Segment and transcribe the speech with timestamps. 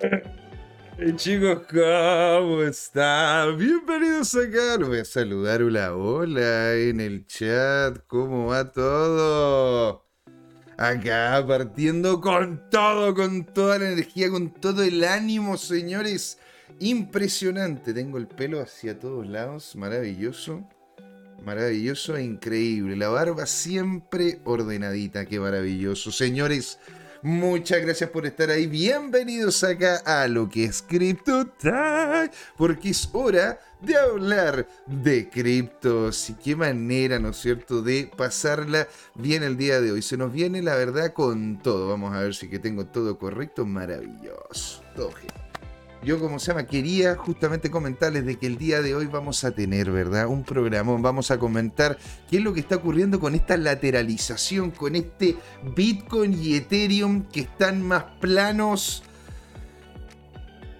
[0.00, 3.58] Hey, chicos, ¿cómo están?
[3.58, 4.78] Bienvenidos acá.
[4.78, 7.98] Los voy a saludar hola, hola en el chat.
[8.06, 10.06] ¿Cómo va todo?
[10.78, 16.38] Acá partiendo con todo, con toda la energía, con todo el ánimo, señores.
[16.78, 17.92] Impresionante.
[17.92, 19.76] Tengo el pelo hacia todos lados.
[19.76, 20.66] Maravilloso.
[21.44, 22.96] Maravilloso e increíble.
[22.96, 25.26] La barba siempre ordenadita.
[25.26, 26.10] Qué maravilloso.
[26.10, 26.78] Señores,
[27.22, 28.66] muchas gracias por estar ahí.
[28.66, 31.48] Bienvenidos acá a lo que es Crypto.
[32.56, 38.88] Porque es hora de hablar de criptos y qué manera, ¿no es cierto?, de pasarla
[39.14, 40.02] bien el día de hoy.
[40.02, 41.88] Se nos viene la verdad con todo.
[41.88, 43.64] Vamos a ver si que tengo todo correcto.
[43.66, 44.82] Maravilloso.
[44.94, 45.10] Todo
[46.02, 49.50] yo como se llama, quería justamente comentarles de que el día de hoy vamos a
[49.50, 50.26] tener, ¿verdad?
[50.28, 54.96] Un programón, vamos a comentar qué es lo que está ocurriendo con esta lateralización, con
[54.96, 55.36] este
[55.76, 59.02] Bitcoin y Ethereum que están más planos.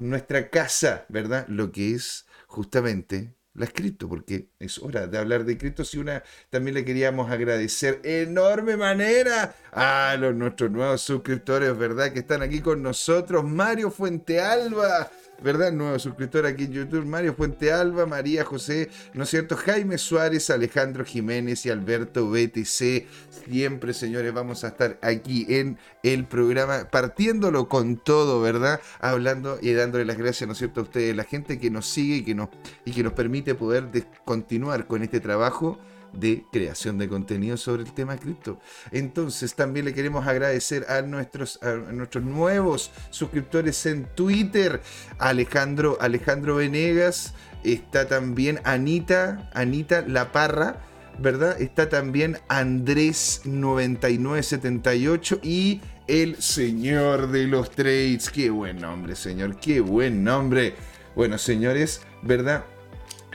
[0.00, 1.46] nuestra casa, ¿verdad?
[1.48, 5.82] Lo que es justamente la cripto, porque es hora de hablar de cripto.
[5.92, 12.12] Y una también le queríamos agradecer enorme manera a los nuestros nuevos suscriptores, ¿verdad?
[12.12, 13.44] Que están aquí con nosotros.
[13.44, 15.10] Mario Fuentealba,
[15.42, 15.72] ¿verdad?
[15.72, 19.56] Nuevo suscriptor aquí en YouTube, Mario Fuente Alba, María José, ¿no es cierto?
[19.56, 23.06] Jaime Suárez, Alejandro Jiménez y Alberto BTC.
[23.48, 28.80] Siempre, señores, vamos a estar aquí en el programa, partiéndolo con todo, ¿verdad?
[29.00, 32.16] Hablando y dándole las gracias, ¿no es cierto?, a ustedes, la gente que nos sigue
[32.16, 32.48] y que nos,
[32.84, 33.88] y que nos permite poder
[34.24, 35.78] continuar con este trabajo
[36.12, 38.58] de creación de contenido sobre el tema cripto.
[38.90, 44.80] Entonces también le queremos agradecer a nuestros, a nuestros nuevos suscriptores en Twitter,
[45.18, 47.34] Alejandro, Alejandro Venegas,
[47.64, 50.86] está también Anita, Anita La Parra.
[51.18, 51.60] ¿Verdad?
[51.60, 58.30] Está también Andrés9978 y el señor de los trades.
[58.30, 59.60] Qué buen nombre, señor.
[59.60, 60.74] Qué buen nombre.
[61.14, 62.64] Bueno, señores, ¿verdad?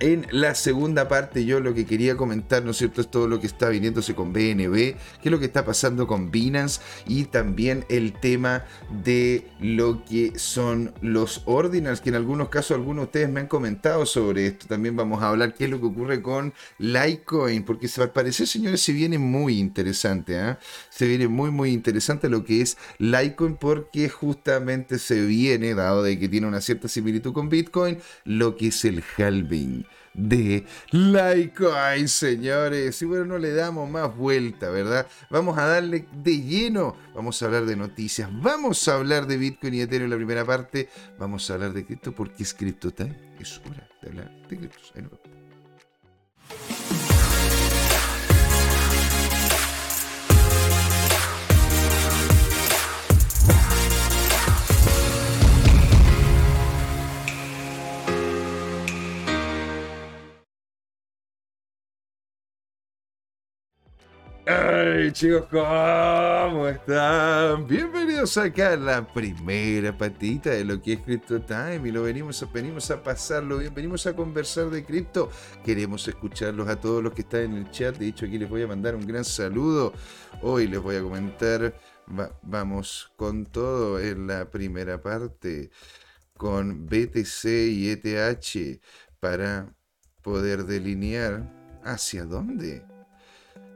[0.02, 3.40] En la segunda parte yo lo que quería comentar, ¿no es cierto?, es todo lo
[3.40, 7.86] que está viniéndose con BNB, qué es lo que está pasando con Binance y también
[7.88, 8.66] el tema
[9.04, 13.48] de lo que son los ordinals, que en algunos casos algunos de ustedes me han
[13.48, 14.68] comentado sobre esto.
[14.68, 18.82] También vamos a hablar qué es lo que ocurre con Litecoin, porque al parecer, señores,
[18.82, 20.60] se viene muy interesante, ¿ah?
[20.90, 26.20] Se viene muy, muy interesante lo que es Litecoin porque justamente se viene, dado de
[26.20, 29.85] que tiene una cierta similitud con Bitcoin, lo que es el halving
[30.16, 33.02] de Litecoin, señores.
[33.02, 35.08] Y bueno, no le damos más vuelta, ¿verdad?
[35.30, 36.96] Vamos a darle de lleno.
[37.14, 38.30] Vamos a hablar de noticias.
[38.42, 40.90] Vamos a hablar de Bitcoin y Ethereum en la primera parte.
[41.18, 43.16] Vamos a hablar de cripto porque es cripto time.
[43.40, 44.94] Es hora de hablar de criptos.
[64.48, 67.66] Hey chicos, ¿cómo están?
[67.66, 72.44] Bienvenidos acá a la primera patita de lo que es Crypto Time y lo venimos
[72.44, 75.32] a, venimos a pasarlo bien, venimos a conversar de cripto.
[75.64, 77.98] Queremos escucharlos a todos los que están en el chat.
[77.98, 79.94] De hecho, aquí les voy a mandar un gran saludo.
[80.44, 81.74] Hoy les voy a comentar,
[82.44, 85.72] vamos con todo en la primera parte.
[86.38, 88.80] con BTC y ETH
[89.20, 89.74] para
[90.22, 91.52] poder delinear
[91.84, 92.84] hacia dónde,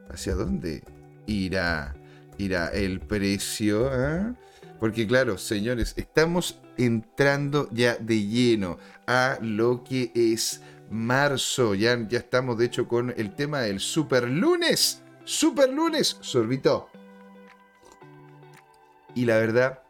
[0.09, 0.83] hacia dónde
[1.27, 1.95] irá,
[2.38, 3.89] irá el precio.
[3.91, 4.33] ¿ah?
[4.79, 8.77] Porque claro, señores, estamos entrando ya de lleno
[9.07, 11.75] a lo que es marzo.
[11.75, 15.01] Ya, ya estamos de hecho con el tema del super lunes.
[15.25, 16.89] Super lunes, sorbito.
[19.15, 19.83] Y la verdad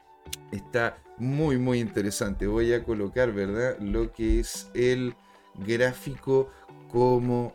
[0.51, 2.47] está muy, muy interesante.
[2.47, 3.77] Voy a colocar, ¿verdad?
[3.79, 5.13] Lo que es el
[5.55, 6.49] gráfico
[6.91, 7.53] como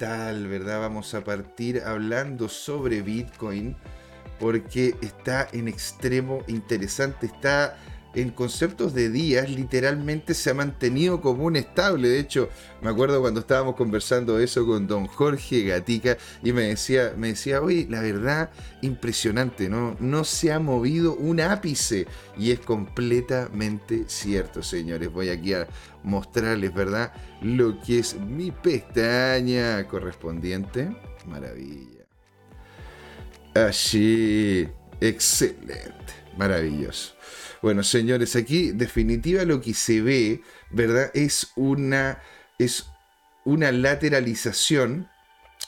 [0.00, 0.80] tal, ¿verdad?
[0.80, 3.76] Vamos a partir hablando sobre Bitcoin
[4.40, 7.26] porque está en extremo interesante.
[7.26, 7.76] Está
[8.14, 12.08] en conceptos de días literalmente se ha mantenido como un estable.
[12.08, 12.48] De hecho,
[12.82, 17.60] me acuerdo cuando estábamos conversando eso con don Jorge Gatica y me decía, me decía,
[17.60, 18.50] oye, la verdad,
[18.82, 19.96] impresionante, ¿no?
[20.00, 22.06] No se ha movido un ápice.
[22.36, 25.12] Y es completamente cierto, señores.
[25.12, 25.68] Voy aquí a
[26.02, 27.12] mostrarles, ¿verdad?
[27.42, 30.90] Lo que es mi pestaña correspondiente.
[31.26, 32.06] Maravilla.
[33.54, 34.68] Allí.
[35.00, 35.94] Excelente.
[36.36, 37.14] Maravilloso.
[37.62, 41.10] Bueno, señores, aquí definitiva lo que se ve, ¿verdad?
[41.14, 42.22] Es una,
[42.58, 42.86] es
[43.44, 45.08] una lateralización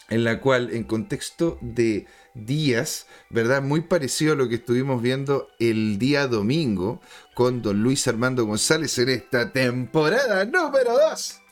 [0.09, 3.63] en la cual en contexto de días, ¿verdad?
[3.63, 7.01] Muy parecido a lo que estuvimos viendo el día domingo
[7.35, 11.43] con don Luis Armando González en esta temporada número 2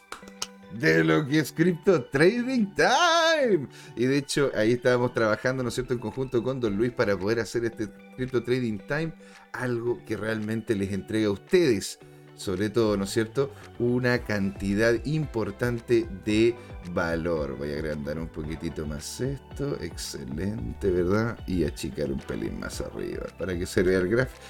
[0.72, 3.68] de lo que es Crypto Trading Time.
[3.96, 7.16] Y de hecho, ahí estábamos trabajando, ¿no es cierto?, en conjunto con Don Luis para
[7.16, 9.12] poder hacer este Crypto Trading Time,
[9.52, 11.98] algo que realmente les entrega a ustedes,
[12.34, 16.54] sobre todo, ¿no es cierto?, una cantidad importante de
[16.94, 17.56] valor.
[17.58, 21.38] Voy a agrandar un poquitito más esto, excelente, ¿verdad?
[21.46, 24.40] Y achicar un pelín más arriba para que se vea el gráfico,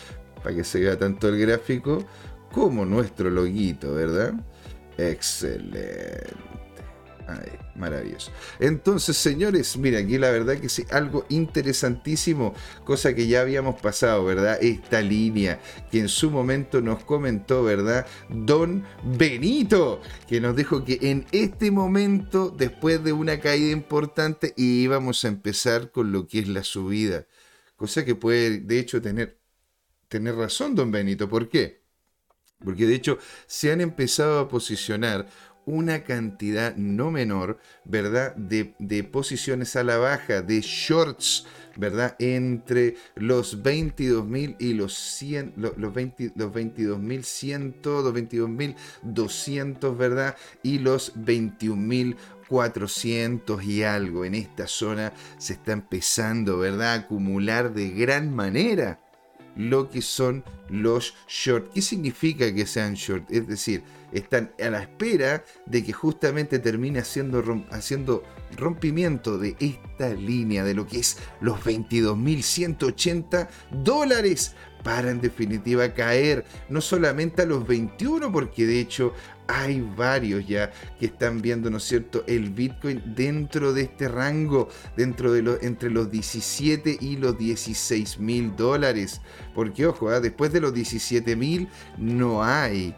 [0.43, 2.07] para que se vea tanto el gráfico
[2.53, 4.35] como nuestro loguito, ¿verdad?
[4.97, 6.29] Excelente.
[7.77, 8.31] Maravilloso.
[8.59, 12.55] Entonces, señores, mira, aquí la verdad que sí, algo interesantísimo,
[12.85, 14.59] cosa que ya habíamos pasado, ¿verdad?
[14.61, 15.61] Esta línea
[15.91, 18.07] que en su momento nos comentó, ¿verdad?
[18.29, 25.25] Don Benito, que nos dijo que en este momento, después de una caída importante, íbamos
[25.25, 27.27] a empezar con lo que es la subida.
[27.77, 29.41] Cosa que puede, de hecho, tener,
[30.09, 31.29] tener razón, don Benito.
[31.29, 31.81] ¿Por qué?
[32.65, 35.27] Porque de hecho se han empezado a posicionar
[35.71, 38.37] una cantidad no menor, ¿verdad?
[38.37, 38.75] De,
[39.05, 41.47] posiciones a la baja, de shorts,
[41.77, 42.17] ¿verdad?
[42.19, 46.53] Entre los 22.000 y los 100, los, los 22.100, los
[48.15, 50.37] 22.200, ¿verdad?
[50.63, 54.25] Y los 21.400 y algo.
[54.25, 56.95] En esta zona se está empezando, ¿verdad?
[56.95, 58.99] A acumular de gran manera
[59.57, 61.73] lo que son los short.
[61.73, 63.31] ¿Qué significa que sean short?
[63.31, 68.23] Es decir, están a la espera de que justamente termine haciendo, haciendo
[68.57, 76.45] rompimiento de esta línea, de lo que es los 22.180 dólares para en definitiva caer
[76.69, 79.13] no solamente a los 21, porque de hecho
[79.47, 84.69] hay varios ya que están viendo, ¿no es cierto?, el Bitcoin dentro de este rango,
[84.97, 89.21] dentro de los, entre los 17 y los 16 mil dólares.
[89.55, 90.21] Porque ojo, ¿ah?
[90.21, 91.69] después de los 17 mil
[91.99, 92.95] no hay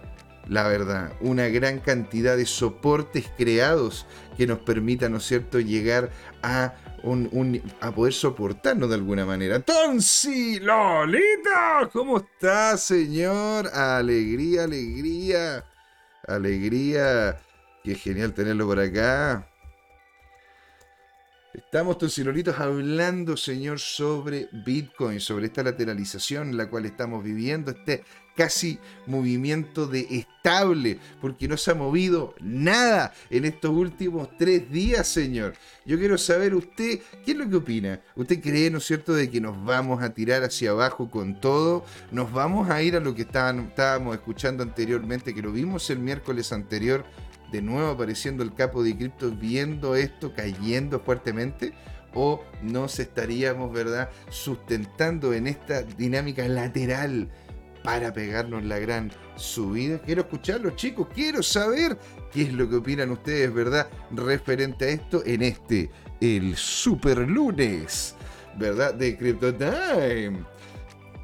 [0.49, 6.11] la verdad, una gran cantidad de soportes creados que nos permitan, ¿no es cierto?, llegar
[6.43, 9.61] a, un, a poder soportarnos de alguna manera.
[9.61, 13.69] Tonsi, Lolita, ¿cómo está, señor?
[13.69, 15.65] Alegría, alegría,
[16.27, 17.39] alegría.
[17.85, 19.49] Qué genial tenerlo por acá.
[21.55, 28.05] Estamos, tonsilolitos, hablando, señor, sobre Bitcoin, sobre esta lateralización en la cual estamos viviendo, este
[28.37, 35.07] casi movimiento de estable, porque no se ha movido nada en estos últimos tres días,
[35.07, 35.55] señor.
[35.85, 38.01] Yo quiero saber usted, ¿qué es lo que opina?
[38.17, 41.85] ¿Usted cree, no es cierto, de que nos vamos a tirar hacia abajo con todo?
[42.11, 46.53] ¿Nos vamos a ir a lo que estábamos escuchando anteriormente, que lo vimos el miércoles
[46.53, 47.05] anterior?
[47.53, 51.75] de nuevo apareciendo el capo de cripto viendo esto cayendo fuertemente
[52.15, 57.29] o nos estaríamos, ¿verdad?, sustentando en esta dinámica lateral
[57.83, 59.99] para pegarnos la gran subida.
[60.01, 61.99] Quiero escucharlos, chicos, quiero saber
[62.33, 68.15] qué es lo que opinan ustedes, ¿verdad?, referente a esto en este, el super lunes,
[68.57, 70.45] ¿verdad?, de Crypto Time.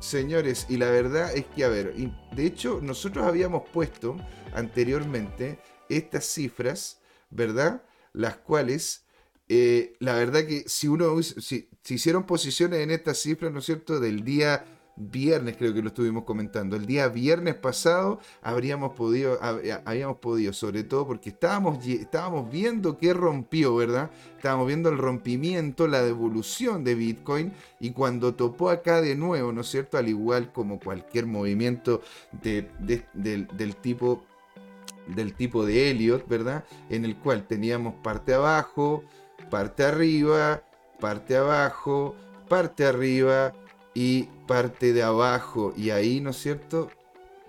[0.00, 4.17] Señores, y la verdad es que, a ver, de hecho, nosotros habíamos puesto
[4.55, 7.00] anteriormente estas cifras,
[7.31, 7.83] ¿verdad?
[8.12, 9.05] Las cuales,
[9.49, 13.99] eh, la verdad que si uno, si, hicieron posiciones en estas cifras, ¿no es cierto?,
[13.99, 14.65] del día
[14.99, 16.76] viernes, creo que lo estuvimos comentando.
[16.76, 19.38] El día viernes pasado habríamos podido,
[19.85, 24.11] habíamos podido, sobre todo porque estábamos, estábamos viendo que rompió, ¿verdad?
[24.37, 29.61] Estábamos viendo el rompimiento, la devolución de Bitcoin y cuando topó acá de nuevo, ¿no
[29.61, 29.99] es cierto?
[29.99, 32.02] Al igual como cualquier movimiento
[32.43, 32.69] del,
[33.23, 34.25] del tipo
[35.07, 36.64] del tipo de Elliot, ¿verdad?
[36.90, 39.05] En el cual teníamos parte abajo,
[39.49, 40.62] parte arriba,
[41.00, 42.14] parte abajo,
[42.47, 43.55] parte arriba
[44.00, 45.75] y parte de abajo.
[45.76, 46.88] Y ahí, ¿no es cierto?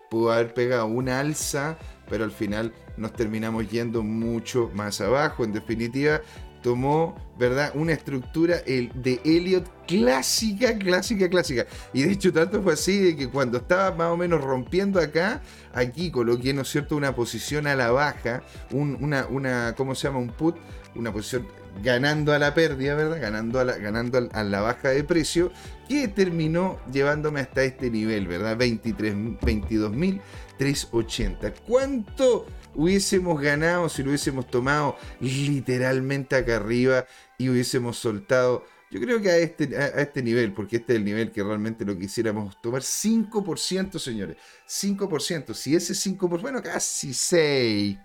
[0.10, 1.78] Pudo haber pegado una alza,
[2.10, 5.44] pero al final nos terminamos yendo mucho más abajo.
[5.44, 6.22] En definitiva,
[6.62, 7.72] tomó, ¿verdad?
[7.76, 11.66] Una estructura el, de Elliot clásica, clásica, clásica.
[11.94, 15.42] Y de hecho, tanto fue así de que cuando estaba más o menos rompiendo acá,
[15.74, 20.20] aquí coloqué, ¿no es cierto?, una posición a la baja, una, una, ¿cómo se llama?
[20.20, 20.56] Un put,
[20.96, 21.48] una posición
[21.84, 23.22] ganando a la pérdida, ¿verdad?
[23.22, 25.52] Ganando a la, ganando a la baja de precio,
[25.88, 28.56] que terminó llevándome hasta este nivel, ¿verdad?
[28.58, 31.54] 23, 22.380.
[31.68, 32.46] ¿Cuánto
[32.80, 37.06] hubiésemos ganado si lo hubiésemos tomado literalmente acá arriba
[37.38, 38.66] y hubiésemos soltado?
[38.90, 41.86] Yo creo que a este, a, este nivel, porque este es el nivel que realmente
[41.86, 44.38] lo quisiéramos tomar, 5%, señores.
[44.68, 45.54] 5%.
[45.54, 47.98] Si ese 5%, bueno, casi 6.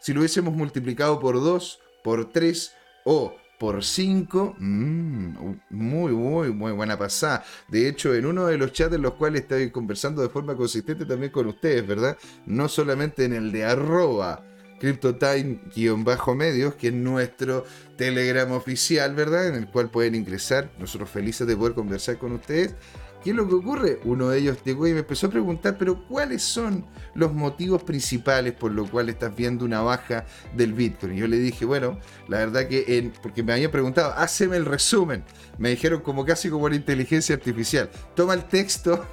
[0.00, 5.36] Si lo hubiésemos multiplicado por 2, por 3, o por 5, mm,
[5.70, 7.44] muy, muy, muy buena pasada.
[7.68, 11.04] De hecho, en uno de los chats en los cuales estoy conversando de forma consistente
[11.06, 12.18] también con ustedes, ¿verdad?
[12.44, 14.42] No solamente en el de arroba
[14.80, 17.64] CryptoTime-medios, que es nuestro
[17.96, 19.46] Telegram oficial, ¿verdad?
[19.46, 20.72] En el cual pueden ingresar.
[20.80, 22.74] Nosotros felices de poder conversar con ustedes.
[23.22, 24.00] ¿Qué es lo que ocurre?
[24.04, 28.52] Uno de ellos llegó y me empezó a preguntar, pero ¿cuáles son los motivos principales
[28.52, 30.26] por los cuales estás viendo una baja
[30.56, 31.14] del Bitcoin?
[31.14, 31.98] Y yo le dije, bueno,
[32.28, 35.24] la verdad que, porque me habían preguntado, háceme el resumen.
[35.56, 37.88] Me dijeron como casi como una inteligencia artificial.
[38.16, 39.06] Toma el texto,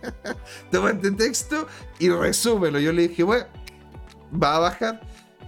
[0.72, 1.68] toma el texto
[2.00, 2.80] y resúmelo.
[2.80, 3.46] Yo le dije, bueno,
[4.42, 5.00] va a bajar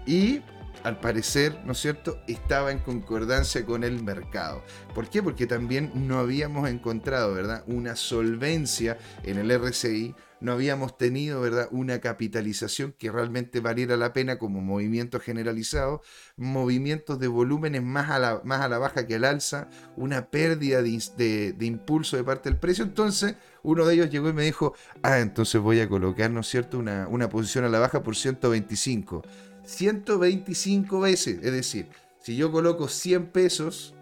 [0.07, 0.41] y
[0.85, 4.63] al parecer, ¿no es cierto?, estaba en concordancia con el mercado.
[4.95, 5.23] ¿Por qué?
[5.23, 11.69] Porque también no habíamos encontrado, ¿verdad?, una solvencia en el RCI, no habíamos tenido, ¿verdad?,
[11.73, 16.03] una capitalización que realmente valiera la pena como movimiento generalizado,
[16.37, 20.83] movimientos de volúmenes más a la, más a la baja que al alza, una pérdida
[20.83, 22.85] de, impulso de parte del precio.
[22.85, 26.47] Entonces, uno de ellos llegó y me dijo, ah, entonces voy a colocar, ¿no es
[26.47, 29.23] cierto?, una, una posición a la baja por 125.
[29.69, 31.39] 125 veces.
[31.43, 31.89] Es decir,
[32.21, 33.95] si yo coloco 100 pesos,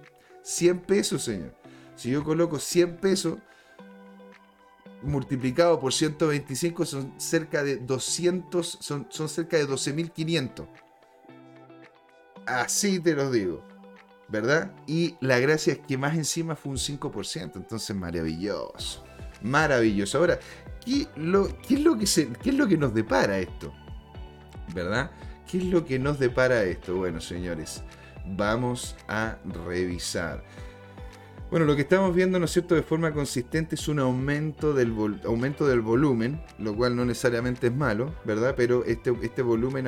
[0.42, 1.54] 100 pesos, señor.
[1.96, 3.38] Si yo coloco 100 pesos
[5.02, 10.66] multiplicado por 125 son cerca de 200, son, son cerca de 12.500.
[12.46, 13.64] Así te lo digo.
[14.28, 14.72] ¿Verdad?
[14.86, 17.56] Y la gracia es que más encima fue un 5%.
[17.56, 19.04] Entonces, maravilloso.
[19.42, 20.18] Maravilloso.
[20.18, 20.38] Ahora,
[20.84, 23.72] ¿qué, lo, es, lo que se, qué es lo que nos depara esto?
[24.74, 25.10] ¿Verdad?
[25.50, 26.96] ¿Qué es lo que nos depara esto?
[26.96, 27.82] Bueno, señores,
[28.36, 29.36] vamos a
[29.66, 30.42] revisar.
[31.48, 34.90] Bueno, lo que estamos viendo, ¿no es cierto?, de forma consistente es un aumento del,
[34.90, 38.54] volumen, lo cual no necesariamente es malo, ¿verdad?
[38.56, 39.84] Pero este, este volumen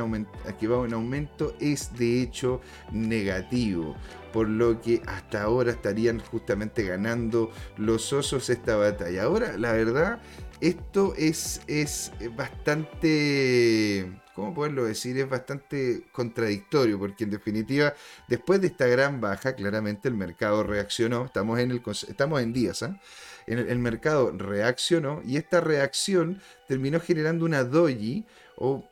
[0.60, 2.60] que va en aumento es de hecho
[2.92, 3.96] negativo,
[4.32, 9.24] por lo que hasta ahora estarían justamente ganando los osos esta batalla.
[9.24, 10.20] Ahora, la verdad,
[10.60, 15.18] esto es, es bastante ¿cómo poderlo decir?
[15.18, 17.92] Es bastante contradictorio, porque en definitiva,
[18.28, 22.84] después de esta gran baja, claramente el mercado reaccionó, estamos en, el, estamos en días,
[22.84, 23.00] ¿ah?
[23.48, 28.88] el, mercado reaccionó y esta reacción terminó generando una doji o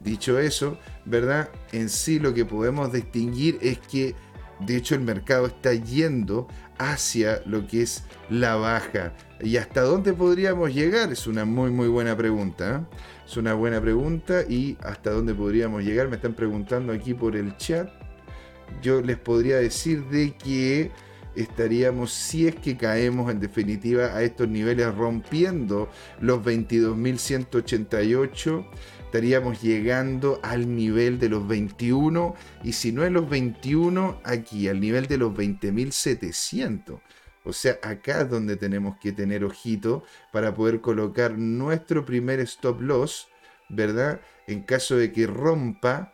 [0.00, 1.50] Dicho eso, ¿verdad?
[1.70, 4.14] En sí lo que podemos distinguir es que
[4.60, 9.12] de hecho el mercado está yendo hacia lo que es la baja.
[9.40, 11.12] ¿Y hasta dónde podríamos llegar?
[11.12, 12.86] Es una muy muy buena pregunta.
[12.90, 12.96] ¿eh?
[13.26, 16.08] Es una buena pregunta y hasta dónde podríamos llegar.
[16.08, 17.88] Me están preguntando aquí por el chat.
[18.82, 20.90] Yo les podría decir de que
[21.34, 25.88] estaríamos, si es que caemos en definitiva a estos niveles rompiendo
[26.20, 28.66] los 22.188,
[29.04, 34.80] estaríamos llegando al nivel de los 21 y si no en los 21, aquí al
[34.80, 37.00] nivel de los 20.700.
[37.44, 42.80] O sea, acá es donde tenemos que tener ojito para poder colocar nuestro primer stop
[42.80, 43.28] loss,
[43.68, 44.20] ¿verdad?
[44.46, 46.12] En caso de que rompa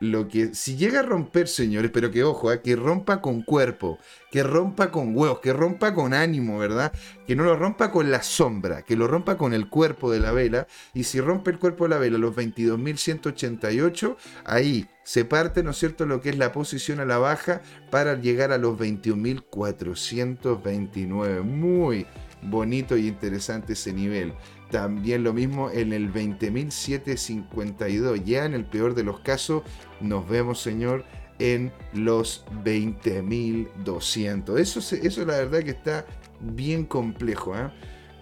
[0.00, 2.60] lo que, si llega a romper, señores, pero que ojo, ¿eh?
[2.62, 3.98] que rompa con cuerpo,
[4.30, 6.92] que rompa con huevos, que rompa con ánimo, ¿verdad?
[7.26, 10.32] Que no lo rompa con la sombra, que lo rompa con el cuerpo de la
[10.32, 10.66] vela.
[10.92, 15.78] Y si rompe el cuerpo de la vela, los 22.188, ahí se parte, ¿no es
[15.78, 21.42] cierto?, lo que es la posición a la baja para llegar a los 21.429.
[21.42, 22.06] Muy
[22.42, 24.34] bonito y interesante ese nivel.
[24.70, 28.22] También lo mismo en el 20.752.
[28.24, 29.62] Ya en el peor de los casos
[30.00, 31.04] nos vemos, señor,
[31.38, 34.58] en los 20.200.
[34.58, 36.04] Eso, eso la verdad que está
[36.40, 37.56] bien complejo.
[37.56, 37.70] ¿eh?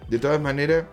[0.09, 0.85] De todas maneras,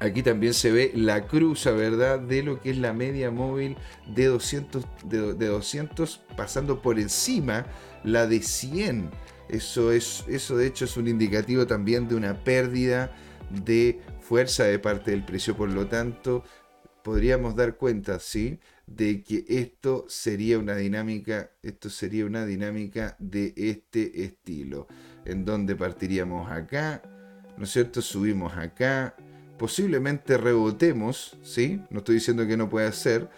[0.00, 2.20] aquí también se ve la cruza, ¿verdad?
[2.20, 3.76] De lo que es la media móvil
[4.14, 7.66] de 200, de, de 200 pasando por encima
[8.04, 9.10] la de 100.
[9.48, 13.12] Eso, es, eso de hecho es un indicativo también de una pérdida
[13.64, 14.00] de
[14.32, 15.54] fuerza de parte del precio.
[15.54, 16.42] Por lo tanto,
[17.02, 18.60] podríamos dar cuenta, ¿sí?
[18.86, 24.86] De que esto sería una dinámica, esto sería una dinámica de este estilo,
[25.26, 27.02] en donde partiríamos acá,
[27.58, 28.00] ¿no es cierto?
[28.00, 29.14] Subimos acá,
[29.58, 31.82] posiblemente rebotemos, ¿sí?
[31.90, 33.28] No estoy diciendo que no pueda ser.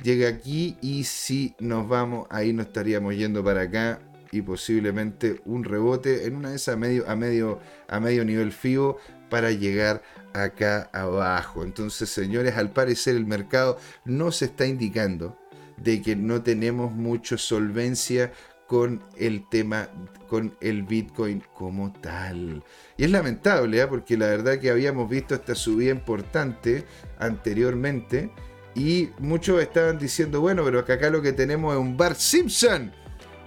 [0.00, 5.64] Llega aquí y si nos vamos, ahí no estaríamos yendo para acá y posiblemente un
[5.64, 10.90] rebote en una de esas medio, a, medio, a medio nivel FIBO para llegar acá
[10.92, 11.64] abajo.
[11.64, 15.36] Entonces, señores, al parecer el mercado no se está indicando
[15.76, 18.32] de que no tenemos mucha solvencia
[18.66, 19.88] con el tema,
[20.28, 22.62] con el Bitcoin como tal.
[22.96, 23.86] Y es lamentable, ¿eh?
[23.88, 26.84] porque la verdad que habíamos visto esta subida importante
[27.18, 28.30] anteriormente
[28.74, 32.92] y muchos estaban diciendo, bueno, pero acá lo que tenemos es un Bar Simpson.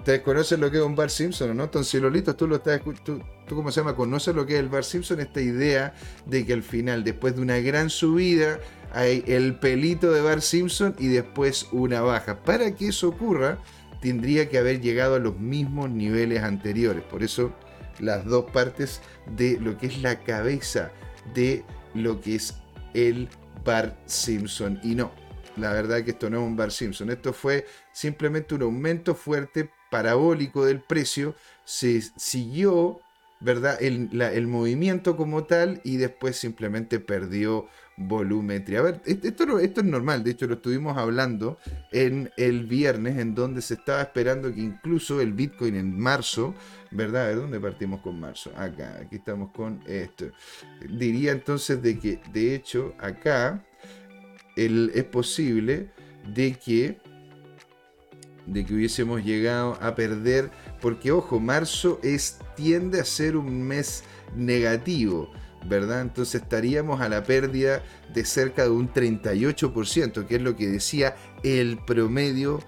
[0.04, 1.64] Ustedes conocen lo que es un Bar Simpson, ¿no?
[1.64, 4.68] Entonces, Lolito, tú lo estás escuchando tú cómo se llama, conoces lo que es el
[4.68, 5.94] Bar Simpson, esta idea
[6.26, 8.60] de que al final, después de una gran subida,
[8.92, 12.44] hay el pelito de Bar Simpson y después una baja.
[12.44, 13.60] Para que eso ocurra,
[14.02, 17.02] tendría que haber llegado a los mismos niveles anteriores.
[17.04, 17.54] Por eso
[18.02, 19.00] las dos partes
[19.38, 20.92] de lo que es la cabeza
[21.34, 21.64] de
[21.94, 22.56] lo que es
[22.94, 23.30] el
[23.64, 24.82] Bar Simpson.
[24.84, 25.14] Y no,
[25.56, 27.10] la verdad que esto no es un Bar Simpson.
[27.10, 31.36] Esto fue simplemente un aumento fuerte parabólico del precio.
[31.64, 33.00] Se siguió
[33.44, 33.78] ¿verdad?
[33.82, 38.80] El, movimiento como tal y después simplemente perdió volumetría.
[38.80, 41.58] A ver, esto, esto es normal, de hecho lo estuvimos hablando
[41.92, 46.56] en el viernes en donde se estaba esperando que incluso el Bitcoin en marzo,
[46.92, 47.26] ¿verdad?
[47.26, 48.50] A ver, ¿dónde partimos con marzo?
[48.56, 50.28] Acá, aquí estamos con esto.
[50.90, 53.62] Diría entonces de que, de hecho, acá
[54.56, 55.92] el, es posible
[56.34, 57.02] de que
[58.46, 60.52] de que hubiésemos llegado a perder,
[60.82, 64.04] porque ojo, marzo es, tiende a ser un mes
[64.36, 65.32] negativo,
[65.68, 66.02] ¿verdad?
[66.02, 71.16] Entonces estaríamos a la pérdida de cerca de un 38%, que es lo que decía
[71.44, 72.60] el promedio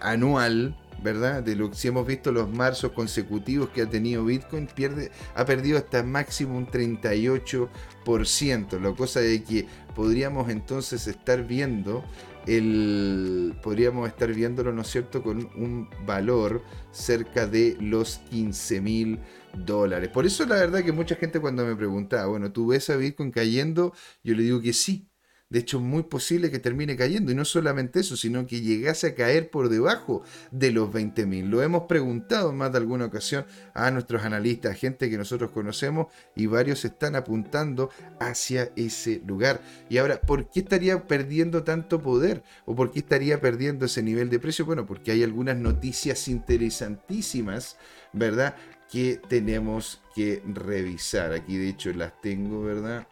[0.00, 1.42] anual, ¿verdad?
[1.42, 5.44] De lo que si hemos visto los marzos consecutivos que ha tenido Bitcoin, pierde, ha
[5.44, 12.04] perdido hasta máximo un 38%, la cosa de que podríamos entonces estar viendo
[12.46, 19.20] el, podríamos estar viéndolo, ¿no es cierto?, con un valor cerca de los 15 mil
[19.54, 20.10] dólares.
[20.10, 23.30] Por eso la verdad que mucha gente cuando me pregunta, bueno, ¿tú ves a Bitcoin
[23.30, 23.92] cayendo?
[24.22, 25.08] Yo le digo que sí.
[25.48, 27.30] De hecho, muy posible que termine cayendo.
[27.30, 31.48] Y no solamente eso, sino que llegase a caer por debajo de los 20.000.
[31.48, 36.08] Lo hemos preguntado en más de alguna ocasión a nuestros analistas, gente que nosotros conocemos,
[36.34, 39.60] y varios están apuntando hacia ese lugar.
[39.88, 42.42] Y ahora, ¿por qué estaría perdiendo tanto poder?
[42.64, 44.66] ¿O por qué estaría perdiendo ese nivel de precio?
[44.66, 47.76] Bueno, porque hay algunas noticias interesantísimas,
[48.12, 48.56] ¿verdad?
[48.90, 51.32] Que tenemos que revisar.
[51.32, 53.06] Aquí, de hecho, las tengo, ¿verdad?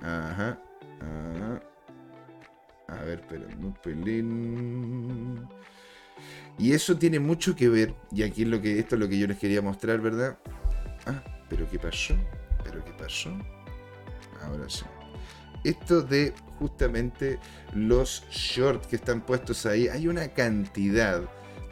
[0.00, 0.62] Ajá.
[1.00, 1.60] Ah.
[2.88, 5.46] a ver, pero un pelín.
[6.58, 9.18] Y eso tiene mucho que ver, y aquí es lo que, esto es lo que
[9.18, 10.38] yo les quería mostrar, ¿verdad?
[11.06, 12.14] Ah, pero ¿qué pasó?
[12.64, 13.30] ¿Pero qué pasó?
[14.42, 14.84] Ahora sí.
[15.64, 17.38] Esto de justamente
[17.74, 21.22] los shorts que están puestos ahí, hay una cantidad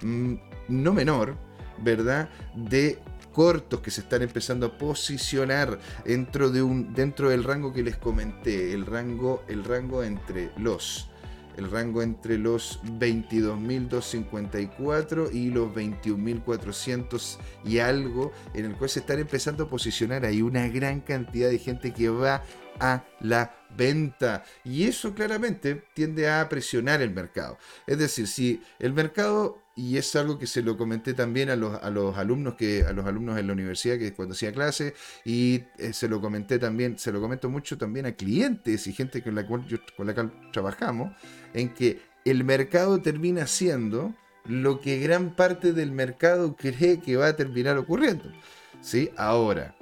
[0.02, 0.34] mm,
[0.68, 1.36] no menor,
[1.82, 2.28] ¿verdad?
[2.54, 2.98] De
[3.36, 7.98] cortos que se están empezando a posicionar dentro, de un, dentro del rango que les
[7.98, 11.10] comenté, el rango, el rango entre los
[11.58, 19.18] el rango entre los 22.254 y los 21.400 y algo, en el cual se están
[19.18, 20.24] empezando a posicionar.
[20.26, 22.42] Hay una gran cantidad de gente que va
[22.78, 24.44] a la venta.
[24.64, 27.56] Y eso claramente tiende a presionar el mercado.
[27.86, 31.80] Es decir, si el mercado y es algo que se lo comenté también a los,
[31.80, 35.64] a los alumnos que a los alumnos en la universidad que cuando hacía clase y
[35.76, 39.34] eh, se lo comenté también se lo comento mucho también a clientes y gente con
[39.34, 41.12] la cual con la cual trabajamos
[41.52, 44.14] en que el mercado termina siendo
[44.46, 48.32] lo que gran parte del mercado cree que va a terminar ocurriendo
[48.80, 49.76] sí ahora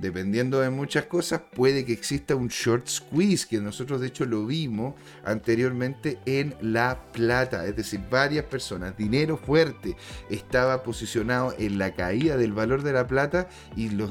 [0.00, 4.46] dependiendo de muchas cosas, puede que exista un short squeeze, que nosotros de hecho lo
[4.46, 9.96] vimos anteriormente en La Plata, es decir, varias personas, dinero fuerte,
[10.30, 14.10] estaba posicionado en la caída del valor de La Plata y los,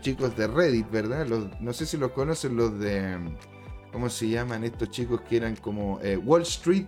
[0.00, 1.26] chicos de Reddit, ¿verdad?
[1.26, 3.18] no sé si los conocen los de,
[3.92, 6.86] ¿cómo se llaman estos chicos que eran como eh, Wall Street?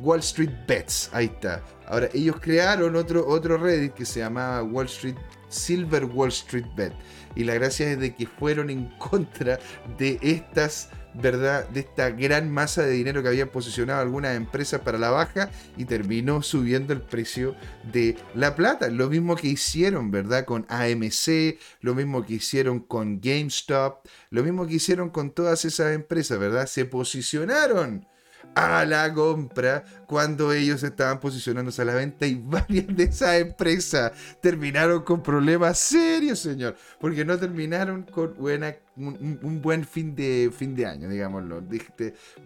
[0.00, 1.62] Wall Street Bets, ahí está.
[1.86, 5.16] Ahora, ellos crearon otro, otro Reddit que se llamaba Wall Street
[5.48, 6.92] Silver Wall Street Bet.
[7.34, 9.58] Y la gracia es de que fueron en contra
[9.98, 11.68] de estas, ¿verdad?
[11.68, 15.84] De esta gran masa de dinero que habían posicionado algunas empresas para la baja y
[15.84, 17.54] terminó subiendo el precio
[17.92, 18.88] de la plata.
[18.88, 20.44] Lo mismo que hicieron, ¿verdad?
[20.44, 25.94] Con AMC, lo mismo que hicieron con GameStop, lo mismo que hicieron con todas esas
[25.94, 26.66] empresas, ¿verdad?
[26.66, 28.06] Se posicionaron
[28.54, 34.12] a la compra cuando ellos estaban posicionándose a la venta y varias de esas empresas
[34.40, 40.74] terminaron con problemas serios, señor, porque no terminaron con buena, un, buen fin de, fin
[40.74, 41.62] de año, digámoslo.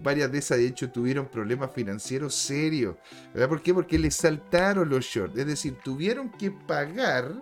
[0.03, 2.97] varias de esas, de hecho, tuvieron problemas financieros serios.
[3.33, 3.49] ¿verdad?
[3.49, 3.73] ¿Por qué?
[3.73, 7.33] Porque les saltaron los shorts, es decir, tuvieron que pagar,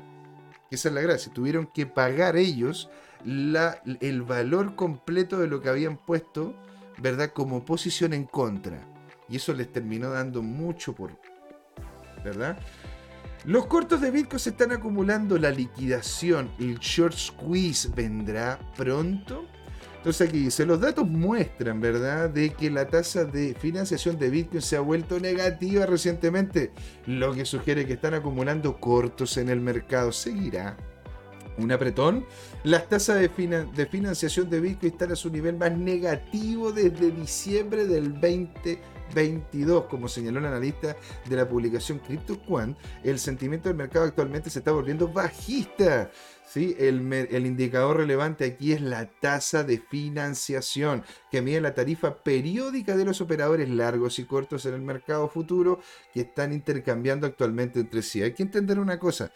[0.71, 2.91] esa es la gracia, tuvieron que pagar ellos
[3.25, 6.55] la, el valor completo de lo que habían puesto
[7.01, 7.33] ¿verdad?
[7.33, 8.81] Como posición en contra.
[9.29, 11.19] Y eso les terminó dando mucho por...
[12.25, 12.59] ¿Verdad?
[13.45, 19.47] Los cortos de Bitcoin se están acumulando, la liquidación, el short squeeze vendrá pronto.
[19.99, 24.63] Entonces aquí dice, los datos muestran, ¿verdad?, de que la tasa de financiación de Bitcoin
[24.63, 26.73] se ha vuelto negativa recientemente,
[27.07, 30.13] lo que sugiere que están acumulando cortos en el mercado.
[30.13, 30.77] ¿Seguirá
[31.59, 32.25] un apretón.
[32.65, 38.13] Las tasas de, financiación de Bitcoin están a su nivel más negativo desde diciembre del
[38.15, 40.97] 2022, como señaló el analista
[41.29, 42.77] de la publicación CryptoQuant.
[43.03, 46.11] El sentimiento del mercado actualmente se está volviendo bajista.
[46.49, 46.75] ¿sí?
[46.79, 52.97] El, el, indicador relevante aquí es la tasa de financiación, que mide la tarifa periódica
[52.97, 55.81] de los operadores largos y cortos en el mercado futuro
[56.13, 58.23] que están intercambiando actualmente entre sí.
[58.23, 59.31] Hay que entender una cosa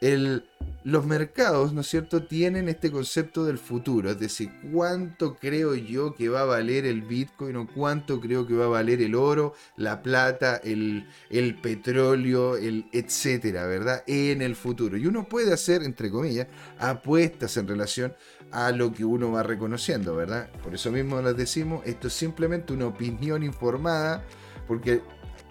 [0.00, 6.14] los mercados, ¿no es cierto?, tienen este concepto del futuro, es decir, cuánto creo yo
[6.14, 9.54] que va a valer el Bitcoin o cuánto creo que va a valer el oro,
[9.76, 14.96] la plata, el, el petróleo, el etcétera, ¿verdad?, en el futuro.
[14.96, 16.46] Y uno puede hacer, entre comillas,
[16.78, 18.14] apuestas en relación
[18.50, 20.48] a lo que uno va reconociendo, ¿verdad?
[20.62, 24.24] Por eso mismo les decimos, esto es simplemente una opinión informada,
[24.66, 25.02] porque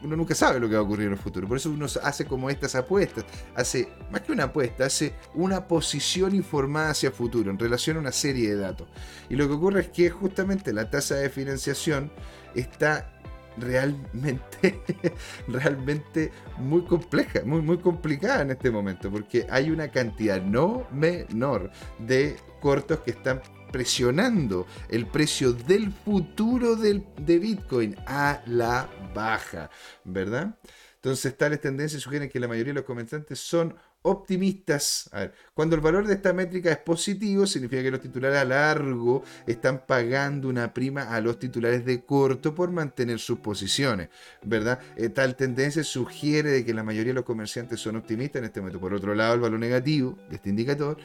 [0.03, 1.47] uno nunca sabe lo que va a ocurrir en el futuro.
[1.47, 6.35] Por eso uno hace como estas apuestas, hace más que una apuesta, hace una posición
[6.35, 8.87] informada hacia el futuro en relación a una serie de datos.
[9.29, 12.11] Y lo que ocurre es que justamente la tasa de financiación
[12.55, 13.13] está
[13.57, 14.81] realmente,
[15.47, 21.71] realmente muy compleja, muy, muy complicada en este momento, porque hay una cantidad no menor
[21.99, 29.69] de cortos que están presionando el precio del futuro del, de Bitcoin a la baja,
[30.03, 30.57] ¿verdad?
[30.95, 35.09] Entonces, tales tendencias sugieren que la mayoría de los comentantes son optimistas.
[35.11, 38.45] A ver, cuando el valor de esta métrica es positivo, significa que los titulares a
[38.45, 44.09] largo están pagando una prima a los titulares de corto por mantener sus posiciones,
[44.43, 44.79] ¿verdad?
[44.95, 48.59] Eh, tal tendencia sugiere de que la mayoría de los comerciantes son optimistas en este
[48.59, 48.79] momento.
[48.79, 50.97] Por otro lado, el valor negativo de este indicador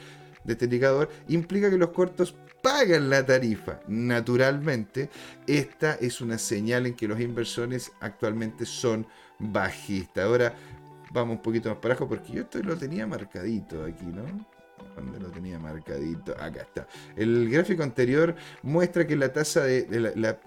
[0.44, 3.80] de este indicador implica que los cortos pagan la tarifa.
[3.88, 5.10] Naturalmente,
[5.46, 9.06] esta es una señal en que los inversores actualmente son
[9.38, 10.24] bajistas.
[10.24, 10.54] Ahora,
[11.10, 14.51] vamos un poquito más para abajo porque yo esto lo tenía marcadito aquí, ¿no?
[14.94, 16.32] ¿Dónde lo tenía marcadito?
[16.32, 16.86] Acá está.
[17.16, 20.38] El gráfico anterior muestra que la tasa de, la,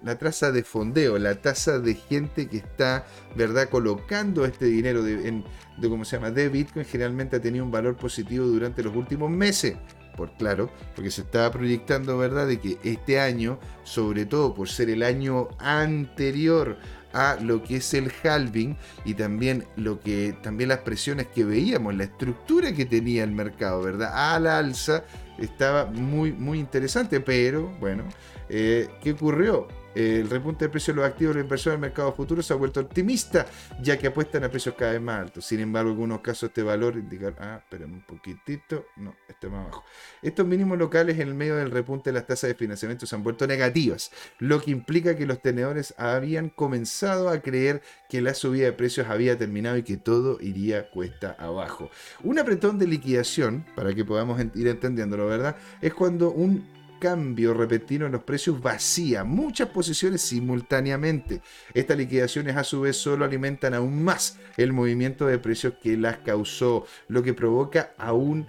[0.52, 3.04] de fondeo, la tasa de gente que está,
[3.34, 7.70] ¿verdad?, colocando este dinero de, de, ¿cómo se llama?, de Bitcoin, generalmente ha tenido un
[7.70, 9.76] valor positivo durante los últimos meses
[10.16, 14.90] por claro, porque se estaba proyectando, ¿verdad?, de que este año, sobre todo por ser
[14.90, 16.78] el año anterior
[17.16, 18.76] a lo que es el halving
[19.06, 23.82] y también lo que también las presiones que veíamos, la estructura que tenía el mercado,
[23.82, 24.10] ¿verdad?
[24.12, 25.02] A la alza
[25.38, 28.04] estaba muy muy interesante, pero bueno,
[28.50, 29.66] eh, ¿qué ocurrió?
[29.96, 32.56] El repunte de precios de los activos de la inversión del mercado futuro se ha
[32.56, 33.46] vuelto optimista,
[33.80, 35.46] ya que apuestan a precios cada vez más altos.
[35.46, 39.64] Sin embargo, en algunos casos este valor indica, ah, espérame un poquitito, no, este más
[39.64, 39.84] abajo.
[40.20, 43.22] Estos mínimos locales en el medio del repunte de las tasas de financiamiento se han
[43.22, 47.80] vuelto negativas, lo que implica que los tenedores habían comenzado a creer
[48.10, 51.90] que la subida de precios había terminado y que todo iría cuesta abajo.
[52.22, 55.56] Un apretón de liquidación, para que podamos ir entendiéndolo, ¿verdad?
[55.80, 61.42] Es cuando un cambio repentino en los precios vacía muchas posiciones simultáneamente.
[61.74, 66.18] Estas liquidaciones a su vez solo alimentan aún más el movimiento de precios que las
[66.18, 68.46] causó, lo que provoca aún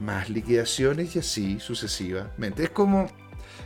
[0.00, 2.64] más liquidaciones y así sucesivamente.
[2.64, 3.08] Es como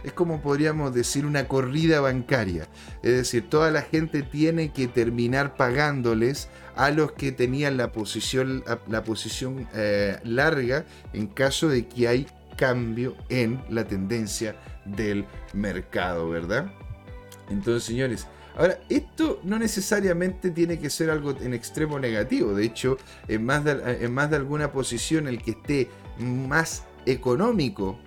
[0.05, 2.69] es como podríamos decir una corrida bancaria.
[3.03, 8.65] Es decir, toda la gente tiene que terminar pagándoles a los que tenían la posición,
[8.87, 16.29] la posición eh, larga en caso de que hay cambio en la tendencia del mercado,
[16.29, 16.73] ¿verdad?
[17.51, 22.55] Entonces, señores, ahora, esto no necesariamente tiene que ser algo en extremo negativo.
[22.55, 22.97] De hecho,
[23.29, 25.89] en más de, en más de alguna posición, el que esté
[26.19, 27.99] más económico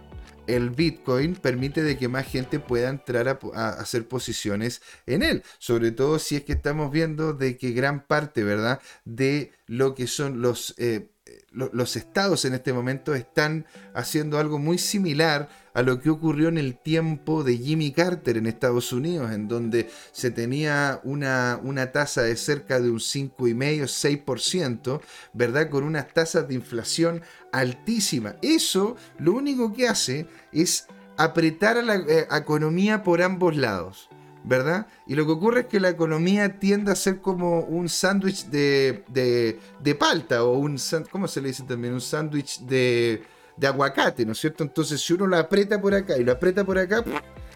[0.47, 5.43] el Bitcoin permite de que más gente pueda entrar a, hacer posiciones en él.
[5.59, 8.81] Sobre todo si es que estamos viendo de que gran parte, ¿verdad?
[9.05, 10.73] De lo que son los...
[10.77, 11.11] Eh,
[11.51, 16.57] los estados en este momento están haciendo algo muy similar a lo que ocurrió en
[16.57, 22.23] el tiempo de Jimmy Carter en Estados Unidos, en donde se tenía una, una tasa
[22.23, 25.01] de cerca de un 5,5-6%,
[25.33, 25.69] ¿verdad?
[25.69, 28.35] Con unas tasas de inflación altísimas.
[28.41, 34.09] Eso lo único que hace es apretar a la eh, economía por ambos lados.
[34.47, 34.87] ¿Verdad?
[35.05, 39.03] Y lo que ocurre es que la economía tiende a ser como un sándwich de,
[39.09, 40.77] de, palta o un,
[41.11, 41.93] ¿cómo se le dice también?
[41.93, 43.23] Un sándwich de,
[43.57, 44.63] de aguacate, ¿no es cierto?
[44.63, 47.03] Entonces si uno lo aprieta por acá y lo aprieta por acá,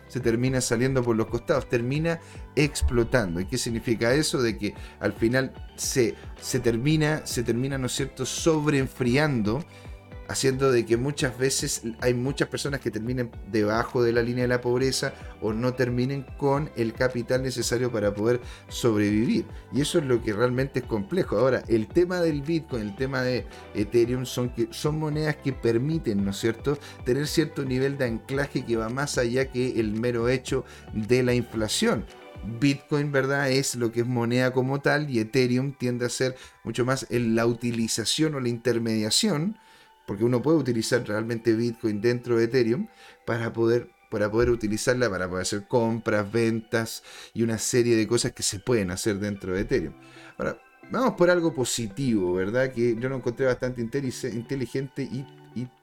[0.08, 2.20] se termina saliendo por los costados, termina
[2.56, 3.40] explotando.
[3.40, 4.42] ¿Y qué significa eso?
[4.42, 9.64] De que al final se, se termina, se termina, ¿no es cierto?, sobreenfriando
[10.28, 14.48] haciendo de que muchas veces hay muchas personas que terminen debajo de la línea de
[14.48, 19.46] la pobreza o no terminen con el capital necesario para poder sobrevivir.
[19.74, 21.38] Y eso es lo que realmente es complejo.
[21.38, 26.24] Ahora, el tema del Bitcoin, el tema de Ethereum son, que, son monedas que permiten,
[26.24, 30.30] ¿no es cierto?, tener cierto nivel de anclaje que va más allá que el mero
[30.30, 32.06] hecho de la inflación.
[32.60, 33.52] Bitcoin, ¿verdad?
[33.52, 37.36] Es lo que es moneda como tal y Ethereum tiende a ser mucho más en
[37.36, 39.58] la utilización o la intermediación
[40.06, 42.88] porque uno puede utilizar realmente Bitcoin dentro de Ethereum
[43.26, 48.34] para poder, para poder utilizarla para poder hacer compras, ventas y una serie de cosas
[48.34, 49.94] que se pueden hacer dentro de Ethereum.
[50.38, 50.62] Ahora,
[50.92, 52.72] vamos por algo positivo, ¿verdad?
[52.72, 55.26] Que yo lo encontré bastante inteligente y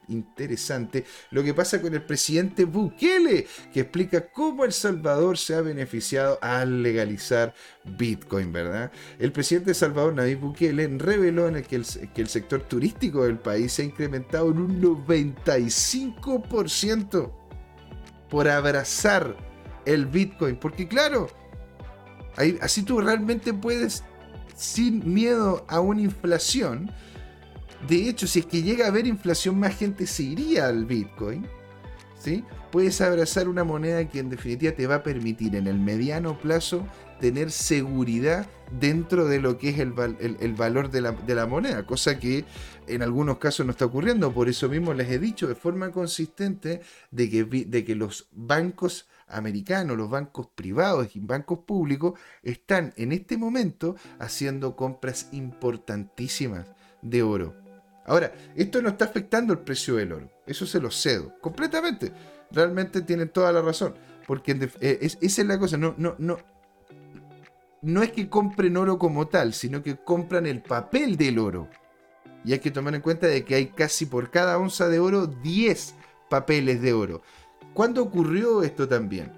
[0.07, 5.61] interesante lo que pasa con el presidente Bukele, que explica cómo El Salvador se ha
[5.61, 7.53] beneficiado al legalizar
[7.85, 8.91] Bitcoin, ¿verdad?
[9.19, 13.25] El presidente de Salvador, Nayib Bukele, reveló en el que, el, que el sector turístico
[13.25, 17.31] del país se ha incrementado en un 95%
[18.29, 19.35] por abrazar
[19.85, 21.27] el Bitcoin, porque claro,
[22.61, 24.03] así tú realmente puedes,
[24.55, 26.91] sin miedo a una inflación,
[27.87, 31.47] de hecho, si es que llega a haber inflación, más gente se iría al Bitcoin.
[32.19, 32.43] ¿sí?
[32.71, 36.85] Puedes abrazar una moneda que en definitiva te va a permitir en el mediano plazo
[37.19, 38.47] tener seguridad
[38.79, 41.01] dentro de lo que es el, valor de
[41.35, 42.45] la, moneda, cosa que
[42.87, 44.31] en algunos casos no está ocurriendo.
[44.31, 49.07] Por eso mismo les he dicho de forma consistente de que, de que los bancos
[49.27, 56.67] americanos, los bancos privados y bancos públicos están en este momento haciendo compras importantísimas
[57.01, 57.58] de oro
[58.09, 60.31] Ahora, esto no está afectando el precio del oro.
[60.47, 62.11] Eso se lo cedo completamente.
[62.49, 63.93] Realmente tienen toda la razón.
[64.25, 65.77] Porque eh, esa es la cosa.
[65.77, 66.39] No, no, no,
[67.83, 71.69] no es que compren oro como tal, sino que compran el papel del oro.
[72.43, 75.27] Y hay que tomar en cuenta de que hay casi por cada onza de oro
[75.27, 75.93] 10
[76.31, 77.21] papeles de oro.
[77.75, 79.31] ¿Cuándo ocurrió esto también?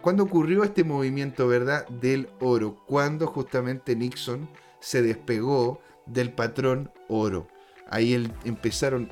[0.00, 2.84] ¿Cuándo ocurrió este movimiento, verdad, del oro?
[2.86, 7.48] Cuando justamente Nixon se despegó del patrón oro.
[7.88, 9.08] Ahí empezaron,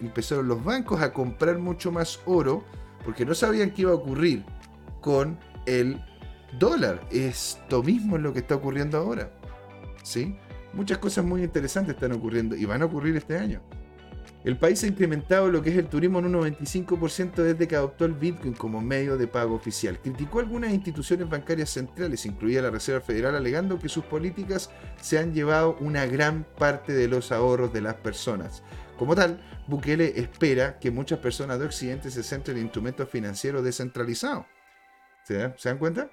[0.00, 2.64] empezaron los bancos a comprar mucho más oro
[3.04, 4.44] porque no sabían qué iba a ocurrir
[5.00, 6.02] con el
[6.58, 7.06] dólar.
[7.10, 9.32] Esto mismo es lo que está ocurriendo ahora.
[10.02, 10.36] ¿Sí?
[10.74, 13.62] Muchas cosas muy interesantes están ocurriendo y van a ocurrir este año.
[14.44, 18.04] El país ha incrementado lo que es el turismo en un 95% desde que adoptó
[18.04, 19.98] el Bitcoin como medio de pago oficial.
[19.98, 24.70] Criticó algunas instituciones bancarias centrales, incluida la Reserva Federal, alegando que sus políticas
[25.00, 28.62] se han llevado una gran parte de los ahorros de las personas.
[28.96, 34.46] Como tal, Bukele espera que muchas personas de Occidente se centren en instrumentos financieros descentralizados.
[35.24, 36.10] ¿Se dan cuenta?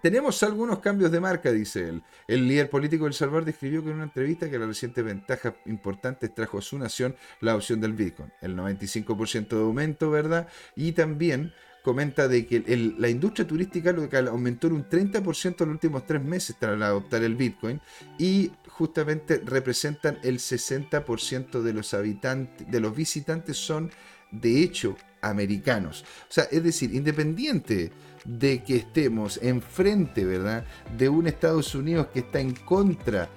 [0.00, 2.02] Tenemos, algunos cambios de marca, dice él.
[2.26, 6.30] El líder político del Salvador describió que en una entrevista que la reciente ventaja importante
[6.30, 8.32] trajo a su nación la opción del Bitcoin.
[8.40, 10.48] El 95% de aumento, ¿verdad?
[10.74, 11.52] Y también
[11.82, 13.94] comenta de que la industria turística
[14.30, 17.78] aumentó en un 30% en los últimos tres meses tras adoptar el Bitcoin
[18.18, 23.90] y justamente representan el 60% de los habitantes, de los visitantes son
[24.30, 26.04] de hecho americanos.
[26.22, 27.92] O sea, es decir, independiente
[28.24, 30.64] de que estemos enfrente, ¿verdad?,
[30.96, 33.28] de un Estados Unidos que está en contra,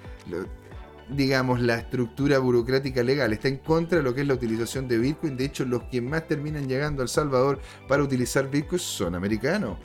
[1.08, 4.98] digamos, la estructura burocrática legal, está en contra de lo que es la utilización de
[4.98, 5.36] Bitcoin.
[5.36, 9.78] De hecho, los que más terminan llegando a Salvador para utilizar Bitcoin son americanos.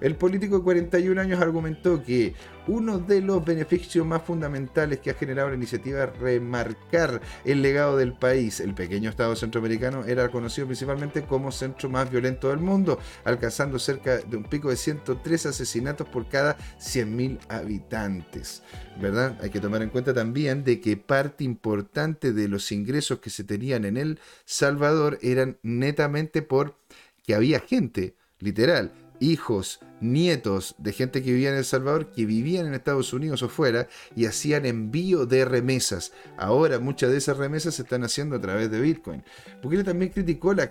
[0.00, 2.34] El político de 41 años argumentó que
[2.68, 7.96] uno de los beneficios más fundamentales que ha generado la iniciativa es remarcar el legado
[7.96, 8.60] del país.
[8.60, 14.18] El pequeño Estado centroamericano era conocido principalmente como centro más violento del mundo, alcanzando cerca
[14.18, 18.62] de un pico de 103 asesinatos por cada 100.000 habitantes.
[19.00, 19.38] ¿Verdad?
[19.40, 23.44] Hay que tomar en cuenta también de que parte importante de los ingresos que se
[23.44, 26.76] tenían en El Salvador eran netamente por
[27.24, 32.66] que había gente, literal, hijos, nietos de gente que vivía en El Salvador, que vivían
[32.66, 36.12] en Estados Unidos o fuera y hacían envío de remesas.
[36.36, 39.22] Ahora muchas de esas remesas se están haciendo a través de Bitcoin.
[39.62, 40.64] Bukele también criticó la,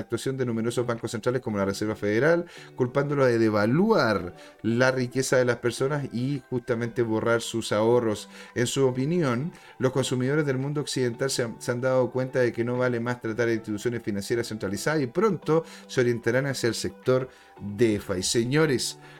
[0.00, 5.44] actuación de numerosos bancos centrales como la Reserva Federal, culpándolo de devaluar la riqueza de
[5.44, 8.28] las personas y justamente borrar sus ahorros.
[8.54, 12.76] En su opinión, los consumidores del mundo occidental se han, dado cuenta de que no
[12.76, 17.28] vale más tratar de instituciones financieras centralizadas y pronto se orientarán hacia el sector
[17.60, 18.22] DeFi.
[18.22, 18.69] Señores,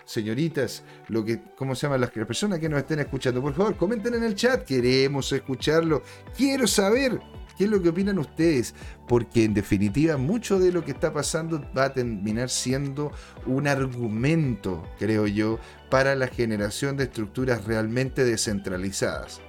[0.04, 3.42] señoritas, lo que, ¿cómo se llaman las, personas que nos estén escuchando?
[3.42, 6.02] Por favor, comenten en el chat, queremos escucharlo.
[6.36, 7.20] Quiero saber
[7.56, 8.74] qué es lo que opinan ustedes,
[9.06, 13.12] porque en definitiva mucho de lo que está pasando va a terminar siendo
[13.46, 15.58] un argumento, creo yo,
[15.90, 19.40] para la generación de estructuras realmente descentralizadas.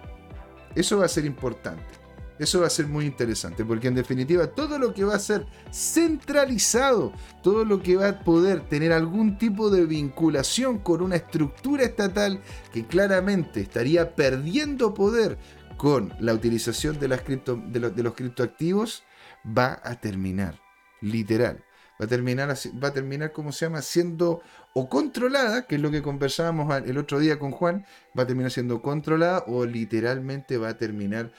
[0.76, 2.01] Eso va a ser importante.
[2.42, 5.46] Eso va a ser muy interesante, porque en definitiva todo lo que va a ser
[5.72, 11.84] centralizado, todo lo que va a poder tener algún tipo de vinculación con una estructura
[11.84, 12.42] estatal
[12.74, 15.38] que claramente estaría perdiendo poder
[15.78, 19.04] con la utilización de, de, los, criptoactivos,
[19.46, 20.60] va a terminar,
[21.00, 21.64] literal.
[22.02, 22.50] Va a terminar,
[22.84, 24.42] va a terminar, como se llama, siendo
[24.74, 27.86] o controlada, que es lo que conversábamos el otro día con Juan,
[28.18, 31.32] va a terminar siendo controlada o literalmente va a terminar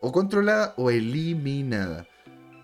[0.00, 2.06] o controlada o eliminada.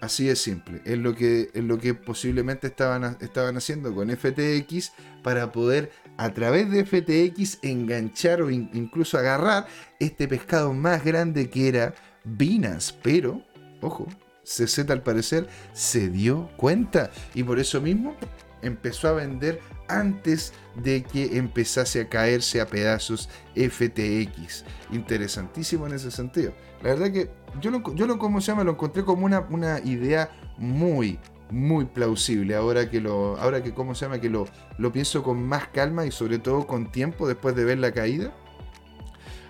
[0.00, 0.82] Así de simple.
[0.84, 4.92] Es lo que, es lo que posiblemente estaban, estaban haciendo con FTX
[5.22, 9.66] para poder a través de FTX enganchar o incluso agarrar
[9.98, 11.94] este pescado más grande que era
[12.24, 12.94] Binance.
[13.02, 13.42] Pero,
[13.80, 14.06] ojo,
[14.44, 18.14] CZ al parecer se dio cuenta y por eso mismo
[18.60, 24.64] empezó a vender antes de que empezase a caerse a pedazos FTX.
[24.90, 26.52] Interesantísimo en ese sentido.
[26.84, 27.30] La verdad que
[27.62, 28.62] yo lo, yo lo ¿cómo se llama?
[28.62, 31.18] Lo encontré como una, una idea muy,
[31.50, 32.54] muy plausible.
[32.54, 34.20] Ahora que lo, ahora que ¿cómo se llama?
[34.20, 34.44] Que lo,
[34.76, 38.34] lo pienso con más calma y sobre todo con tiempo después de ver la caída.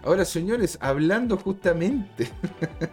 [0.05, 2.31] Ahora, señores, hablando justamente,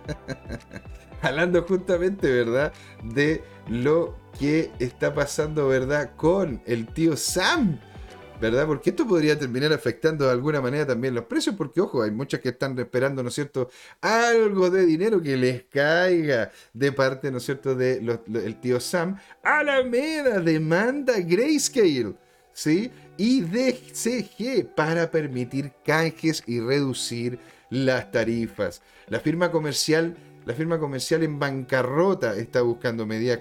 [1.22, 2.74] hablando justamente, ¿verdad?
[3.04, 6.16] De lo que está pasando, ¿verdad?
[6.16, 7.80] Con el tío Sam.
[8.42, 8.66] ¿Verdad?
[8.66, 12.40] Porque esto podría terminar afectando de alguna manera también los precios, porque ojo, hay muchas
[12.40, 13.70] que están esperando, ¿no es cierto?,
[14.02, 19.18] algo de dinero que les caiga de parte, ¿no es cierto?, de el tío Sam.
[19.44, 22.16] Alameda demanda Grayscale,
[22.52, 22.90] ¿sí?
[23.16, 27.38] Y DCG para permitir canjes y reducir
[27.70, 28.82] las tarifas.
[29.08, 33.40] La firma comercial, la firma comercial en bancarrota está buscando medidas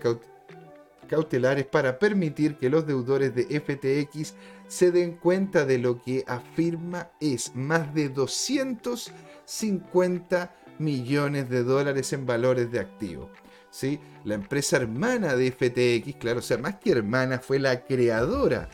[1.08, 4.34] cautelares para permitir que los deudores de FTX
[4.70, 12.24] se den cuenta de lo que afirma es más de 250 millones de dólares en
[12.24, 13.30] valores de activos.
[13.70, 13.98] ¿Sí?
[14.24, 18.68] La empresa hermana de FTX, claro, o sea, más que hermana, fue la creadora,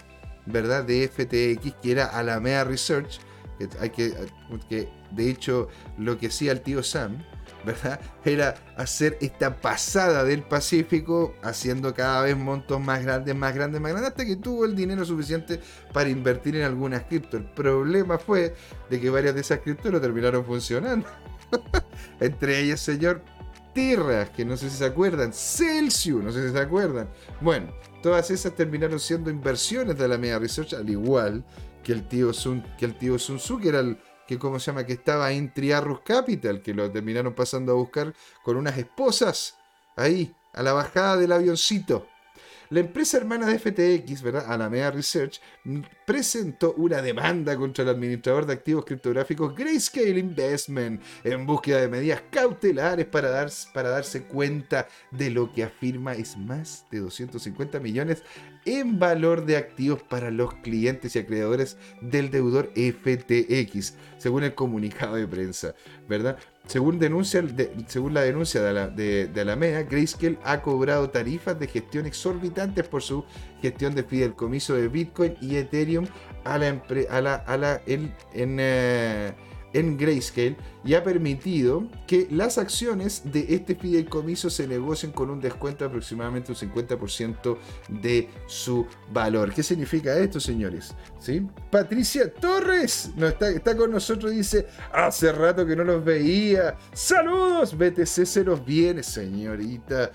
[0.45, 0.85] ¿verdad?
[0.85, 3.19] De FTX, que era Alameda Research,
[3.59, 4.13] que,
[4.69, 7.25] que de hecho lo que hacía el tío Sam,
[8.25, 13.93] Era hacer esta pasada del Pacífico, haciendo cada vez montos más grandes, más grandes, más
[13.93, 15.61] grandes, hasta que tuvo el dinero suficiente
[15.93, 17.37] para invertir en algunas cripto.
[17.37, 18.55] El problema fue
[18.91, 21.07] de que varias de esas criptos no terminaron funcionando.
[22.21, 23.23] Entre ellas, señor
[23.75, 27.09] Terra, que no sé si se acuerdan, Celsius, no sé si se acuerdan.
[27.41, 27.69] Bueno,
[28.03, 31.45] todas esas terminaron siendo inversiones de la Media Research, al igual
[31.83, 34.67] que el tío Sun, que el tío Sun Tzu, que era el, que cómo se
[34.67, 39.57] llama, que estaba en Triarrus Capital, que lo terminaron pasando a buscar con unas esposas
[39.97, 42.07] ahí, a la bajada del avioncito.
[42.71, 44.47] La empresa hermana de FTX, ¿verdad?
[44.49, 45.41] Alameda Research,
[46.07, 52.23] presentó una demanda contra el administrador de activos criptográficos Grayscale Investment en búsqueda de medidas
[52.31, 58.23] cautelares para, dar, para darse cuenta de lo que afirma es más de 250 millones
[58.67, 65.17] en valor de activos para los clientes y acreedores del deudor FTX, según el comunicado
[65.17, 65.75] de prensa,
[66.09, 66.37] ¿verdad?
[66.67, 67.45] Según, denuncia,
[67.87, 73.03] según la denuncia de, la, de, Alameda, Grayscale ha cobrado tarifas de gestión exorbitantes por
[73.03, 73.25] su
[73.63, 75.96] gestión de fideicomiso de Bitcoin y Ethereum
[76.45, 79.33] a la, a eh,
[79.77, 85.41] en Grayscale y ha permitido que las acciones de este fideicomiso se negocien con un
[85.41, 89.53] descuento de aproximadamente un 50% de su valor.
[89.53, 90.95] ¿Qué significa esto, señores?
[91.19, 91.47] ¿Sí?
[91.71, 96.77] Patricia Torres no está, está con nosotros dice, hace rato que no los veía.
[96.95, 100.11] Saludos, BTC se los viene, señorita.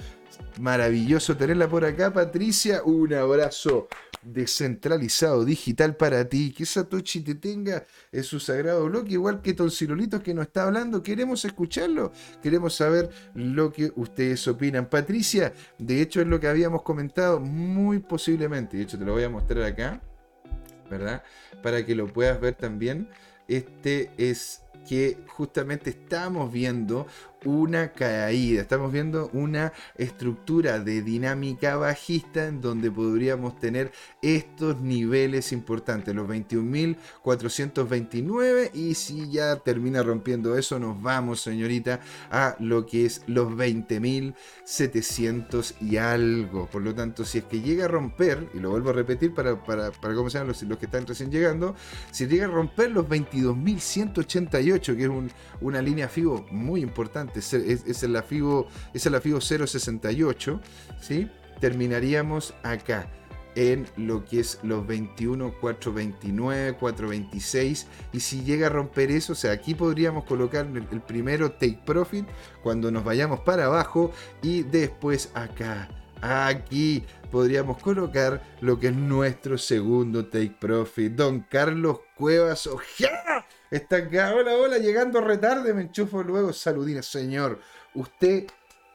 [0.59, 2.81] Maravilloso tenerla por acá, Patricia.
[2.83, 3.87] Un abrazo
[4.23, 6.53] descentralizado digital para ti.
[6.53, 11.03] Que Satoshi te tenga en su sagrado bloque, igual que Toncirolitos que nos está hablando.
[11.03, 12.11] Queremos escucharlo,
[12.41, 14.89] queremos saber lo que ustedes opinan.
[14.89, 18.77] Patricia, de hecho es lo que habíamos comentado muy posiblemente.
[18.77, 20.01] De hecho, te lo voy a mostrar acá,
[20.89, 21.23] ¿verdad?
[21.61, 23.09] Para que lo puedas ver también.
[23.47, 27.07] Este es que justamente estamos viendo
[27.45, 35.51] una caída, estamos viendo una estructura de dinámica bajista en donde podríamos tener estos niveles
[35.51, 43.05] importantes, los 21.429 y si ya termina rompiendo eso nos vamos señorita a lo que
[43.05, 48.59] es los 20.700 y algo, por lo tanto si es que llega a romper, y
[48.59, 51.31] lo vuelvo a repetir para, para, para cómo se llaman los, los, que están recién
[51.31, 51.75] llegando,
[52.11, 55.09] si llega a romper los 22.188 que es
[55.61, 60.59] una línea FIBO muy importante, es, es, la FIBO, es la FIBO 068,
[61.01, 61.29] ¿sí?
[61.59, 63.09] terminaríamos acá
[63.55, 69.35] en lo que es los 21, 429, 426 y si llega a romper eso, o
[69.35, 72.25] sea, aquí podríamos colocar el, el primero take profit
[72.63, 74.11] cuando nos vayamos para abajo
[74.41, 75.89] y después acá,
[76.21, 81.13] aquí podríamos colocar lo que es nuestro segundo take profit.
[81.13, 86.51] Don Carlos Cuevas Ojeda Está acá, hola, hola, llegando retarde, me enchufo luego.
[86.51, 87.61] Saludines, señor.
[87.93, 88.47] Usted,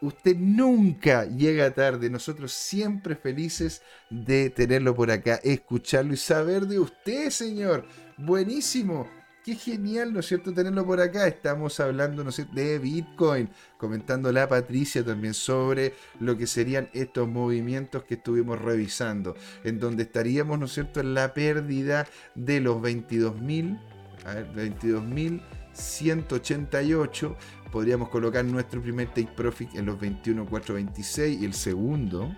[0.02, 2.10] usted nunca llega tarde.
[2.10, 7.86] Nosotros siempre felices de tenerlo por acá, escucharlo y saber de usted, señor.
[8.18, 9.08] Buenísimo.
[9.42, 11.26] Qué genial, ¿no es cierto?, tenerlo por acá.
[11.26, 13.48] Estamos hablando, ¿no es cierto?, de Bitcoin,
[13.78, 20.02] comentando la Patricia también sobre lo que serían estos movimientos que estuvimos revisando, en donde
[20.02, 23.95] estaríamos, ¿no es cierto?, en la pérdida de los 22.000
[24.26, 27.36] a ver, 22.188.
[27.70, 32.34] Podríamos colocar nuestro primer take profit en los 21.426 y el segundo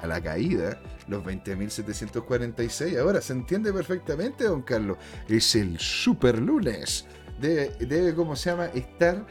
[0.00, 2.98] a la caída, los 20.746.
[2.98, 4.98] Ahora, ¿se entiende perfectamente, don Carlos?
[5.28, 7.06] Es el super lunes.
[7.40, 8.66] Debe, debe, ¿cómo se llama?
[8.66, 9.26] Estar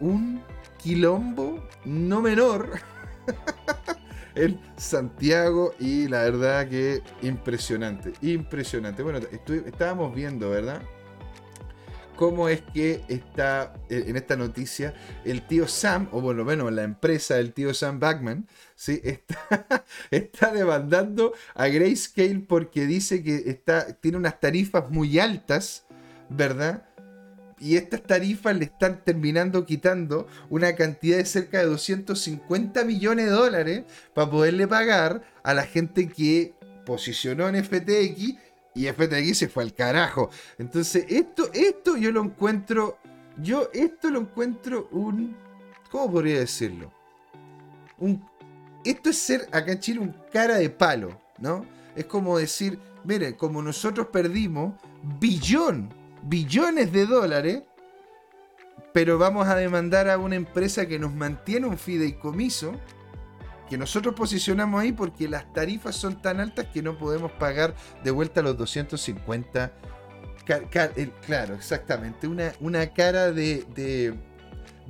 [0.00, 0.42] un
[0.82, 2.70] quilombo no menor
[4.34, 9.02] en Santiago y la verdad que impresionante, impresionante.
[9.02, 9.20] Bueno,
[9.66, 10.82] estábamos viendo, ¿verdad?
[12.22, 14.94] Cómo es que está eh, en esta noticia
[15.24, 18.46] el tío Sam, o por lo menos la empresa del tío Sam Backman,
[18.76, 19.00] ¿sí?
[19.04, 25.84] está, está demandando a Grayscale porque dice que está, tiene unas tarifas muy altas,
[26.28, 26.84] ¿verdad?
[27.58, 33.32] Y estas tarifas le están terminando quitando una cantidad de cerca de 250 millones de
[33.32, 33.82] dólares
[34.14, 36.54] para poderle pagar a la gente que
[36.86, 38.36] posicionó en FTX
[38.74, 40.30] y FTX se fue al carajo.
[40.58, 42.98] Entonces, esto, esto yo lo encuentro
[43.38, 45.36] Yo esto lo encuentro un...
[45.90, 46.90] ¿Cómo podría decirlo?
[47.98, 48.24] Un,
[48.84, 51.66] esto es ser acá en Chile un cara de palo, ¿no?
[51.94, 54.74] Es como decir, mire, como nosotros perdimos
[55.20, 55.90] billón,
[56.22, 57.62] billones de dólares,
[58.92, 62.72] pero vamos a demandar a una empresa que nos mantiene un fideicomiso,
[63.68, 68.10] que nosotros posicionamos ahí porque las tarifas son tan altas que no podemos pagar de
[68.10, 69.72] vuelta los 250
[71.26, 72.26] claro, exactamente.
[72.26, 74.14] Una, una cara de, de,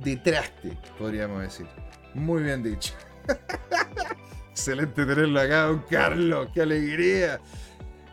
[0.03, 1.67] de, traste, podríamos decir.
[2.13, 2.93] Muy bien dicho.
[4.51, 6.49] Excelente tenerlo acá, don Carlos.
[6.53, 7.39] ¡Qué alegría!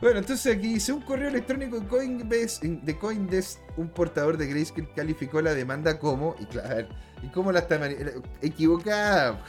[0.01, 4.89] Bueno, entonces aquí dice un correo electrónico de Coinbase, de Coindesk, un portador de Grayscale
[4.97, 6.89] calificó la demanda como, y claro,
[7.23, 7.81] ¿y cómo la está
[8.43, 9.45] equivocada?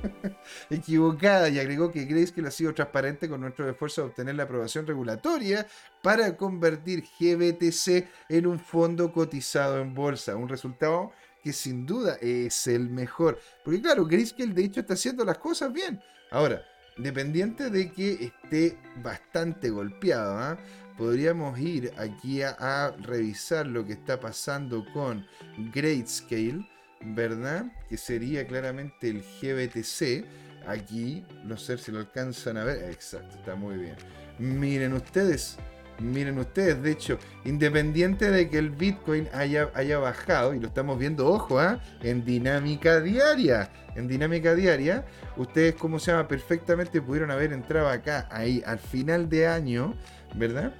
[0.70, 4.86] equivocada y agregó que Grayscale ha sido transparente con nuestro esfuerzo de obtener la aprobación
[4.86, 5.66] regulatoria
[6.02, 12.66] para convertir GBTC en un fondo cotizado en bolsa, un resultado que sin duda es
[12.66, 16.00] el mejor, porque claro, Grayscale de hecho está haciendo las cosas bien.
[16.30, 16.64] Ahora,
[16.96, 20.56] Dependiente de que esté bastante golpeado, ¿ah?
[20.96, 25.26] podríamos ir aquí a, revisar lo que está pasando con
[25.72, 26.64] Greatscale,
[27.04, 27.66] ¿verdad?
[27.88, 30.24] Que sería claramente el GBTC.
[30.66, 32.90] Aquí, no sé si lo alcanzan a ver.
[32.90, 33.96] Exacto, está muy bien.
[34.38, 35.58] Miren ustedes,
[36.00, 40.98] Miren ustedes, de hecho, independiente de que el Bitcoin haya, haya bajado, y lo estamos
[40.98, 41.80] viendo, ojo, ¿ah?
[42.02, 45.04] en dinámica diaria, en dinámica diaria,
[45.36, 49.94] ustedes, como se llama, perfectamente pudieron haber entrado acá, ahí, al final de año,
[50.34, 50.74] ¿verdad?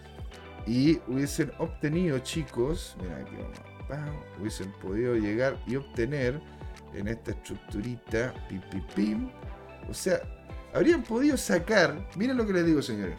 [0.66, 3.73] Y hubiesen obtenido, chicos, mira aquí vamos,
[4.40, 6.40] hubiesen podido llegar y obtener
[6.94, 9.30] en esta estructurita, pim, pim, pim,
[9.88, 10.20] o sea,
[10.72, 13.16] habrían podido sacar, miren lo que les digo, señores,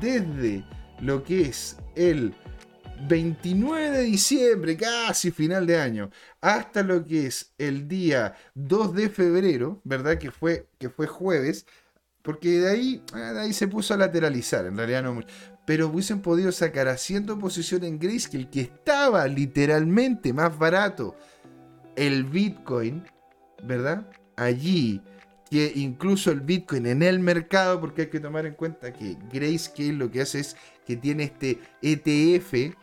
[0.00, 0.64] desde
[1.00, 2.34] lo que es el
[3.08, 9.08] 29 de diciembre, casi final de año, hasta lo que es el día 2 de
[9.08, 10.18] febrero, ¿verdad?
[10.18, 11.66] Que fue, que fue jueves,
[12.22, 15.20] porque de ahí, ah, de ahí se puso a lateralizar, en realidad no
[15.64, 21.16] Pero hubiesen podido sacar haciendo posición en Grayscale, que estaba literalmente más barato
[21.96, 23.04] el Bitcoin,
[23.62, 24.06] ¿verdad?
[24.36, 25.00] Allí
[25.50, 29.92] que incluso el Bitcoin en el mercado, porque hay que tomar en cuenta que Grayscale
[29.92, 30.56] lo que hace es
[30.86, 32.74] que tiene este ETF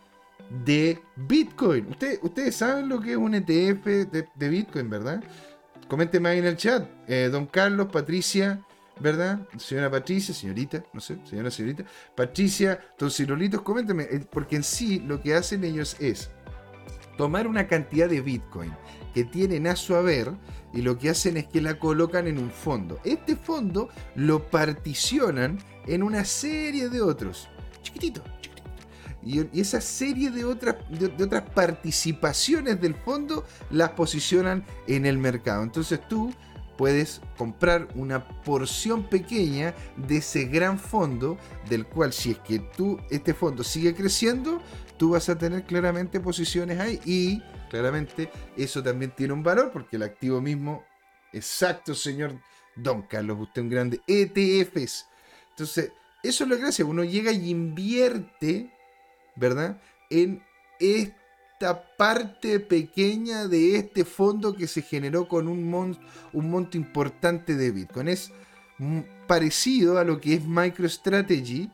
[0.65, 1.87] de Bitcoin.
[1.89, 5.23] Ustedes, ustedes saben lo que es un ETF de, Bitcoin, ¿verdad?
[5.87, 6.87] Coméntenme ahí en el chat.
[7.07, 8.61] Eh, don Carlos, Patricia,
[8.99, 9.39] ¿verdad?
[9.57, 11.83] Señora Patricia, señorita, no sé, señora, señorita.
[12.15, 16.29] Patricia, don Cirolitos, coméntenme, eh, porque en sí lo que hacen ellos es
[17.17, 18.73] tomar una cantidad de Bitcoin
[19.13, 20.31] que tienen a su haber
[20.73, 22.99] y lo que hacen es que la colocan en un fondo.
[23.03, 27.49] Este fondo lo particionan en una serie de otros.
[27.81, 28.71] Chiquitito, chiquitito.
[29.23, 35.63] Y, esa serie de otras, de, otras participaciones del fondo las posicionan en el mercado.
[35.63, 36.33] Entonces tú
[36.81, 41.37] puedes comprar una porción pequeña de ese gran fondo,
[41.69, 44.59] del cual si es que tú, este fondo sigue creciendo,
[44.97, 49.97] tú vas a tener claramente posiciones ahí y claramente eso también tiene un valor porque
[49.97, 50.83] el activo mismo,
[51.31, 52.41] exacto, señor
[52.75, 55.05] Don Carlos, usted un grande, ETFs.
[55.51, 55.91] Entonces,
[56.23, 58.75] eso es lo que hace, uno llega y invierte,
[59.35, 59.79] ¿verdad?
[60.09, 60.43] En
[61.61, 65.95] esta parte pequeña de este fondo que se generó con un,
[66.33, 68.07] un monto importante de Bitcoin.
[68.07, 68.31] Es
[69.27, 71.69] parecido a lo que es MicroStrategy,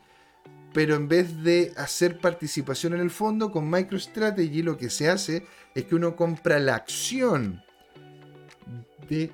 [0.74, 5.46] pero en vez de hacer participación en el fondo, con MicroStrategy lo que se hace
[5.74, 7.62] es que uno compra la acción
[9.08, 9.30] de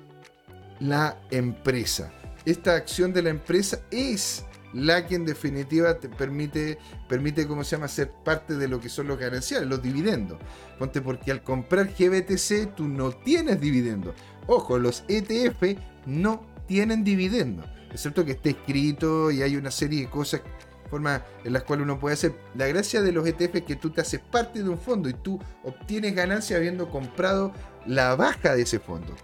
[0.79, 2.13] la empresa.
[2.45, 4.45] Esta acción de la empresa es
[4.75, 8.89] la que en definitiva te permite, permite, ¿cómo se llama?, ser parte de lo que
[8.89, 10.37] son los gananciales, los dividendos.
[10.77, 14.13] Ponte porque al comprar GBTC tú no tienes dividendos.
[14.47, 17.65] Ojo, los ETF no tienen dividendos.
[17.91, 20.41] Excepto que esté escrito y hay una serie de cosas
[20.89, 22.35] forma en las cuales uno puede hacer.
[22.53, 25.13] La gracia de los ETF es que tú te haces parte de un fondo y
[25.13, 27.53] tú obtienes ganancia habiendo comprado
[27.87, 29.15] la baja de ese fondo.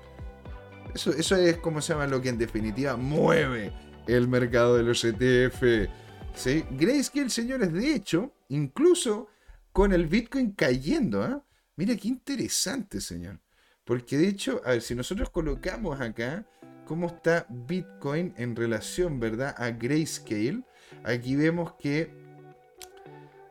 [0.95, 3.71] Eso, eso es como se llama lo que en definitiva mueve
[4.07, 5.89] el mercado de los ETF.
[6.35, 6.63] ¿sí?
[6.71, 9.27] Grayscale, señores, de hecho, incluso
[9.71, 11.43] con el Bitcoin cayendo, ¿ah?
[11.75, 13.39] mira qué interesante, señor.
[13.83, 16.45] Porque de hecho, a ver, si nosotros colocamos acá
[16.85, 19.55] cómo está Bitcoin en relación, ¿verdad?
[19.57, 20.63] A Grayscale,
[21.03, 22.11] aquí vemos que,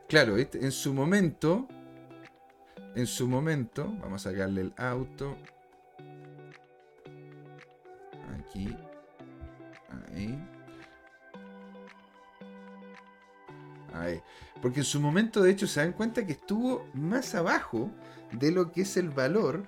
[0.07, 1.67] claro, este, en su momento,
[2.95, 5.37] en su momento, vamos a sacarle el auto,
[8.39, 8.75] aquí,
[10.13, 10.39] ahí,
[13.93, 14.21] Ahí.
[14.61, 17.91] Porque en su momento, de hecho, se dan cuenta que estuvo más abajo
[18.31, 19.63] de lo que es el valor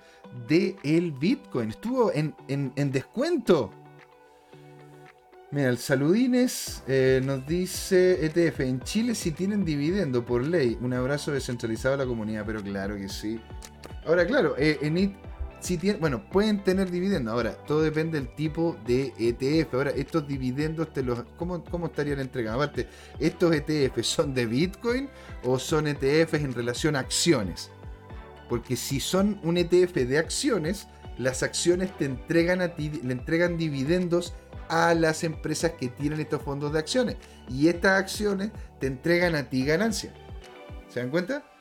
[0.48, 1.70] del el Bitcoin.
[1.70, 3.70] Estuvo en, en, descuento.
[5.50, 10.78] Mira, el Saludines eh, nos dice ETF, en Chile si tienen dividendo por ley.
[10.80, 13.40] Un abrazo descentralizado a la comunidad, pero claro que sí.
[14.06, 14.96] Ahora, claro, eh, en
[15.64, 17.32] Si tienen, bueno, pueden tener dividendos.
[17.32, 19.72] Ahora, todo depende del tipo de ETF.
[19.72, 22.62] Ahora, estos dividendos, te los, ¿cómo, ¿cómo estarían entregados?
[22.62, 22.86] Aparte,
[23.18, 25.08] ¿estos ETF son de Bitcoin
[25.42, 27.70] o son ETFs en relación a acciones?
[28.50, 30.86] Porque si son un ETF de acciones,
[31.16, 34.34] las acciones te entregan a ti, le entregan dividendos
[34.68, 37.16] a las empresas que tienen estos fondos de acciones.
[37.48, 38.50] Y estas acciones
[38.80, 40.12] te entregan a ti ganancia.
[40.90, 41.53] ¿Se dan cuenta?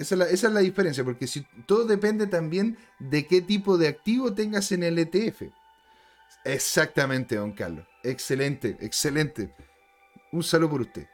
[0.00, 4.72] Esa es, la, diferencia, porque si, todo depende también de qué tipo de activo tengas
[4.72, 5.42] en el ETF.
[6.42, 7.86] Exactamente, don Carlos.
[8.02, 9.54] Excelente, excelente.
[10.32, 11.06] Un saludo por usted.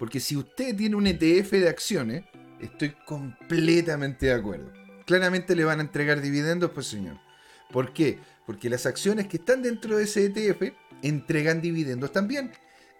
[0.00, 2.24] Porque si usted tiene un ETF de acciones,
[2.60, 4.72] estoy completamente de acuerdo.
[5.06, 7.20] Claramente le van a entregar dividendos, pues señor.
[7.70, 8.18] ¿Por qué?
[8.46, 12.50] Porque las acciones que están dentro de ese ETF entregan dividendos también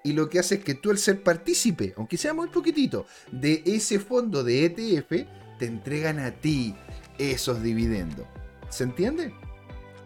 [0.04, 3.62] y lo que hace es que tú al ser partícipe, aunque sea muy poquitito, de
[3.66, 5.26] ese fondo de ETF,
[5.58, 6.74] te entregan a ti
[7.18, 8.26] esos dividendos.
[8.70, 9.32] ¿Se entiende?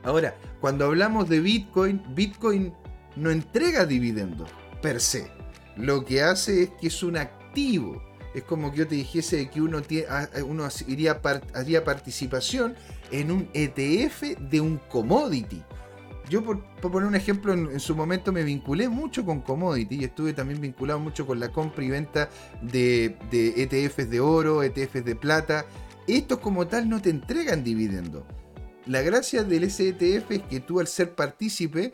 [0.03, 2.73] Ahora, cuando hablamos de Bitcoin, Bitcoin
[3.17, 5.31] no entrega dividendos per se.
[5.77, 8.03] Lo que hace es que es un activo.
[8.35, 9.83] Es como que yo te dijese que uno,
[10.87, 11.21] iría
[11.55, 12.75] haría participación
[13.11, 15.63] en un ETF de un commodity
[16.33, 20.33] yo por, poner un ejemplo, en, su momento me vinculé mucho con commodity y estuve
[20.33, 22.31] también vinculado mucho con la compra y venta
[22.63, 25.67] de, ETFs de oro, ETFs de plata.
[26.07, 28.27] Estos como tal no te entregan dividendo.
[28.87, 31.93] La gracia del ETF es que tú al ser partícipe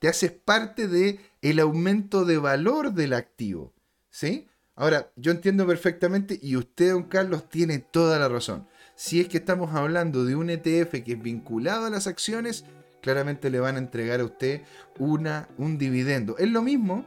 [0.00, 1.20] te haces parte de
[1.60, 3.72] aumento de valor del activo.
[4.10, 4.48] ¿Sí?
[4.74, 8.66] Ahora, yo entiendo perfectamente y usted, don Carlos, tiene toda la razón.
[8.96, 12.64] Si es que estamos hablando de un ETF que es vinculado a las acciones,
[13.06, 14.62] claramente le van a entregar a usted
[14.98, 16.36] una, un dividendo.
[16.38, 17.04] Es lo mismo,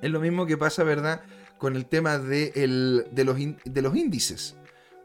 [0.00, 1.20] es lo mismo que pasa, ¿verdad?
[1.58, 4.54] Con el tema de, de, los, de los índices,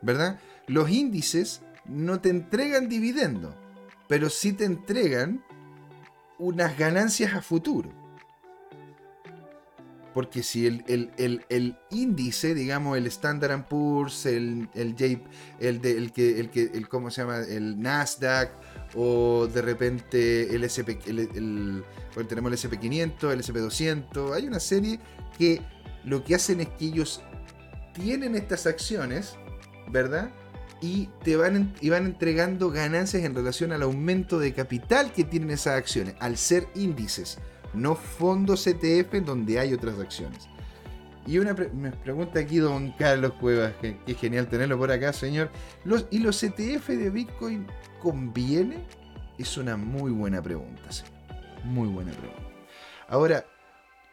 [0.04, 0.40] ¿verdad?
[0.68, 3.56] Los índices no te entregan dividendo,
[4.08, 5.44] pero sí te entregan
[6.38, 7.92] unas ganancias a futuro.
[10.14, 14.96] Porque si el, índice, digamos, el Standard Poor's, el, el,
[15.60, 17.40] el, de, el, que, el que, el, ¿cómo se llama?
[17.40, 18.52] El Nasdaq,
[18.96, 21.84] o de repente el SP, el,
[22.28, 25.00] tenemos el SP500, el SP200, hay una serie
[25.38, 25.62] que
[26.04, 27.22] lo que hacen es que ellos
[27.94, 29.36] tienen estas acciones,
[29.90, 30.30] ¿verdad?
[30.82, 35.52] Y te van, y van entregando ganancias en relación al aumento de capital que tienen
[35.52, 37.38] esas acciones, al ser índices,
[37.74, 40.48] no fondos ETF donde hay otras acciones.
[41.28, 45.52] Y una me pregunta aquí don Carlos Cuevas, que, que, genial tenerlo por acá, señor.
[46.10, 47.68] ¿Y los ETF de Bitcoin
[48.00, 48.86] conviene?
[49.38, 51.04] Es una muy buena pregunta, sí.
[51.64, 52.42] Muy buena pregunta.
[53.08, 53.46] Ahora,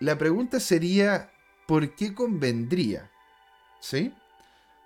[0.01, 1.31] la pregunta sería,
[1.67, 3.11] ¿por qué convendría?
[3.81, 4.13] ¿Sí?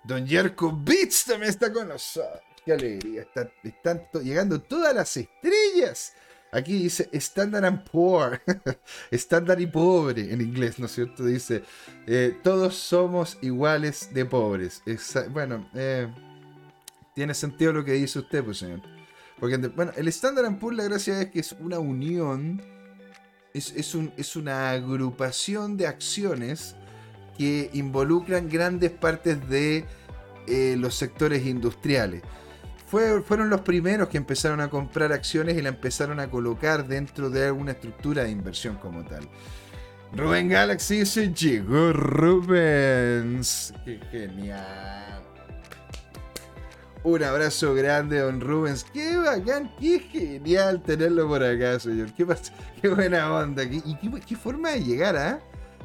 [0.03, 2.41] Don Jerko Beats también está con nosotros.
[2.65, 3.27] ¡Qué alegría!
[3.63, 6.13] están llegando todas las estrellas.
[6.53, 8.41] Aquí dice Standard and Poor.
[9.11, 11.25] Estándar y pobre en inglés, ¿no es cierto?
[11.25, 11.63] Dice,
[12.05, 14.83] eh, todos somos iguales de pobres.
[15.31, 16.07] bueno, eh,
[17.15, 18.81] tiene sentido lo que dice usted, pues señor.
[19.39, 22.61] Porque, bueno, el Standard Poor's la gracia es que es una unión,
[23.53, 26.75] es, un, es una agrupación de acciones
[27.37, 29.85] que involucran grandes partes de
[30.47, 32.21] eh, los sectores industriales.
[33.25, 37.47] Fueron los primeros que empezaron a comprar acciones y la empezaron a colocar dentro de
[37.47, 39.27] alguna estructura de inversión como tal.
[40.15, 43.73] Rubén Galaxy se llegó Rubens.
[43.83, 45.23] Qué genial.
[47.03, 48.85] Un abrazo grande, don Rubens.
[48.93, 52.13] Qué bacán, qué genial tenerlo por acá, señor.
[52.13, 52.25] Qué,
[52.81, 53.63] qué buena onda.
[53.63, 55.39] y qué, forma de llegar, ¿ah?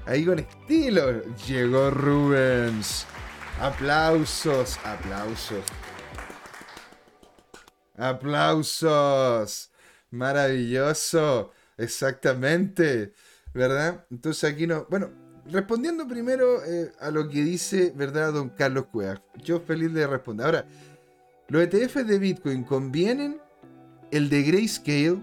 [0.06, 1.22] Ahí con estilo.
[1.46, 3.06] Llegó Rubens.
[3.60, 5.64] Aplausos, aplausos.
[7.98, 9.70] Aplausos.
[10.10, 11.52] Maravilloso.
[11.76, 13.12] Exactamente.
[13.52, 14.06] ¿Verdad?
[14.10, 14.86] Entonces aquí no.
[14.88, 15.10] Bueno,
[15.50, 19.20] respondiendo primero eh, a lo que dice, ¿verdad, don Carlos Cuevas?
[19.42, 20.46] Yo feliz de responder.
[20.46, 20.66] Ahora,
[21.50, 23.40] ¿Los ETF de Bitcoin convienen?
[24.10, 25.22] El de Grayscale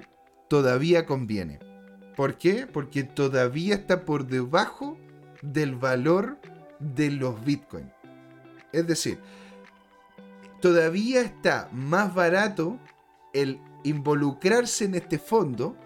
[0.49, 1.59] todavía conviene.
[2.15, 2.65] ¿Por qué?
[2.65, 4.97] Porque todavía está por debajo
[5.43, 6.39] del valor
[6.79, 7.91] de los Bitcoin.
[8.71, 9.19] Es decir,
[10.65, 12.79] todavía está más barato
[13.33, 15.77] el involucrarse en este fondo,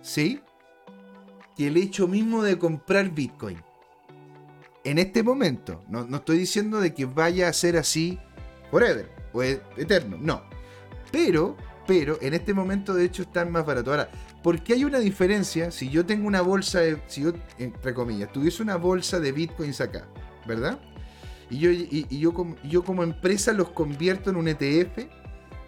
[0.00, 0.40] ¿sí?
[1.54, 3.62] que el hecho mismo de comprar Bitcoin.
[4.84, 8.18] En este momento, no, no estoy diciendo de que vaya a ser así
[8.70, 10.44] forever o e, eterno, no.
[11.12, 11.54] Pero,
[11.86, 13.90] pero en este momento de hecho están más barato.
[13.90, 14.08] Ahora,
[14.42, 18.32] ¿por qué hay una diferencia si yo tengo una bolsa de, si yo, entre comillas,
[18.32, 20.08] tuviese una bolsa de bitcoins acá,
[20.46, 20.80] ¿verdad?
[21.50, 25.06] Y yo, y, yo, como, yo como empresa los convierto en un ETF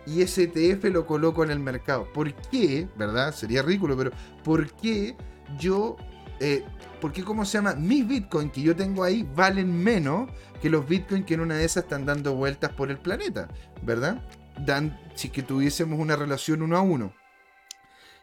[0.07, 2.11] y ese ETF lo coloco en el mercado.
[2.13, 2.89] ¿Por qué?
[2.97, 3.35] ¿Verdad?
[3.35, 4.11] Sería ridículo, pero
[4.45, 5.17] ¿por qué
[5.59, 5.97] yo...
[6.39, 6.65] Eh,
[7.01, 7.75] ¿Por qué, cómo se llama?
[7.75, 11.65] Mis bitcoins que yo tengo ahí valen menos que los bitcoins que en una de
[11.65, 13.49] esas están dando vueltas por el planeta,
[13.83, 14.23] ¿verdad?
[14.65, 17.15] Dan, si que tuviésemos una relación uno a uno.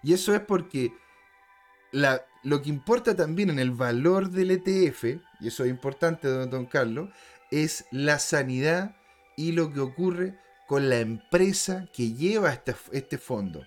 [0.02, 0.92] Y eso es porque
[2.44, 5.04] lo que importa también en el valor del ETF,
[5.40, 7.10] y eso es importante, don, don Carlos,
[7.54, 8.96] es la sanidad
[9.36, 13.64] y lo que ocurre con la empresa que lleva este, este fondo.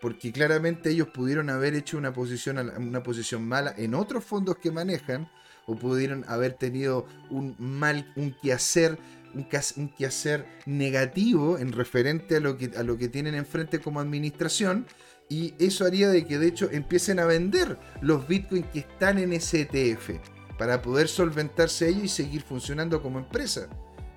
[0.00, 4.70] Porque claramente ellos pudieron haber hecho una posición, una posición mala en otros fondos que
[4.70, 5.30] manejan,
[5.66, 8.98] o pudieron haber tenido un mal, un quehacer,
[9.34, 14.86] un, quehacer negativo en referente a lo, que, a lo que tienen enfrente como administración,
[15.28, 19.32] y eso haría de que de hecho empiecen a vender los bitcoins que están en
[19.32, 20.10] ese ETF
[20.58, 23.68] para poder solventarse ellos y seguir funcionando como empresa.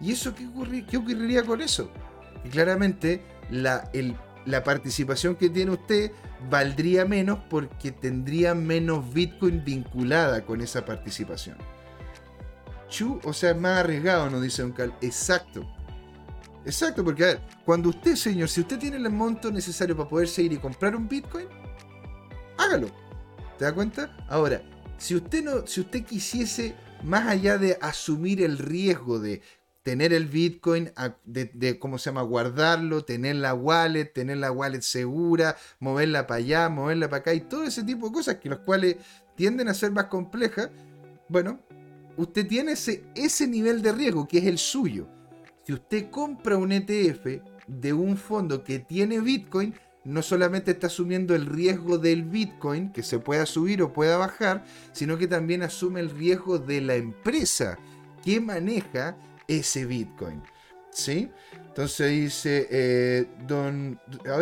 [0.02, 0.48] ¿Y eso qué,
[0.98, 1.90] ocurriría con eso?
[2.52, 3.90] Claramente la,
[4.64, 6.12] participación que tiene usted
[6.50, 11.58] valdría menos porque tendría menos Bitcoin vinculada con esa participación.
[12.88, 14.94] Chu, o sea, es más arriesgado, nos dice Don Cal.
[15.02, 15.66] Exacto.
[16.66, 20.58] Exacto, porque cuando usted, señor, si usted tiene el monto necesario para poder seguir y
[20.58, 21.48] comprar un Bitcoin,
[22.58, 22.88] hágalo.
[23.58, 24.16] ¿Te da cuenta?
[24.28, 24.62] Ahora,
[24.98, 29.42] si usted no, si usted quisiese, más allá de asumir el riesgo de
[29.84, 30.92] tener el Bitcoin,
[31.26, 36.70] de, cómo se llama, guardarlo, tener la wallet, tener la wallet segura, moverla para allá,
[36.70, 38.96] moverla para acá y todo ese tipo de cosas que los cuales
[39.36, 40.72] tienden a ser más complejas,
[41.30, 41.60] bueno,
[42.18, 45.08] usted tiene ese, ese nivel de riesgo que es el suyo.
[45.64, 49.76] Si usted compra un ETF de un fondo que tiene Bitcoin,
[50.06, 54.64] no solamente está asumiendo el riesgo del Bitcoin, que se pueda subir o pueda bajar,
[54.94, 57.78] sino que también asume el riesgo de la empresa
[58.24, 60.42] que maneja ese Bitcoin.
[60.92, 61.30] ¿Sí?
[61.68, 64.00] Entonces dice, eh, don,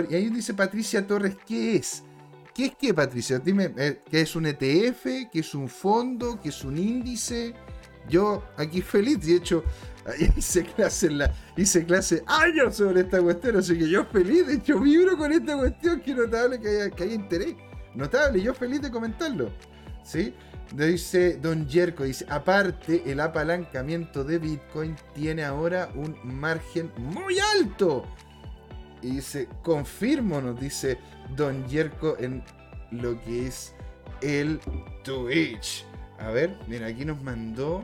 [0.10, 2.04] y ahí dice Patricia Torres, ¿qué es?
[2.54, 3.40] ¿Qué es qué, Patricia?
[3.40, 5.32] Dime, eh, ¿qué es un ETF?
[5.32, 6.40] ¿Qué es un fondo?
[6.40, 7.56] ¿Qué es un índice?
[8.08, 9.64] Yo aquí feliz, de hecho,
[10.38, 11.10] hice clase,
[11.56, 15.58] hice clase años sobre esta cuestión, así que yo feliz, de hecho vibro con esta
[15.58, 17.56] cuestión, que notable que haya, que haya interés,
[17.96, 19.50] notable, yo feliz de comentarlo,
[20.04, 20.34] ¿sí?
[20.76, 28.06] Dice Don Jerko, dice, aparte el apalancamiento de Bitcoin tiene ahora un margen muy alto.
[29.04, 30.98] Y dice, confirmo, nos dice
[31.36, 32.44] Don Jerko en
[32.90, 33.76] lo que es
[34.22, 34.60] el
[35.04, 35.86] Twitch.
[36.18, 37.84] A ver, mira, aquí nos mandó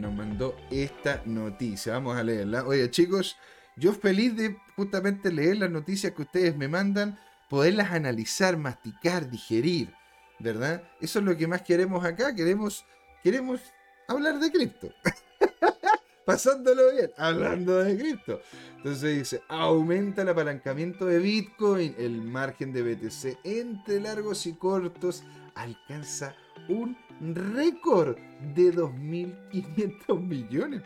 [0.00, 1.94] nos mandó esta noticia.
[1.94, 2.64] Vamos a leerla.
[2.66, 3.36] Oye, chicos,
[3.76, 7.18] yo feliz de justamente leer las noticias que ustedes me mandan,
[7.48, 9.94] poderlas analizar, masticar, digerir,
[10.38, 10.82] ¿verdad?
[11.00, 12.34] Eso es lo que más queremos acá.
[12.34, 12.84] Queremos,
[13.22, 13.60] queremos
[14.08, 14.92] hablar de cripto.
[16.24, 18.40] Pasándolo bien, hablando de cripto.
[18.76, 25.24] Entonces dice, aumenta el apalancamiento de Bitcoin, el margen de BTC entre largos y cortos
[25.54, 26.34] alcanza
[26.68, 28.16] un récord
[28.54, 30.82] de 2.500 millones.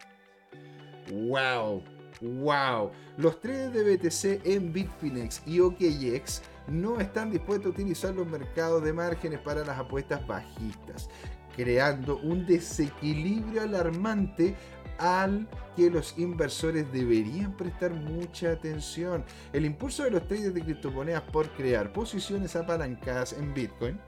[1.11, 1.82] ¡Wow!
[2.20, 2.91] ¡Wow!
[3.16, 8.82] Los traders de BTC en Bitfinex y OKX no están dispuestos a utilizar los mercados
[8.82, 11.09] de márgenes para las apuestas bajistas,
[11.55, 14.55] creando un desequilibrio alarmante
[14.99, 19.24] al que los inversores deberían prestar mucha atención.
[19.53, 24.01] El impulso de los traders de criptomonedas por crear posiciones apalancadas en Bitcoin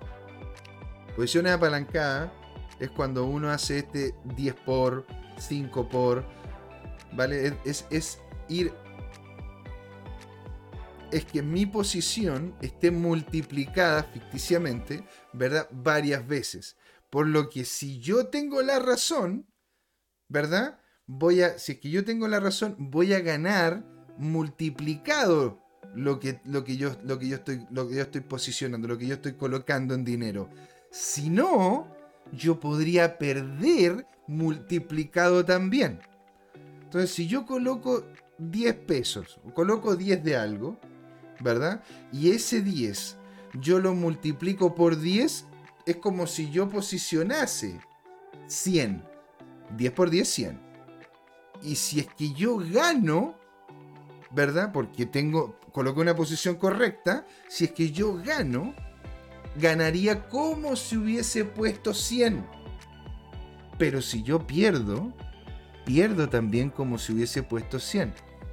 [1.17, 2.31] Posiciones apalancadas
[2.79, 5.07] es cuando uno hace este 10 por,
[5.39, 6.25] 5 por,
[7.13, 7.55] ¿vale?
[7.65, 8.73] Es, es ir...
[11.11, 15.67] Es que mi posición esté multiplicada ficticiamente, ¿verdad?
[15.71, 16.77] Varias veces.
[17.09, 19.47] Por lo que si yo tengo la razón,
[20.29, 20.81] ¿verdad?
[21.07, 23.83] Voy a, si es que yo tengo la razón, voy a ganar
[24.19, 25.63] multiplicado
[25.95, 28.99] lo que, lo que, yo, lo que, yo, estoy, lo que yo estoy posicionando, lo
[28.99, 30.51] que yo estoy colocando en dinero.
[30.91, 31.89] Si no,
[32.33, 36.01] yo podría perder multiplicado también.
[36.83, 38.05] Entonces, si yo coloco
[38.39, 40.79] 10 pesos, coloco 10 de algo,
[41.41, 41.83] ¿verdad?
[42.13, 43.19] Y ese 10
[43.55, 45.47] yo lo multiplico por 10,
[45.87, 47.81] es como si yo posicionase
[48.47, 49.05] 100.
[49.77, 50.61] 10 por 10, 100.
[51.63, 53.37] Y si es que yo gano,
[54.31, 54.73] ¿verdad?
[54.73, 58.75] Porque tengo, coloco una posición correcta, si es que yo gano,
[59.57, 62.45] ganaría como si hubiese puesto 100.
[63.79, 65.13] Pero si yo pierdo,
[65.85, 68.13] pierdo también como si hubiese puesto 100.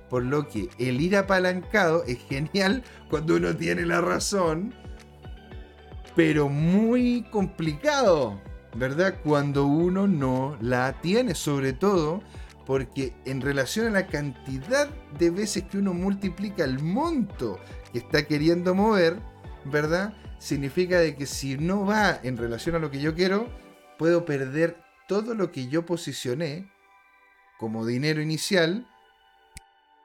[0.10, 4.74] Por lo que el ir apalancado es genial cuando uno tiene la razón,
[6.16, 8.40] pero muy complicado,
[8.76, 9.20] ¿verdad?
[9.24, 12.22] Cuando uno no la tiene, sobre todo
[12.66, 14.90] porque en relación a la cantidad
[15.20, 17.60] de veces que uno multiplica el monto
[17.92, 19.20] que está queriendo mover,
[19.66, 20.14] ¿verdad?
[20.46, 23.50] Significa de que si no va en relación a lo que yo quiero,
[23.98, 24.78] puedo perder
[25.08, 26.72] todo lo que yo posicioné
[27.58, 28.86] como dinero inicial,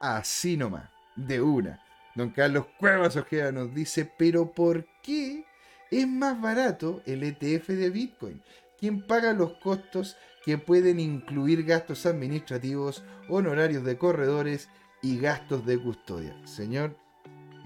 [0.00, 1.84] así nomás, de una.
[2.14, 5.44] Don Carlos Cuevas Ojeda nos dice, pero ¿por qué
[5.90, 8.42] es más barato el ETF de Bitcoin?
[8.78, 14.70] ¿Quién paga los costos que pueden incluir gastos administrativos, honorarios de corredores
[15.02, 16.34] y gastos de custodia?
[16.46, 16.96] Señor,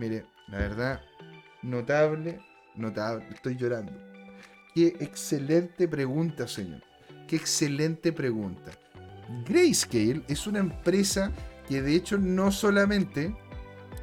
[0.01, 1.01] mire, la verdad,
[1.63, 2.41] notable,
[2.75, 3.93] notable, estoy llorando.
[4.75, 6.83] Qué excelente pregunta, señor.
[7.29, 8.73] Qué excelente pregunta.
[9.47, 11.33] Grayscale es una empresa
[11.69, 13.35] que de hecho no solamente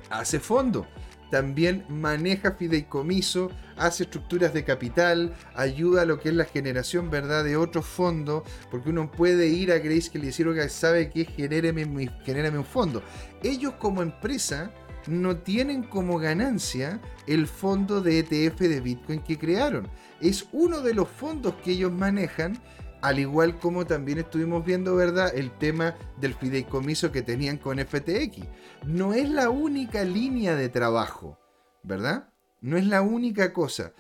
[0.10, 0.88] hace fondo,
[1.32, 7.46] también maneja fideicomiso, hace estructuras de capital, ayuda a lo que es la generación ¿verdad?
[7.46, 12.10] de otros fondos, porque uno puede ir a Grayscale y decir, oiga, sabe que genéreme,
[12.26, 13.02] genéreme un fondo.
[13.42, 14.72] Ellos como empresa
[15.08, 19.88] no tienen como ganancia el fondo de ETF de Bitcoin que crearon.
[20.20, 22.62] Es uno de los fondos que ellos manejan
[23.02, 25.32] al igual como también estuvimos viendo, ¿verdad?
[25.36, 28.46] El tema del fideicomiso que tenían con FTX.
[28.86, 31.40] No es la única línea de trabajo,
[31.84, 32.30] ¿verdad?
[32.62, 33.94] No es la única cosa.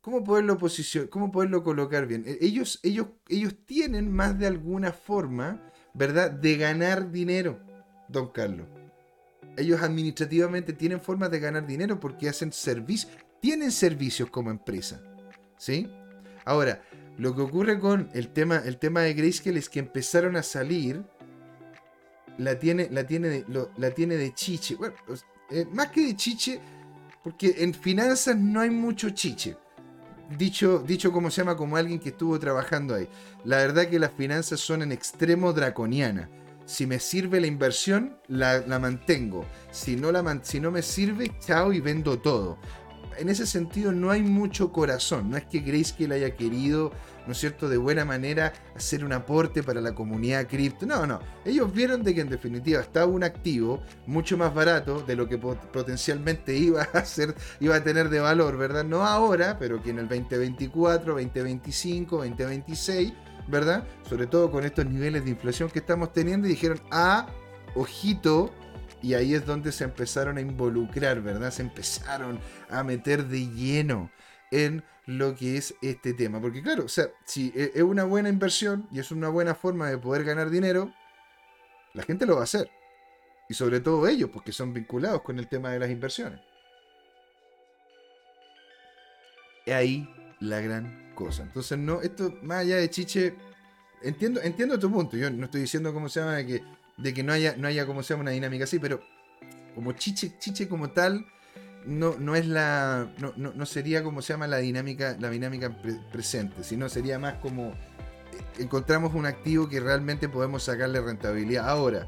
[0.00, 1.08] ¿Cómo poderlo, posicionar?
[1.08, 2.24] ¿Cómo poderlo colocar bien?
[2.26, 5.60] Eh, ellos, ellos, ellos tienen más de alguna forma,
[5.94, 6.30] ¿verdad?
[6.30, 7.60] De ganar dinero,
[8.08, 8.66] don Carlos.
[9.56, 15.00] Ellos administrativamente tienen formas de ganar dinero porque hacen servicios, tienen servicios como empresa.
[15.56, 15.88] ¿Sí?
[16.44, 16.82] Ahora,
[17.16, 21.04] lo que ocurre con el tema, el tema de Grayscale es que empezaron a salir.
[22.38, 24.74] La tiene, la tiene, de, la tiene de chiche.
[24.74, 24.94] Bueno,
[25.50, 26.60] eh, más que de chiche,
[27.22, 29.56] porque en finanzas no hay mucho chiche.
[30.36, 33.08] Dicho, dicho como se llama, como alguien que estuvo trabajando ahí.
[33.44, 36.28] La verdad que las finanzas son en extremo draconiana.
[36.66, 39.44] Si me sirve la inversión, la, mantengo.
[39.70, 42.58] Si no, la, si no me sirve, chao y vendo todo
[43.18, 45.30] en ese sentido no hay mucho corazón.
[45.30, 46.92] No es que Grayscale haya querido,
[47.26, 50.86] ¿no es cierto?, de buena manera hacer un aporte para la comunidad cripto.
[50.86, 51.20] No, no.
[51.44, 55.38] Ellos vieron de que en definitiva estaba un activo mucho más barato de lo que
[55.38, 57.04] potencialmente iba a
[57.60, 58.84] iba a tener de valor, ¿verdad?
[58.84, 63.12] No ahora, pero que en el 2024, 2025, 2026,
[63.48, 63.84] ¿verdad?
[64.08, 67.26] Sobre todo con estos niveles de inflación que estamos teniendo y dijeron, ah,
[67.74, 68.52] ojito,
[69.02, 71.50] y ahí es donde se empezaron a involucrar, ¿verdad?
[71.50, 72.40] Se empezaron
[72.70, 74.10] a meter de lleno
[74.50, 76.40] en lo que es este tema.
[76.40, 79.90] Porque claro, o sea, si e, es una buena inversión y es una buena forma
[79.90, 80.92] de poder ganar dinero,
[81.92, 82.70] la gente lo va a hacer.
[83.48, 86.40] Y sobre todo ellos, porque son vinculados con el tema de las inversiones.
[89.66, 90.08] Ahí
[90.44, 91.42] la gran cosa.
[91.42, 93.34] Entonces, no, esto más allá de chiche,
[94.02, 95.16] entiendo, entiendo tu punto.
[95.16, 96.62] Yo no estoy diciendo cómo se llama que
[96.96, 99.00] de que no haya, no haya como se llama una dinámica así, pero
[99.74, 101.26] como chiche, chiche como tal,
[101.86, 103.12] no, no es la.
[103.18, 105.76] No, no, sería como se llama la dinámica, la dinámica
[106.12, 107.74] presente, sino sería más como eh,
[108.58, 111.68] encontramos un activo que realmente podemos sacarle rentabilidad.
[111.68, 112.06] Ahora,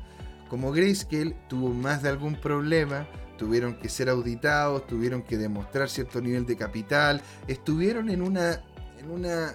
[0.48, 3.06] como Grayscale tuvo más de algún problema,
[3.36, 8.62] tuvieron que ser auditados, tuvieron que demostrar cierto nivel de capital, estuvieron en una,
[8.98, 9.54] en una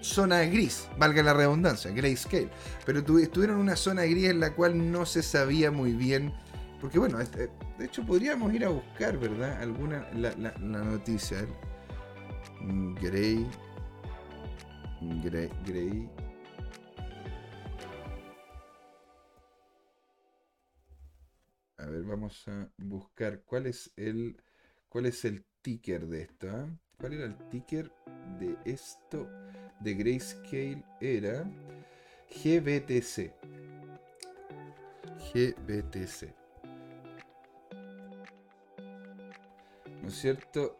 [0.00, 2.48] zona gris, valga la redundancia, grayscale.
[2.84, 6.32] Pero estuvieron en una zona gris en la cual no se sabía muy bien.
[6.80, 9.60] Porque bueno, este, de hecho podríamos ir a buscar, ¿verdad?
[9.62, 11.46] Alguna, la, noticia.
[13.00, 13.46] Gray.
[15.22, 15.50] Gray.
[15.66, 16.08] Gray.
[21.78, 24.36] A ver, vamos a buscar cuál es el
[24.88, 26.48] cuál es el ticker de esto.
[26.98, 27.92] ¿Cuál era el ticker
[28.38, 29.28] de esto?
[29.80, 31.44] de Grayscale era
[32.30, 33.32] GBTC.
[35.32, 36.34] GBTC.
[40.02, 40.78] ¿No es cierto?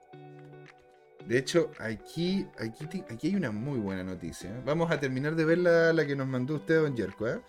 [1.26, 4.62] De hecho, aquí, aquí, hay una muy buena noticia.
[4.64, 7.28] Vamos a terminar de ver la, que nos mandó usted, don Yerko.
[7.28, 7.40] ¿eh?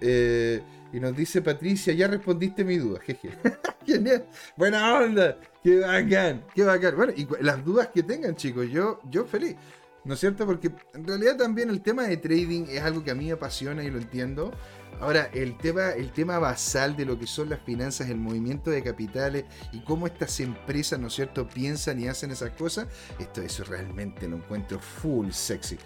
[0.00, 3.00] Eh, y nos dice Patricia, ya respondiste mi duda.
[3.06, 4.24] Jeje.
[4.56, 5.38] Buena onda.
[5.62, 6.44] Qué bacán.
[6.54, 6.96] Qué bacán.
[6.96, 9.56] Bueno, y las dudas que tengan, chicos, yo, yo feliz.
[10.04, 10.46] ¿No es cierto?
[10.46, 13.82] Porque en realidad también el tema de trading es algo que a mí me apasiona
[13.82, 14.52] y lo entiendo.
[15.00, 18.82] Ahora, el tema, el tema basal de lo que son las finanzas, el movimiento de
[18.84, 22.86] capitales y cómo estas empresas, ¿no es cierto?, piensan y hacen esas cosas,
[23.18, 25.76] esto eso realmente lo encuentro full sexy.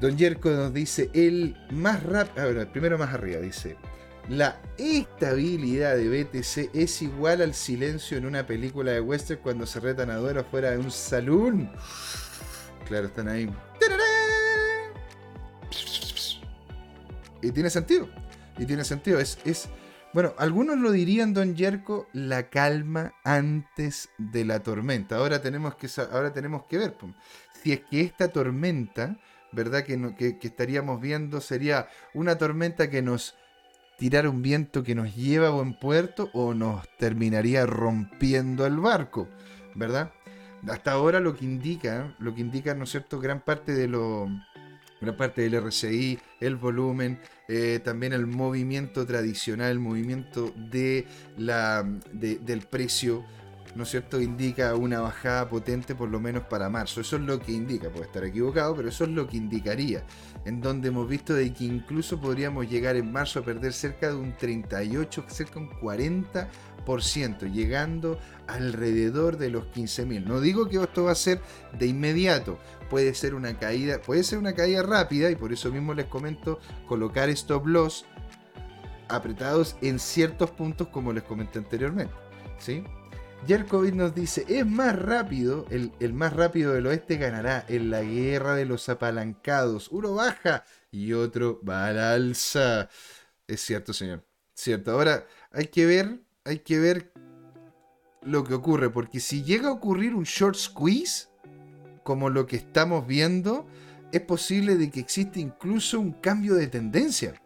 [0.00, 3.76] Don Jerko nos dice, el más rápido, ver, primero más arriba, dice,
[4.30, 9.80] la estabilidad de BTC es igual al silencio en una película de western cuando se
[9.80, 11.70] retan a duelo fuera de un salón.
[12.86, 13.50] Claro, están ahí.
[17.42, 18.08] Y tiene sentido.
[18.58, 19.18] Y tiene sentido.
[19.18, 19.68] Es, es,
[20.12, 25.16] bueno, algunos lo dirían, don Yerko, la calma antes de la tormenta.
[25.16, 26.96] Ahora tenemos que, ahora tenemos que ver
[27.62, 29.18] si es que esta tormenta,
[29.52, 29.84] ¿verdad?
[29.84, 33.36] Que, que, que, estaríamos viendo sería una tormenta que nos
[33.98, 39.28] tirara un viento que nos lleva a buen puerto o nos terminaría rompiendo el barco,
[39.74, 40.12] ¿verdad?
[40.68, 44.28] Hasta ahora lo que indica, lo que indica, ¿no es cierto?, gran parte de lo
[45.00, 51.06] gran parte del RCI, el volumen, eh, también el movimiento tradicional, el movimiento de
[51.38, 51.82] la,
[52.12, 53.24] del precio,
[53.74, 54.20] ¿no es cierto?
[54.20, 57.00] Indica una bajada potente por lo menos para marzo.
[57.00, 60.04] Eso es lo que indica, puede estar equivocado, pero eso es lo que indicaría.
[60.44, 64.16] En donde hemos visto de que incluso podríamos llegar en marzo a perder cerca de
[64.16, 66.48] un 38, cerca de un 40
[67.52, 70.24] llegando alrededor de los 15.000.
[70.24, 71.40] No digo que esto va a ser
[71.78, 72.58] de inmediato,
[72.88, 76.58] puede ser una caída, puede ser una caída rápida y por eso mismo les comento
[76.88, 78.04] colocar stop loss
[79.08, 82.14] apretados en ciertos puntos como les comenté anteriormente.
[82.58, 82.84] ¿sí?
[83.46, 88.02] Jerkovic nos dice, es más rápido, el, el, más rápido del oeste ganará en la
[88.02, 89.88] guerra de los apalancados.
[89.88, 92.88] Uno baja y otro va al alza.
[93.46, 94.24] Es cierto, señor.
[94.54, 94.92] Cierto.
[94.92, 97.12] Ahora hay que ver hay que ver
[98.22, 101.28] lo que ocurre, porque si llega a ocurrir un short squeeze,
[102.02, 103.66] como lo que estamos viendo,
[104.12, 107.40] es posible de que existe incluso un cambio de tendencia.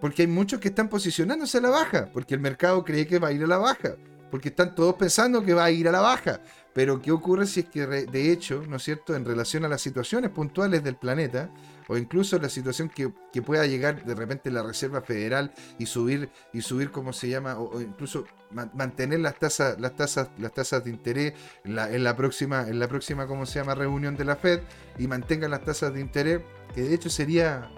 [0.00, 3.28] Porque hay muchos que están posicionándose a la baja, porque el mercado cree que va
[3.28, 3.96] a ir a la baja,
[4.34, 6.40] porque están todos pensando que va a ir a la baja.
[6.72, 9.80] Pero ¿qué ocurre si es que de hecho, ¿no es cierto?, en relación a las
[9.80, 11.50] situaciones puntuales del planeta,
[11.86, 13.12] o incluso la situación que,
[13.42, 17.60] pueda llegar de repente la Reserva Federal y subir, y subir ¿cómo se llama?
[17.60, 22.80] O, incluso mantener las tasas, las tasas, las tasas de interés en la, próxima, en
[22.80, 24.62] la próxima, ¿cómo se llama?, reunión de la Fed,
[24.98, 26.42] y mantengan las tasas de interés,
[26.74, 27.70] que de hecho sería,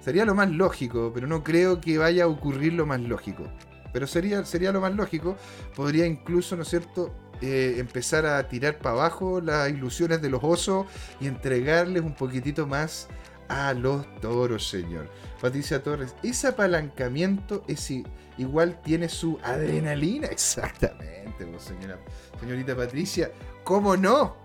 [0.00, 3.50] sería lo más lógico, pero no creo que vaya a ocurrir lo más lógico.
[3.94, 5.38] Pero sería, sería lo más lógico.
[5.74, 10.42] Podría incluso, ¿no es cierto?, eh, empezar a tirar para abajo las ilusiones de los
[10.42, 10.86] osos
[11.20, 13.08] y entregarles un poquitito más
[13.48, 15.08] a los toros, señor.
[15.40, 17.92] Patricia Torres, ese apalancamiento es
[18.38, 20.26] igual tiene su adrenalina.
[20.30, 21.98] Exactamente, señora,
[22.40, 23.30] señorita Patricia.
[23.62, 24.36] ¿Cómo no?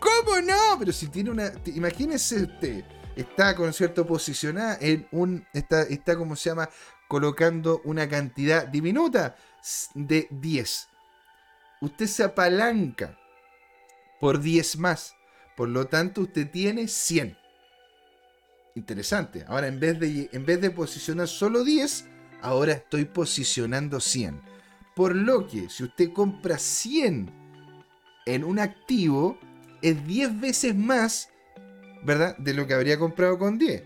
[0.00, 0.78] ¿Cómo no?
[0.78, 1.52] Pero si tiene una.
[1.74, 2.84] Imagínese usted,
[3.16, 5.44] está con cierto posicionada en un.
[5.52, 6.68] Está, está como se llama,
[7.08, 9.36] colocando una cantidad diminuta
[9.94, 10.88] de 10
[11.80, 13.18] usted se apalanca
[14.20, 15.14] por 10 más.
[15.56, 17.36] Por lo tanto, usted tiene 100.
[18.74, 19.44] Interesante.
[19.48, 22.06] Ahora, en vez de, en vez de posicionar solo 10,
[22.42, 24.40] ahora estoy posicionando 100.
[24.94, 27.30] Por lo que, si usted compra 100
[28.26, 29.38] en un activo,
[29.82, 31.30] es 10 veces más,
[32.04, 32.36] ¿verdad?
[32.38, 33.82] De lo que habría comprado con 10.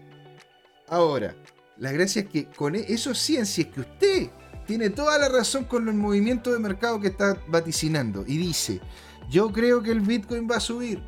[0.88, 1.34] Ahora,
[1.82, 4.30] la gracia es que con e, 100, si es que usted
[4.68, 8.80] tiene toda la razón con el movimiento de mercado que está vaticinando y dice,
[9.28, 11.02] yo creo que el Bitcoin va a subir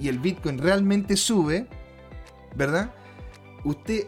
[0.00, 1.68] y el Bitcoin realmente sube,
[2.54, 2.90] ¿verdad?
[3.64, 4.06] Usted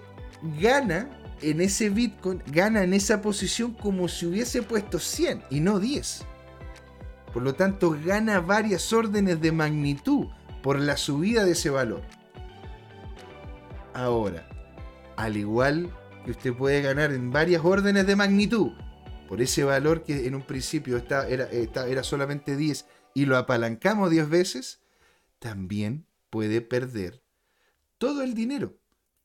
[0.59, 1.11] gana
[1.43, 6.25] en ese Bitcoin, gana en esa posición como si hubiese puesto 100 y no 10.
[7.35, 10.29] Por lo tanto, gana varias órdenes de magnitud
[10.62, 12.01] por la subida de ese valor.
[13.93, 14.49] Ahora,
[15.19, 15.93] al igual
[16.29, 18.71] usted puede ganar en varias órdenes de magnitud
[19.29, 24.29] por ese valor que en un principio era, era solamente 10 y lo apalancamos 10
[24.29, 24.81] veces,
[25.41, 27.21] también puede perder
[27.99, 28.79] todo el dinero.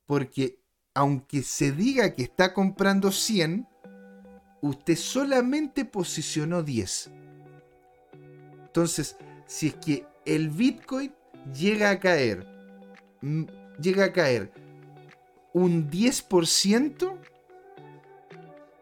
[0.07, 0.59] Porque
[0.95, 3.67] aunque se diga que está comprando 100,
[4.61, 7.11] usted solamente posicionó 10.
[8.65, 9.15] Entonces,
[9.45, 11.13] si es que el Bitcoin
[11.53, 12.47] llega a caer,
[13.21, 13.43] mm,
[13.79, 14.62] llega a caer
[15.53, 17.17] un 10%,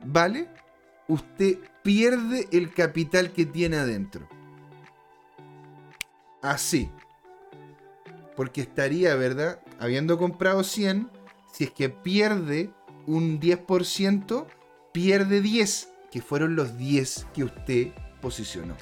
[0.06, 0.48] ¿vale?
[1.08, 4.28] Usted pierde el capital que tiene adentro.
[6.42, 6.90] Así.
[8.36, 9.60] Porque estaría, ¿verdad?
[9.80, 11.10] Habiendo comprado 100,
[11.52, 12.72] si es que pierde
[13.06, 14.46] un 10%,
[14.92, 17.88] pierde 10, que fueron los 10 que usted
[18.22, 18.76] posicionó.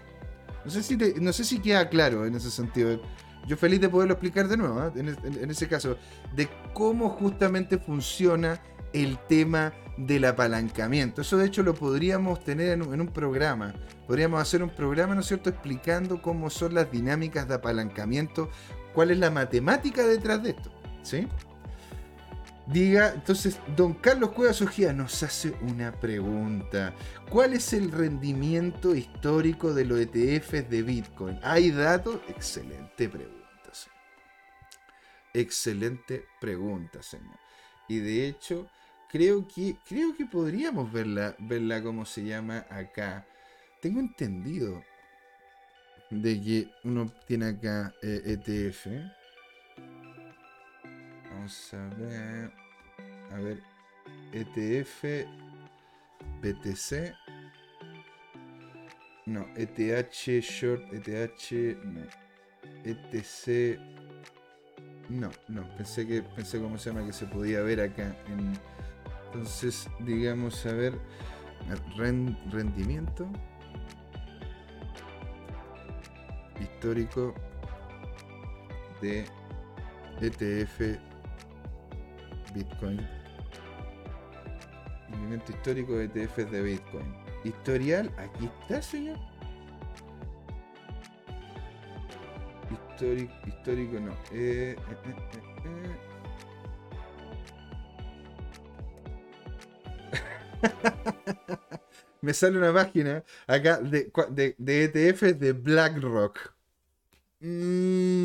[0.66, 3.02] No sé si, no sé si queda claro en ese sentido
[3.48, 4.92] yo feliz de poderlo explicar de nuevo, ¿ah?
[4.96, 5.98] en, ese caso,
[6.36, 8.62] de cómo justamente funciona
[8.94, 11.22] el tema del apalancamiento.
[11.22, 13.74] Eso de hecho lo podríamos tener en un, programa.
[14.08, 18.50] Podríamos hacer un programa, ¿no es cierto?, explicando cómo son las dinámicas de apalancamiento,
[18.94, 20.72] cuál es la matemática detrás de esto.
[21.02, 21.28] ¿Sí?
[22.72, 26.94] Diga, entonces, don Carlos Cuevas Ojía nos hace una pregunta.
[27.28, 31.40] ¿Cuál es el rendimiento histórico de los ETFs de Bitcoin?
[31.42, 32.20] ¿Hay datos?
[32.28, 33.98] Excelente pregunta, señor.
[35.34, 37.40] Excelente pregunta, señor.
[37.88, 38.70] Y de hecho,
[39.10, 43.26] creo que, creo que podríamos verla, verla como se llama acá.
[43.82, 44.84] Tengo entendido
[46.12, 48.86] de que uno tiene acá ETF.
[48.86, 49.19] Eh, e
[51.74, 52.52] A ver.
[53.32, 53.64] A ver.
[54.34, 55.26] ETF.
[56.42, 57.14] BTC.
[59.26, 61.78] No, ETH Short, ETH.
[61.84, 62.02] No.
[62.84, 63.80] ETC.
[65.10, 68.16] No, no, pensé que pensé cómo se llama que se podía ver acá.
[69.26, 71.00] entonces, digamos, a ver,
[72.52, 73.28] rendimiento
[76.62, 77.34] histórico
[79.02, 79.26] de
[80.22, 81.09] ETF
[82.54, 83.08] Bitcoin.
[85.10, 87.14] Rendimiento histórico de ETFs de Bitcoin.
[87.44, 89.18] Historial, aquí está, señor.
[92.72, 94.12] Histórico, histórico no.
[94.32, 94.78] Eh, eh,
[95.66, 96.10] eh,
[102.22, 104.12] Me sale una página acá de,
[104.58, 106.54] de, ETFs de BlackRock.
[107.40, 108.19] Mm.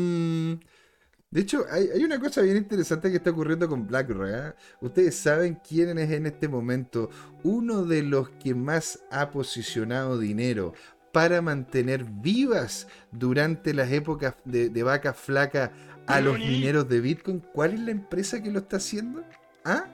[1.35, 4.55] De hecho, hay, una cosa bien interesante que está ocurriendo con BlackRock.
[4.79, 7.09] Ustedes saben quién es en este momento
[7.43, 10.71] uno de los que más ha posicionado dinero
[11.11, 15.73] para mantener vivas durante las épocas de, vaca flaca
[16.07, 17.41] a los mineros de Bitcoin.
[17.51, 19.21] ¿Cuál es la empresa que lo está haciendo?
[19.65, 19.87] ¿Ah?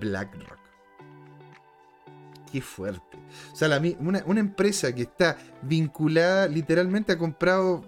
[0.00, 0.58] BlackRock.
[2.50, 3.18] Qué fuerte.
[3.52, 3.68] O sea,
[3.98, 7.87] una, una, empresa que está vinculada, literalmente ha comprado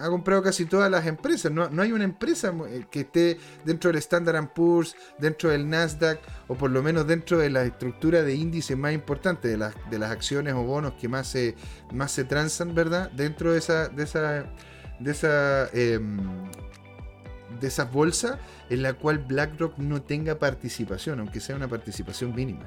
[0.00, 1.52] ha comprado casi todas las empresas.
[1.52, 6.54] No, hay una empresa eh, que esté dentro del Standard Poor's, dentro del Nasdaq, o
[6.54, 10.10] por lo menos dentro de la estructura de índices más importante, de las, de las
[10.10, 11.54] acciones o bonos que más se,
[11.92, 13.10] más se transan, ¿verdad?
[13.10, 14.46] Dentro de esa, de esa,
[14.98, 16.18] de esa, em,
[17.60, 18.38] de esa bolsa
[18.70, 22.64] en la cual BlackRock no tenga participación, aunque sea una participación mínima.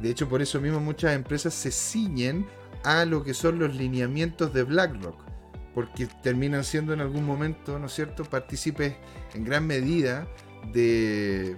[0.00, 2.46] De hecho, por eso mismo muchas empresas se ciñen
[2.82, 5.29] a lo que son los lineamientos de BlackRock
[5.74, 8.94] porque terminan siendo en algún momento, ¿no es cierto?, partícipes
[9.34, 10.26] en gran medida
[10.72, 11.56] de,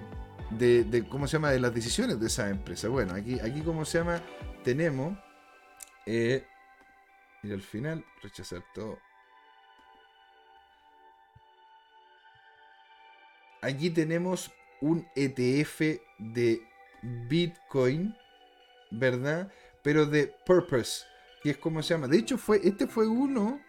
[0.51, 2.89] de, ¿cómo se llama?, de las decisiones de esa empresa.
[2.89, 4.23] Bueno, aquí, aquí ¿cómo se llama?,
[4.65, 5.17] tenemos,
[6.07, 6.45] eh,
[7.43, 8.99] y al final, rechazar todo.
[13.63, 14.51] Aquí tenemos
[14.81, 16.61] un ETF de
[17.03, 18.15] Bitcoin,
[18.91, 19.53] ¿verdad?
[19.83, 21.05] Pero de Purpose,
[21.43, 22.09] que es como se llama.
[22.09, 23.61] De hecho, fue, este fue uno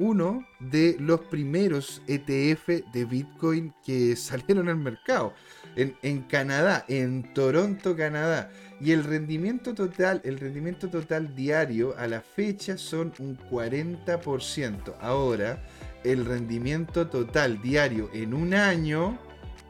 [0.00, 5.34] uno de los primeros ETF de Bitcoin que salieron al mercado
[5.76, 8.50] en, Canadá, en Toronto, Canadá.
[8.80, 14.94] Y el rendimiento total, el rendimiento total diario a la fecha son un 40%.
[15.00, 15.62] Ahora,
[16.02, 19.18] el rendimiento total diario en un año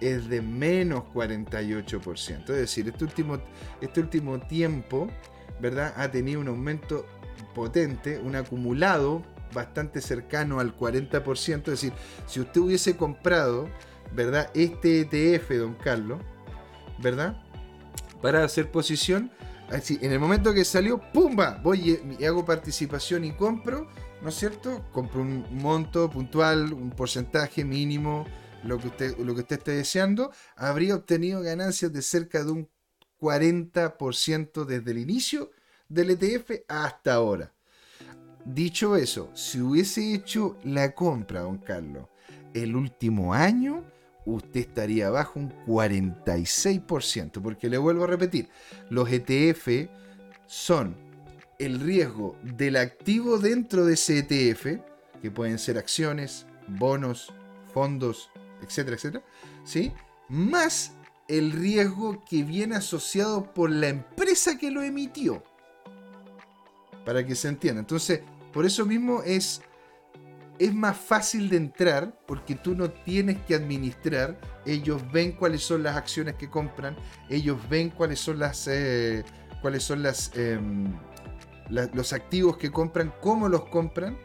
[0.00, 2.40] es de menos 48%.
[2.42, 3.38] Es decir, este último,
[3.80, 5.08] este último tiempo,
[5.60, 5.92] ¿verdad?
[5.96, 7.04] Ha tenido un aumento
[7.52, 9.22] potente, un acumulado
[9.52, 11.58] bastante cercano al 40%.
[11.58, 11.92] Es decir,
[12.26, 13.68] si usted hubiese comprado,
[14.12, 14.50] ¿verdad?
[14.54, 16.20] Este ETF, don Carlos,
[16.98, 17.42] ¿verdad?
[18.22, 19.30] Para hacer posición,
[19.70, 21.60] así, en el momento que salió, ¡pumba!
[21.62, 23.88] Voy y hago participación y compro,
[24.22, 24.84] ¿no es cierto?
[24.92, 28.26] Compro un monto puntual, un porcentaje mínimo,
[28.64, 32.68] lo que usted, lo que usted esté deseando, habría obtenido ganancias de cerca de un
[33.20, 35.50] 40% desde el inicio
[35.88, 37.52] del ETF hasta ahora.
[38.44, 42.06] Dicho eso, si hubiese hecho la compra, don Carlos,
[42.54, 43.84] el último año,
[44.24, 48.48] usted estaría bajo un 46%, porque le vuelvo a repetir,
[48.88, 49.90] los ETF
[50.46, 50.96] son
[51.58, 54.80] el riesgo del activo dentro de ese ETF,
[55.20, 57.32] que pueden ser acciones, bonos,
[57.72, 58.30] fondos,
[58.62, 59.24] etcétera, etcétera,
[59.64, 59.92] ¿sí?
[60.28, 60.92] Más
[61.28, 65.42] el riesgo que viene asociado por la empresa que lo emitió
[67.04, 67.80] para que se entienda.
[67.80, 68.20] Entonces,
[68.52, 69.62] por eso mismo es,
[70.58, 74.38] es más fácil de entrar porque tú no tienes que administrar.
[74.66, 76.96] Ellos ven cuáles son las acciones que compran,
[77.28, 79.24] ellos ven cuáles son las, eh,
[79.62, 80.92] cuáles son las, em,
[81.68, 84.18] los activos que compran, cómo los compran.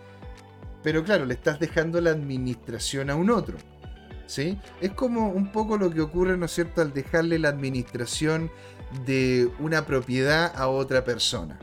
[0.84, 3.58] Pero claro, le estás dejando la administración a un otro.
[4.28, 4.60] ¿sí?
[4.82, 8.52] Es como un poco lo que ocurre, ¿no es cierto?, al dejarle la administración
[9.06, 11.60] de una propiedad a otra persona.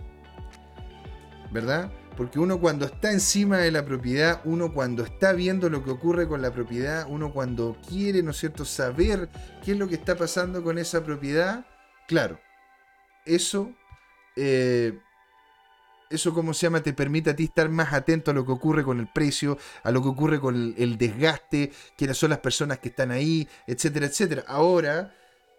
[1.53, 1.93] ¿Verdad?
[2.17, 6.27] Porque uno cuando está encima de la propiedad, uno cuando está viendo lo que ocurre
[6.27, 9.29] con la propiedad, uno cuando quiere, ¿no es cierto?, saber
[9.63, 11.67] qué es lo que está pasando con esa propiedad,
[12.09, 12.39] claro,
[13.25, 13.73] eso,
[14.37, 14.99] eh,
[16.11, 18.83] eso como se llama, te permite a ti estar más atento a lo que ocurre
[18.83, 22.79] con el precio, a lo que ocurre con el, el desgaste, quiénes son las personas
[22.79, 24.45] que están ahí, etcétera, etcétera.
[24.47, 25.15] Ahora,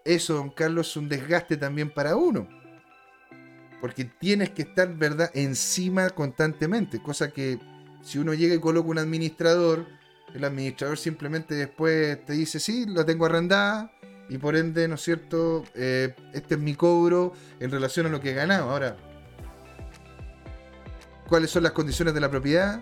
[0.05, 2.62] eso, don Carlos, es un desgaste también para uno
[3.83, 7.01] porque tienes que estar, ¿verdad?, encima constantemente.
[7.01, 7.59] Cosa que
[8.01, 9.85] si uno llega y coloca un administrador,
[10.33, 13.91] el administrador simplemente después te dice, sí, lo tengo arrendada,
[14.29, 18.21] y por ende, ¿no es cierto?, eh, este es mi cobro en relación a lo
[18.21, 18.69] que he ganado.
[18.69, 18.95] Ahora,
[21.27, 22.81] ¿cuáles son las condiciones de la propiedad?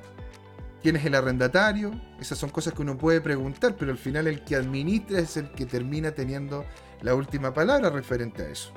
[0.84, 2.00] ¿Quién es el arrendatario?
[2.20, 5.50] Esas son cosas que uno puede preguntar, pero al final el que administra es el
[5.50, 6.64] que termina teniendo
[7.02, 8.72] la última palabra referente a eso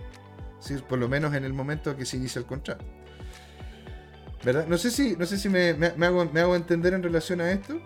[0.89, 2.85] por lo menos en el momento que se inicia el contrato.
[4.45, 4.67] ¿Verdad?
[4.67, 7.81] No sé si, no sé si me, hago, entender en relación a esto.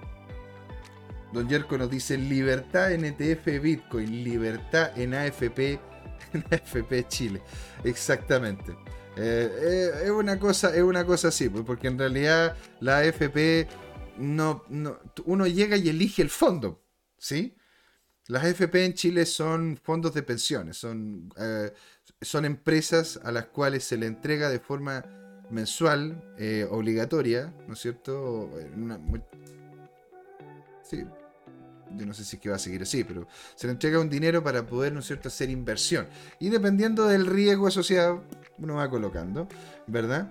[1.33, 5.79] Don Jerko nos dice libertad en ETF Bitcoin, libertad en AFP,
[6.33, 7.43] en AFP Chile.
[7.85, 8.73] Exactamente.
[9.17, 13.69] Eh, eh, es una cosa, es una cosa así, pues, porque en realidad la AFP
[14.17, 16.83] no, no, uno llega y elige el fondo,
[17.19, 17.57] ¿sí?
[18.27, 21.73] Las AFP en Chile son fondos de pensiones, son, eh,
[22.20, 25.05] son empresas a las cuales se le entrega de forma
[25.51, 28.51] mensual, eh, obligatoria, ¿no es cierto?
[30.82, 31.05] sí,
[31.97, 34.11] yo no sé si es que va a seguir así, pero se le entrega un
[34.11, 36.07] dinero para poder, ¿no es cierto?, hacer inversión.
[36.39, 38.24] Y dependiendo del riesgo asociado,
[38.59, 39.49] uno va colocando,
[39.86, 40.31] ¿verdad?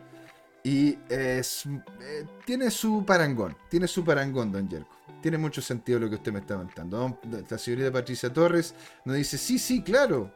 [0.63, 1.65] Y es,
[2.01, 4.97] eh, tiene su parangón, tiene su parangón, don Jerko.
[5.21, 7.19] Tiene mucho sentido lo que usted me está contando.
[7.49, 10.31] La señorita Patricia Torres nos dice, sí, sí, claro.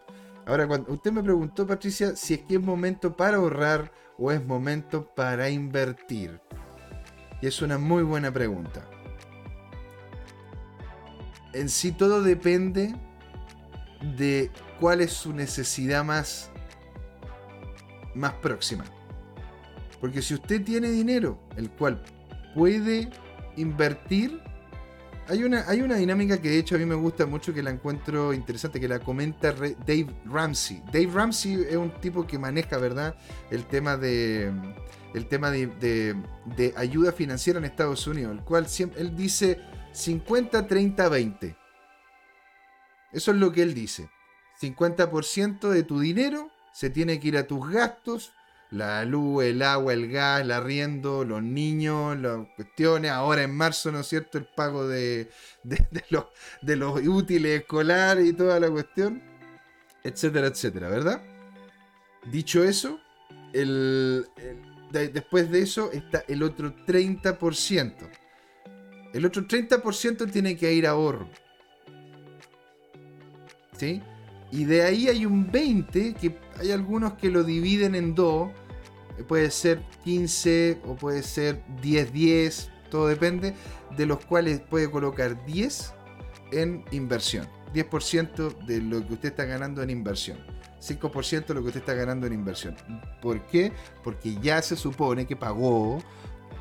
[0.45, 4.43] Ahora, cuando usted me preguntó, Patricia, si es que es momento para ahorrar o es
[4.43, 6.39] momento para invertir.
[7.41, 8.87] Y es una muy buena pregunta.
[11.53, 12.95] En sí todo depende
[14.17, 16.49] de cuál es su necesidad más,
[18.15, 18.85] más próxima.
[19.99, 22.03] Porque si usted tiene dinero, el cual
[22.55, 23.09] puede
[23.57, 24.41] invertir,
[25.27, 27.69] hay una, hay una dinámica que de hecho a mí me gusta mucho, que la
[27.69, 30.81] encuentro interesante, que la comenta Dave Ramsey.
[30.91, 33.15] Dave Ramsey es un tipo que maneja, ¿verdad?
[33.49, 34.51] El tema de,
[35.13, 35.67] el tema de,
[36.57, 39.59] de, ayuda financiera en Estados Unidos, el cual siempre, él dice
[39.93, 41.57] 50, 30, 20.
[43.11, 44.09] Eso es lo que él dice.
[44.61, 48.33] 50% de tu dinero se tiene que ir a tus gastos
[48.71, 53.11] la luz, el agua, el gas, el arriendo, los niños, las cuestiones.
[53.11, 54.37] Ahora en marzo, ¿no es cierto?
[54.37, 55.29] El pago de,
[56.09, 56.25] los,
[56.61, 59.21] de los útiles escolares y toda la cuestión,
[60.03, 61.21] etcétera, etcétera, ¿verdad?
[62.31, 62.99] Dicho eso,
[63.51, 64.25] el,
[64.91, 67.93] después de eso está el otro 30%.
[69.13, 71.27] El otro 30% tiene que ir a ahorro.
[73.77, 74.01] ¿Sí?
[74.51, 78.51] Y de ahí hay un 20 que hay algunos que lo dividen en dos
[79.23, 83.53] puede ser 15 o puede ser 10-10, todo depende,
[83.95, 85.93] de los cuales puede colocar 10
[86.51, 87.47] en inversión.
[87.73, 90.37] 10% de lo que usted está ganando en inversión.
[90.81, 92.75] 5% de lo que usted está ganando en inversión.
[93.21, 93.71] ¿Por qué?
[94.03, 95.99] Porque ya se supone que pagó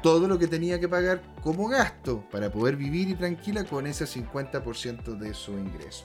[0.02, 4.04] todo lo que tenía que pagar como gasto para poder vivir y tranquila con ese
[4.04, 6.04] 50% de su ingreso.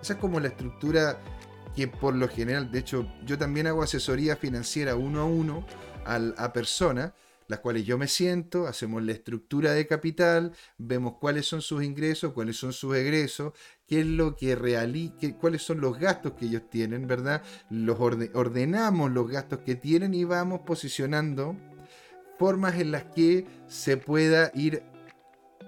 [0.00, 1.18] Esa es como la estructura
[1.74, 5.66] que por lo general, de hecho, yo también hago asesoría financiera uno a uno
[6.06, 7.12] a, personas,
[7.48, 12.32] las cuales yo me siento, hacemos la estructura de capital, vemos cuáles son sus ingresos,
[12.32, 13.52] cuáles son sus egresos,
[13.86, 17.42] qué es lo que realiza, cuáles son los gastos que ellos tienen, ¿verdad?
[17.70, 21.56] Los ordenamos los gastos que tienen y vamos posicionando
[22.38, 24.82] formas en las que se pueda ir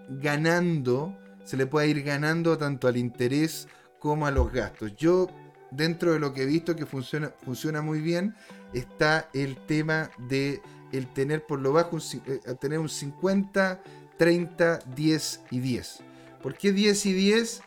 [0.09, 4.94] ganando, se le pueda ir ganando tanto al interés como a los gastos.
[4.97, 5.28] Yo
[5.70, 8.35] dentro de lo que he visto que funciona, funciona muy bien,
[8.73, 10.62] está el tema de
[10.93, 13.82] el tener por lo bajo un, eh, tener un 50,
[14.16, 16.01] 30, 10 y 10.
[16.43, 17.62] ¿Por qué 10 y 10?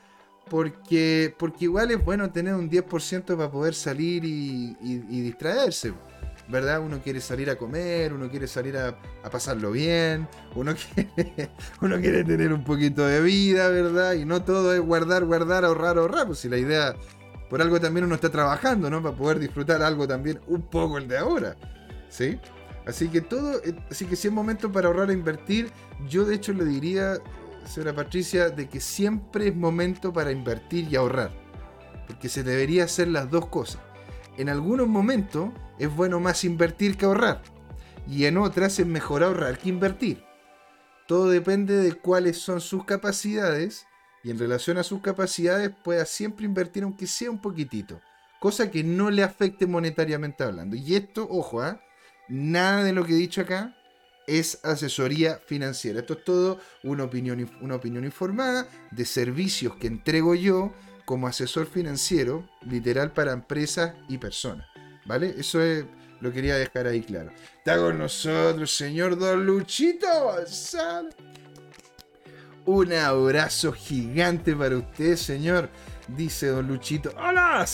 [0.49, 4.75] Porque, porque igual es bueno tener un 10% para poder salir y,
[5.09, 5.93] distraerse.
[6.49, 6.81] ¿Verdad?
[6.81, 8.99] Uno quiere salir a comer, uno quiere salir a,
[9.31, 10.73] pasarlo bien, uno
[11.15, 14.13] quiere, uno quiere tener un poquito de vida, ¿verdad?
[14.13, 16.27] Y no todo es guardar, guardar, ahorrar, ahorrar.
[16.27, 16.95] Pues si la idea
[17.51, 19.03] por algo también uno está trabajando, ¿no?
[19.03, 21.57] Para poder disfrutar algo también un poco el de ahora,
[22.07, 22.39] ¿sí?
[22.85, 25.69] Así que todo, eh, así que si es momento para ahorrar e invertir,
[26.07, 27.17] yo de hecho le diría,
[27.65, 31.33] señora Patricia, de que siempre es momento para invertir y ahorrar.
[32.07, 33.81] Porque se debería hacer las dos cosas.
[34.37, 37.41] En algunos momentos es bueno más invertir que ahorrar.
[38.07, 40.23] Y en otras es mejor ahorrar que invertir.
[41.05, 43.87] Todo depende de cuáles son sus capacidades.
[44.23, 47.99] Y en relación a sus capacidades pueda siempre invertir aunque sea un poquitito.
[48.39, 50.75] Cosa que no le afecte monetariamente hablando.
[50.75, 51.81] Y esto, ojo, ¿ah?
[52.27, 53.75] nada de lo que he dicho acá
[54.27, 55.99] es asesoría financiera.
[55.99, 60.73] Esto es todo una opinión, una opinión informada de servicios que entrego yo
[61.05, 64.67] como asesor financiero, literal para empresas y personas.
[65.05, 65.35] ¿Vale?
[65.37, 65.85] Eso es,
[66.21, 67.31] lo quería dejar ahí claro.
[67.57, 70.07] Está con nosotros, señor Don Luchito.
[72.65, 75.69] Un abrazo gigante para usted, señor.
[76.07, 77.11] Dice Don Luchito.
[77.17, 77.65] ¡Hola!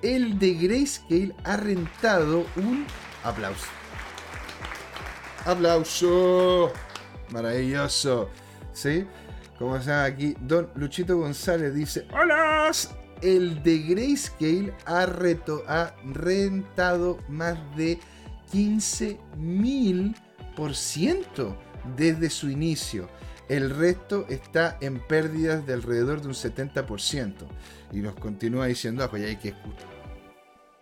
[0.00, 2.86] El de Grayscale ha rentado un
[3.22, 3.66] aplauso.
[5.44, 6.72] Aplauso.
[7.30, 8.30] Maravilloso.
[8.72, 9.06] ¿Sí?
[9.58, 10.34] Como se aquí?
[10.40, 12.70] Don Luchito González dice: ¡Hola!
[13.20, 17.98] El de Grayscale ha, reto, ha rentado más de
[18.52, 20.16] 15 mil
[20.56, 21.56] por ciento
[21.96, 23.08] desde su inicio.
[23.48, 27.46] El resto está en pérdidas de alrededor de un 70%.
[27.92, 29.54] Y nos continúa diciendo, ah, pues hay que,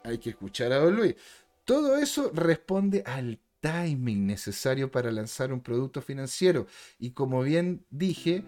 [0.05, 1.17] hay que escuchar a Don Luis.
[1.65, 6.67] Todo eso responde al timing necesario para lanzar un producto financiero.
[6.99, 8.45] Y como bien dije,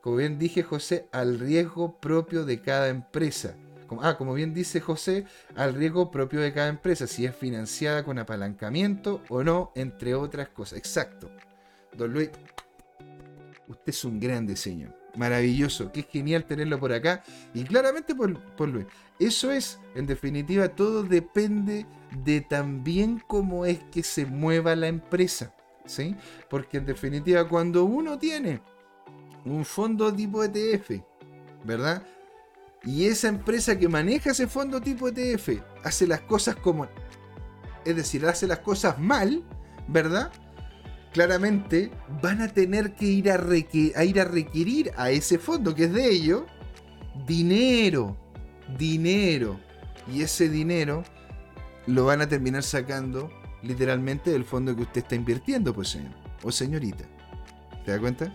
[0.00, 3.56] como bien dije José, al riesgo propio de cada empresa.
[4.00, 8.18] Ah, como bien dice José, al riesgo propio de cada empresa, si es financiada con
[8.18, 10.78] apalancamiento o no, entre otras cosas.
[10.78, 11.30] Exacto.
[11.94, 12.30] Don Luis,
[13.72, 14.94] usted es un gran diseño.
[15.16, 17.22] Maravilloso, qué genial tenerlo por acá.
[17.52, 18.86] Y claramente por, por Luis.
[19.18, 21.86] Eso es, en definitiva, todo depende
[22.24, 25.54] de también cómo es que se mueva la empresa.
[25.84, 26.16] ¿sí?
[26.48, 28.60] Porque en definitiva, cuando uno tiene
[29.44, 31.02] un fondo tipo ETF,
[31.64, 32.02] ¿verdad?
[32.84, 36.88] Y esa empresa que maneja ese fondo tipo ETF hace las cosas como...
[37.84, 39.42] Es decir, hace las cosas mal,
[39.88, 40.32] ¿verdad?
[41.12, 41.90] Claramente
[42.22, 46.10] van a tener que ir a, ir a requerir a ese fondo que es de
[46.10, 46.44] ellos
[47.26, 48.16] dinero
[48.78, 49.60] dinero.
[50.12, 51.04] Y ese dinero
[51.86, 53.30] lo van a terminar sacando
[53.62, 56.12] literalmente del fondo que usted está invirtiendo, pues señor.
[56.42, 57.04] O señorita.
[57.84, 58.32] ¿Te da cuenta?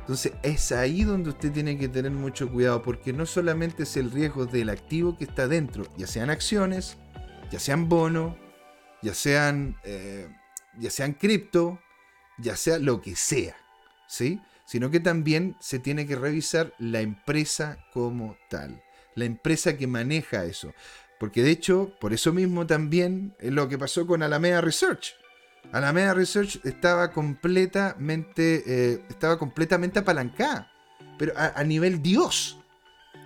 [0.00, 4.10] Entonces es ahí donde usted tiene que tener mucho cuidado porque no solamente es el
[4.10, 6.96] riesgo del activo que está dentro, ya sean acciones,
[7.50, 8.34] ya sean bonos,
[9.02, 10.26] ya sean, eh,
[10.78, 11.78] ya sean cripto,
[12.38, 13.56] ya sea lo que sea,
[14.06, 14.40] ¿sí?
[14.64, 18.82] Sino que también se tiene que revisar la empresa como tal
[19.18, 20.72] la empresa que maneja eso.
[21.18, 25.14] Porque de hecho, por eso mismo también es lo que pasó con Alameda Research.
[25.72, 30.70] Alameda Research estaba completamente, eh, estaba completamente apalancada,
[31.18, 32.58] pero a, nivel Dios.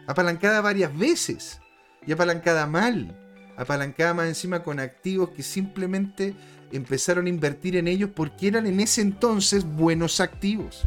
[0.06, 1.60] Apalancada varias veces
[2.06, 3.18] y apalancada mal.
[3.56, 6.34] Apalancada más encima con activos que simplemente
[6.72, 10.82] empezaron a invertir en ellos porque eran en ese entonces buenos activos.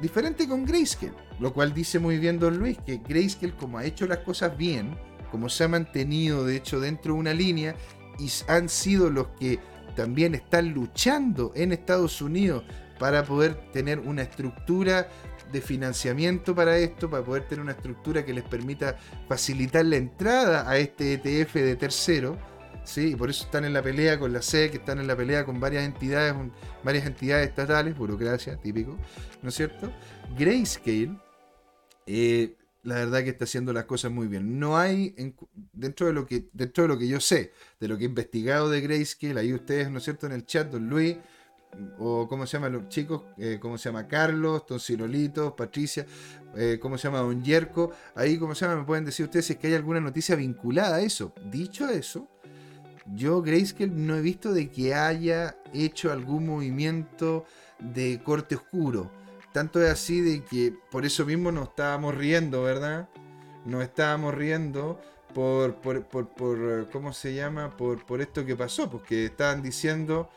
[0.00, 4.06] Diferente con Grayscale, lo cual dice muy bien Don Luis, que Grayscale como ha hecho
[4.06, 4.96] las cosas bien,
[5.30, 7.76] como se ha mantenido de hecho dentro de una línea
[8.18, 9.60] y han sido los que
[9.94, 12.64] también están luchando en Estados Unidos
[12.98, 15.08] para poder tener una estructura
[15.52, 18.96] de financiamiento para esto, para poder tener una estructura que les permita
[19.28, 22.38] facilitar la entrada a este ETF de tercero
[22.84, 23.12] ¿sí?
[23.12, 25.60] Y por eso están en la pelea con la SEC, están en la pelea con
[25.60, 26.34] varias entidades,
[26.82, 28.98] varias entidades estatales, burocracia, típico,
[29.42, 29.92] ¿no es cierto?
[30.36, 31.18] Grayscale,
[32.06, 34.58] eh, la verdad que está haciendo las cosas muy bien.
[34.58, 35.14] No hay,
[35.72, 38.68] dentro, de lo que, dentro de lo que yo sé, de lo que he investigado
[38.70, 41.16] de Grayscale, ahí ustedes, ¿no es cierto?, en el chat, don Luis,
[41.98, 46.06] o cómo se llaman los chicos, eh, cómo se llama Carlos, Don Cirolito, Patricia,
[46.56, 49.52] eh, cómo se llama Don Yerko, ahí cómo se llama, me pueden decir ustedes si
[49.54, 51.32] es que hay alguna noticia vinculada a eso.
[51.50, 52.28] Dicho eso,
[53.06, 57.44] yo Grayscale no he visto de que haya hecho algún movimiento
[57.78, 59.10] de corte oscuro.
[59.52, 63.08] Tanto es así de que por eso mismo nos estábamos riendo, ¿verdad?
[63.66, 65.00] Nos estábamos riendo
[65.34, 67.76] por, por, por, ¿cómo se llama?
[67.76, 70.30] Por, por esto que pasó, porque estaban diciendo,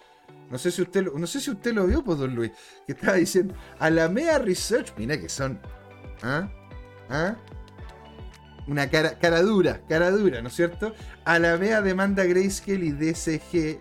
[0.50, 2.52] no sé si usted, no sé si usted lo vio, pues, don Luis,
[2.86, 5.60] que estaba diciendo, Alameda Research, mira que son,
[6.24, 6.50] ¿ah?
[7.10, 7.36] ¿ah?
[8.68, 10.94] Una cara, cara dura, cara dura, ¿no es cierto?
[11.24, 13.80] A la vez demanda Grayscale y DCG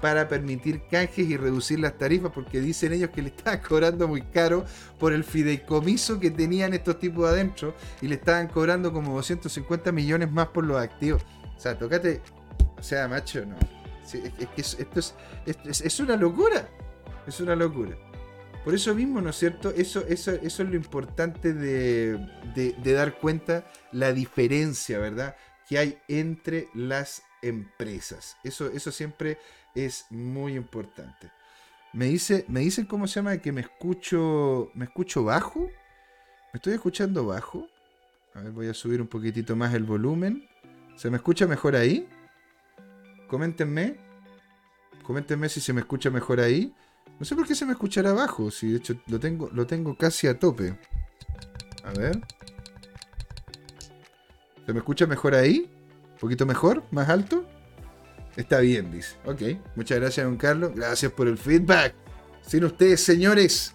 [0.00, 4.22] para permitir canjes y reducir las tarifas porque dicen ellos que le estaban cobrando muy
[4.22, 4.64] caro
[4.98, 10.30] por el fideicomiso que tenían estos tipos adentro y le estaban cobrando como 250 millones
[10.30, 11.22] más por los activos.
[11.56, 12.20] O sea, tócate,
[12.78, 13.56] o sea, macho, no.
[14.04, 15.14] es, que esto es,
[15.80, 16.68] es una locura,
[17.26, 17.96] es una locura.
[18.66, 19.70] Por eso mismo, ¿no es cierto?
[19.70, 22.18] Eso, eso, eso es lo importante de,
[22.52, 25.36] de, dar cuenta la diferencia, ¿verdad?
[25.68, 28.36] Que hay entre las empresas.
[28.42, 29.38] Eso, eso siempre
[29.76, 31.30] es muy importante.
[31.92, 35.60] Me dice, me dicen cómo se llama que me escucho, me escucho bajo.
[35.60, 37.68] ¿Me estoy escuchando bajo?
[38.34, 40.44] A ver, voy a subir un poquitito más el volumen.
[40.96, 42.08] ¿Se me escucha mejor ahí?
[43.28, 43.96] Coméntenme.
[45.04, 46.74] Coméntenme si se me escucha mejor ahí.
[47.18, 49.96] No sé por qué se me escuchará abajo, si de hecho lo tengo, lo tengo
[49.96, 50.78] casi a tope.
[51.84, 52.20] A ver.
[54.66, 55.70] ¿Se me escucha mejor ahí?
[56.12, 56.82] ¿Un poquito mejor?
[56.90, 57.46] ¿Más alto?
[58.36, 59.16] Está bien, dice.
[59.24, 59.42] Ok.
[59.76, 60.72] Muchas gracias, don Carlos.
[60.74, 61.94] Gracias por el feedback.
[62.46, 63.74] Sin ustedes, señores,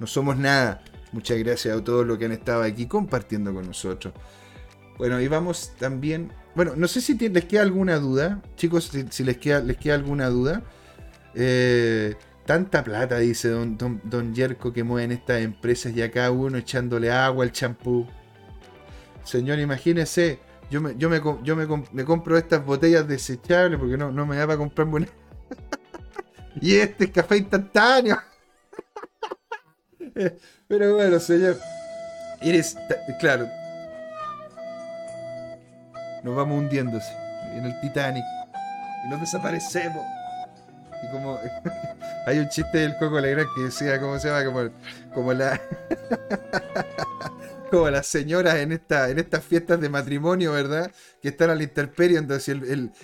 [0.00, 0.82] no somos nada.
[1.12, 4.14] Muchas gracias a todos los que han estado aquí compartiendo con nosotros.
[4.98, 6.32] Bueno, y vamos también.
[6.54, 8.42] Bueno, no sé si les queda alguna duda.
[8.56, 10.62] Chicos, si, les, queda, les queda alguna duda.
[11.34, 12.14] Eh,
[12.46, 17.44] Tanta plata, dice don, don, Yerko, que mueven estas empresas y acá uno echándole agua
[17.44, 18.06] al champú.
[19.22, 24.26] Señor, imagínese, yo me, yo me, yo me, compro estas botellas desechables porque no, no
[24.26, 25.10] me da para comprar buenas.
[26.60, 28.18] y este es café instantáneo.
[30.68, 31.58] Pero bueno, señor.
[32.40, 32.76] Eres.
[33.20, 33.46] Claro.
[36.24, 37.12] Nos vamos hundiéndose
[37.54, 38.24] en el Titanic.
[39.04, 40.02] Y nos desaparecemos.
[41.02, 41.38] Y como
[42.26, 44.44] hay un chiste del Coco Legrand que decía, ¿cómo se llama?
[44.44, 44.70] Como,
[45.14, 45.60] como la
[47.70, 50.90] como las señoras en esta en estas fiestas de matrimonio, ¿verdad?
[51.20, 52.56] Que están al interperio entonces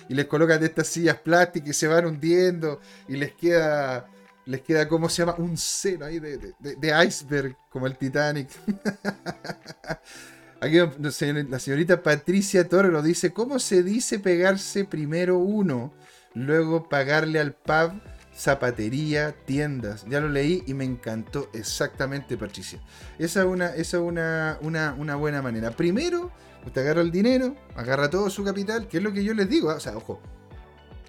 [0.07, 4.07] y les colocan estas sillas plásticas y se van hundiendo y les queda
[4.45, 5.35] les queda, ¿cómo se llama?
[5.37, 8.49] Un seno ahí de, de iceberg, como el Titanic.
[10.61, 15.93] Aquí la señorita Patricia Toro nos dice, ¿cómo se dice pegarse primero uno?
[16.33, 17.99] Luego pagarle al pub,
[18.35, 20.05] zapatería, tiendas.
[20.07, 22.79] Ya lo leí y me encantó exactamente, Patricia.
[23.17, 23.41] Esa
[23.75, 25.71] es una, una, buena manera.
[25.71, 26.31] Primero,
[26.65, 29.69] usted agarra el dinero, agarra todo su capital, que es lo que yo les digo.
[29.69, 29.75] ¿ah?
[29.75, 30.21] O sea, ojo,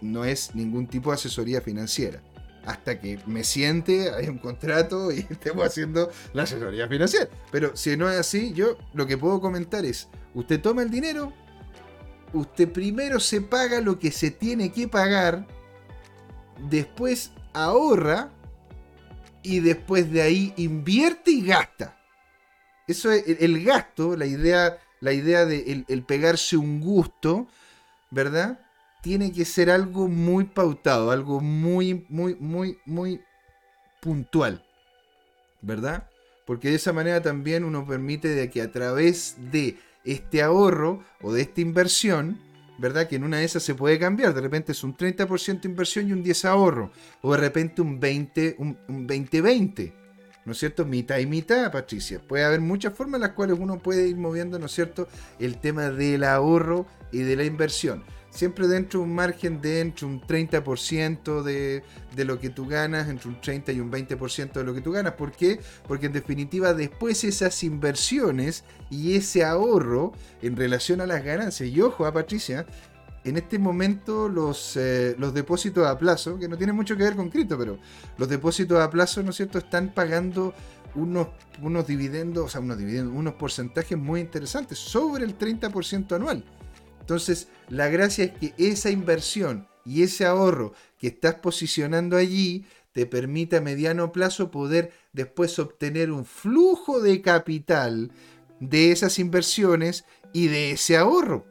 [0.00, 2.20] no es ningún tipo de asesoría financiera.
[2.64, 7.28] Hasta que me siente, hay un contrato y estemos haciendo la asesoría financiera.
[7.52, 11.32] Pero si no es así, yo lo que puedo comentar es, usted toma el dinero,
[12.32, 15.46] usted primero se paga lo que se tiene que pagar,
[16.68, 18.30] después ahorra
[19.42, 21.96] y después de ahí invierte y gasta.
[22.86, 27.46] Eso es el, gasto, la idea, la idea de el, pegarse un gusto,
[28.10, 28.60] ¿verdad?
[29.00, 33.20] Tiene que ser algo muy pautado, algo muy, muy, muy, muy
[34.00, 34.64] puntual,
[35.62, 36.08] ¿verdad?
[36.46, 41.32] Porque de esa manera también uno permite de que a través de este ahorro o
[41.32, 42.38] de esta inversión,
[42.78, 43.08] ¿verdad?
[43.08, 44.34] Que en una de esas se puede cambiar.
[44.34, 46.90] De repente es un 30% inversión y un 10 ahorro.
[47.22, 49.94] O de repente un 20, un, 20-20.
[50.46, 50.86] ¿No es cierto?
[50.86, 52.20] Mitad y mitad, Patricia.
[52.26, 55.06] Puede haber muchas formas en las cuales uno puede ir moviendo, ¿no es cierto?
[55.38, 60.06] El tema del ahorro y de la inversión siempre dentro de un margen de entre
[60.06, 61.82] un 30% de,
[62.14, 64.92] de, lo que tú ganas, entre un 30 y un 20% de lo que tú
[64.92, 65.14] ganas.
[65.14, 65.60] ¿Por qué?
[65.86, 70.12] Porque en definitiva después esas inversiones y ese ahorro
[70.42, 72.66] en relación a las ganancias, y ojo a ah, Patricia,
[73.24, 77.16] en este momento los, eh, los depósitos a plazo, que no tienen mucho que ver
[77.16, 77.78] con cripto, pero
[78.16, 80.54] los depósitos a plazo, ¿no es cierto?, están pagando
[80.94, 81.28] unos,
[81.60, 86.44] unos dividendos, o sea, unos dividendos, unos porcentajes muy interesantes, sobre el 30% anual.
[87.10, 93.04] Entonces, la gracia es que esa inversión y ese ahorro que estás posicionando allí te
[93.04, 98.12] permite a mediano plazo poder después obtener un flujo de capital
[98.60, 101.46] de esas inversiones y de ese ahorro.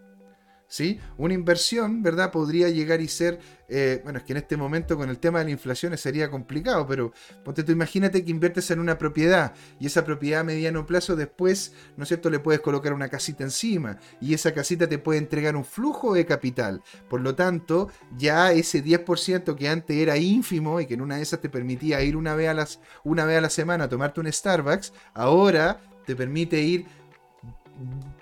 [0.69, 0.99] ¿Sí?
[1.17, 2.31] Una inversión, ¿verdad?
[2.31, 5.45] Podría llegar y ser, eh, bueno, es que en este momento con el tema de
[5.45, 7.11] la inflación sería complicado, pero
[7.43, 11.73] ponte tú, imagínate que inviertes en una propiedad y esa propiedad a mediano plazo después,
[11.97, 15.55] ¿no es cierto?, le puedes colocar una casita encima y esa casita te puede entregar
[15.55, 16.81] un flujo de capital.
[17.09, 21.23] Por lo tanto, ya ese 10% que antes era ínfimo y que en una de
[21.23, 24.19] esas te permitía ir una vez a, las, una vez a la semana a tomarte
[24.21, 26.87] un Starbucks, ahora te permite ir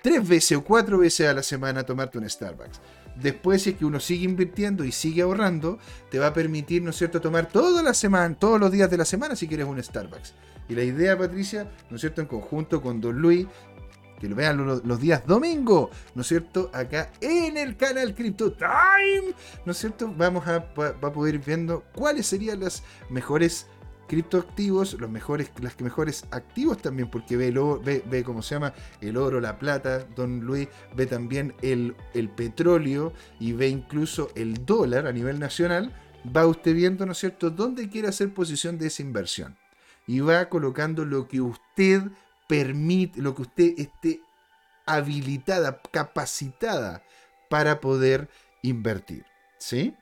[0.02, 2.80] tres veces o cuatro veces a la semana tomarte un Starbucks.
[3.16, 5.78] Después, si es que uno sigue invirtiendo y sigue ahorrando,
[6.10, 8.96] te va a permitir, ¿no es cierto?, tomar toda la semana, todos los días de
[8.96, 10.34] la semana si quieres un Starbucks.
[10.68, 13.46] Y la idea, Patricia, ¿no es cierto?, en conjunto con Don Luis,
[14.20, 16.70] que lo vean los, días domingo, ¿no es cierto?
[16.72, 19.32] Acá en el canal Crypto Time,
[19.64, 20.12] ¿no es cierto?
[20.16, 23.66] Vamos a, a poder ir viendo cuáles serían las mejores
[24.08, 27.52] criptoactivos, los mejores, las mejores activos también, porque ve,
[27.84, 32.28] ve, ve cómo se llama el oro, la plata, don Luis, ve también el, el
[32.30, 35.94] petróleo y ve incluso el dólar a nivel nacional,
[36.36, 39.56] va usted viendo, ¿no es cierto?, dónde quiere hacer posición de esa inversión.
[40.08, 42.02] y va colocando lo que usted
[42.48, 44.22] permite, lo que usted esté
[44.86, 47.04] habilitada, capacitada
[47.50, 48.28] para poder
[48.62, 49.26] invertir.
[49.58, 49.94] ¿Sí?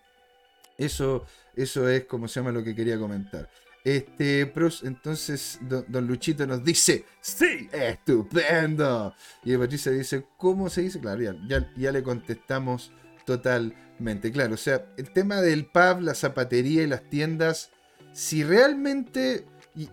[0.78, 1.26] Eso,
[1.56, 3.50] eso es como se llama lo que quería comentar.
[3.86, 4.52] Este,
[4.82, 9.14] entonces don, Luchito nos dice, sí, estupendo.
[9.44, 10.98] Y Patricia dice, ¿cómo se dice?
[10.98, 12.90] Claro, ya, le contestamos
[13.24, 14.32] totalmente.
[14.32, 17.70] Claro, o sea, el tema del pub, la zapatería y las tiendas,
[18.12, 19.46] si realmente,
[19.76, 19.88] y,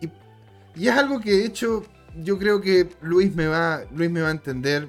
[0.76, 1.84] y, es algo que de hecho
[2.16, 4.88] yo creo que Luis me, va, Luis me va a entender,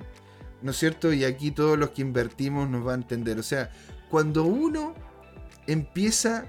[0.63, 1.13] ¿no es cierto?
[1.13, 3.39] Y aquí todos los que invertimos nos va a entender.
[3.39, 3.71] O sea,
[4.09, 4.95] cuando uno
[5.67, 6.47] empieza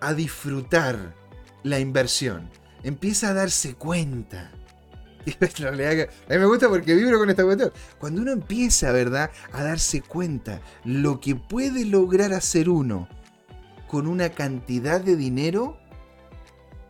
[0.00, 1.14] a disfrutar
[1.62, 2.48] la inversión,
[2.82, 4.50] empieza a darse cuenta.
[5.66, 5.78] a mí
[6.28, 7.72] me gusta porque vibro con esta cuestión.
[7.98, 13.08] Cuando uno empieza, ¿verdad?, a darse cuenta lo que puede lograr hacer uno
[13.86, 15.78] con una cantidad de dinero,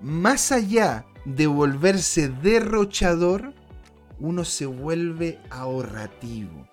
[0.00, 3.54] más allá de volverse derrochador,
[4.18, 6.68] uno se vuelve ahorrativo.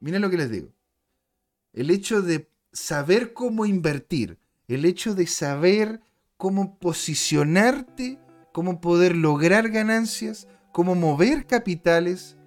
[0.00, 0.68] Miren lo que les digo.
[1.72, 4.38] El hecho de saber cómo invertir,
[4.68, 6.00] el hecho de saber
[6.40, 8.18] cómo posicionarte,
[8.50, 12.38] cómo poder lograr ganancias, cómo mover capitales,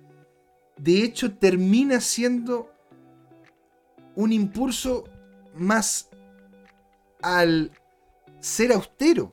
[0.77, 2.73] de hecho termina siendo
[4.15, 5.03] un impulso
[5.55, 6.09] más
[7.21, 7.71] al
[8.39, 9.31] ser austero,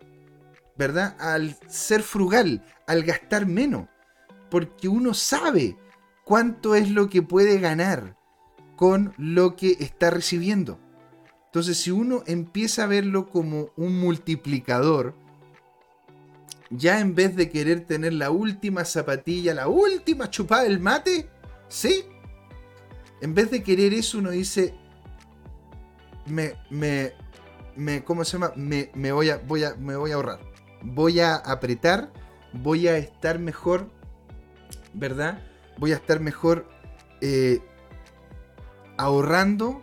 [0.76, 1.16] ¿verdad?
[1.18, 3.88] Al ser frugal, al gastar menos,
[4.50, 5.78] porque uno sabe
[6.26, 8.14] cuánto es lo que puede ganar
[8.76, 10.78] con lo que está recibiendo.
[11.50, 15.16] Entonces, si uno empieza a verlo como un multiplicador,
[16.70, 21.28] ya en vez de querer tener la última zapatilla, la última chupada del mate,
[21.66, 22.04] ¿sí?
[23.20, 24.74] En vez de querer eso, uno dice,
[26.26, 27.14] me, me,
[27.74, 28.52] me ¿cómo se llama?
[28.54, 30.38] Me, me, voy a, voy a, me voy a ahorrar.
[30.82, 32.12] Voy a apretar,
[32.52, 33.90] voy a estar mejor,
[34.94, 35.42] ¿verdad?
[35.78, 36.68] Voy a estar mejor
[37.20, 37.58] eh,
[38.96, 39.82] ahorrando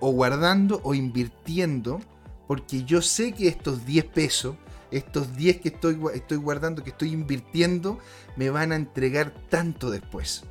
[0.00, 2.00] o guardando o invirtiendo,
[2.46, 4.56] porque yo sé que estos 10 pesos,
[4.90, 7.98] estos 10 que estoy, estoy guardando, que estoy invirtiendo,
[8.36, 10.44] me van a entregar tanto después.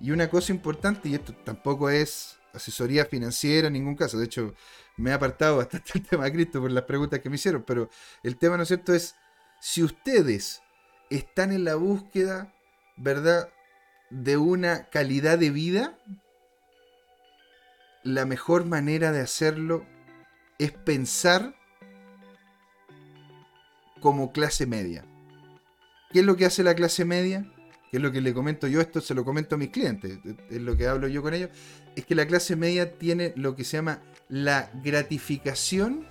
[0.00, 4.54] Y una cosa importante, y esto tampoco es asesoría financiera en ningún caso, de hecho
[4.96, 7.88] me he apartado bastante el tema de Cristo por las preguntas que me hicieron, pero
[8.22, 9.14] el tema, ¿no es cierto?, es
[9.60, 10.62] si ustedes
[11.10, 12.54] están en la búsqueda,
[12.96, 13.48] ¿verdad?,
[14.10, 15.98] de una calidad de vida,
[18.04, 19.84] la mejor manera de hacerlo
[20.58, 21.54] es pensar
[24.00, 25.04] como clase media.
[26.10, 27.50] ¿Qué es lo que hace la clase media?
[27.90, 28.80] ¿Qué es lo que le comento yo?
[28.80, 30.18] Esto se lo comento a mis clientes,
[30.50, 31.50] es lo que hablo yo con ellos.
[31.96, 36.06] Es que la clase media tiene lo que se llama la gratificación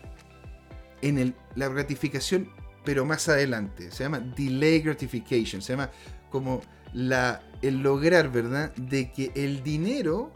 [1.01, 2.49] en el, la gratificación,
[2.83, 3.91] pero más adelante.
[3.91, 5.61] Se llama delay gratification.
[5.61, 5.91] Se llama
[6.29, 6.61] como
[6.93, 8.73] la, el lograr, ¿verdad?
[8.75, 10.31] De que el dinero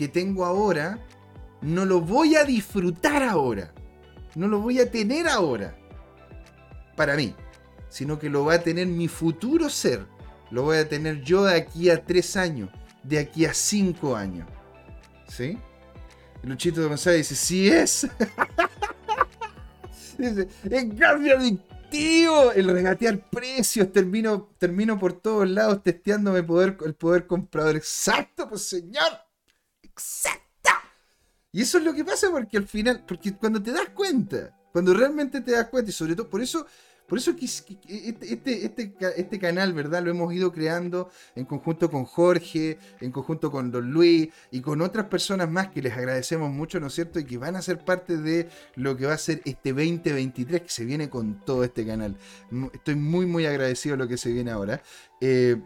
[0.00, 0.98] que tengo ahora,
[1.60, 3.74] no lo voy a disfrutar ahora.
[4.34, 5.76] No lo voy a tener ahora.
[6.96, 7.34] Para mí.
[7.90, 10.06] Sino que lo va a tener mi futuro ser.
[10.50, 12.70] Lo voy a tener yo de aquí a tres años.
[13.02, 14.48] De aquí a cinco años.
[15.28, 15.58] ¿Sí?
[16.44, 18.08] Luchito de González dice, sí es.
[20.16, 22.52] dice, es cambio adictivo.
[22.52, 23.92] El regatear precios.
[23.92, 27.76] Termino, termino por todos lados testeándome poder, el poder comprador.
[27.76, 29.28] Exacto, pues señor
[31.52, 34.94] Y eso es lo que pasa porque al final, porque cuando te das cuenta, cuando
[34.94, 36.64] realmente te das cuenta, y sobre todo, por eso,
[37.08, 37.76] por eso este,
[38.30, 40.00] este, este, este, canal, ¿verdad?
[40.04, 44.80] Lo hemos ido creando en conjunto con Jorge, en conjunto con Don Luis y con
[44.80, 47.18] otras personas más que les agradecemos mucho, ¿no es cierto?
[47.18, 50.68] Y que van a ser parte de lo que va a ser este 2023 que
[50.68, 52.16] se viene con todo este canal.
[52.72, 54.80] Estoy muy, muy agradecido a lo que se viene ahora.
[55.20, 55.56] Eh,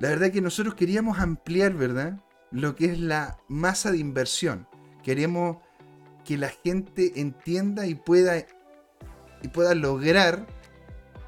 [0.00, 2.18] la verdad que nosotros queríamos ampliar, ¿verdad?
[2.50, 4.66] Lo que es la masa de inversión.
[5.02, 5.58] Queremos
[6.24, 8.38] que la gente entienda y pueda,
[9.42, 10.46] y pueda lograr,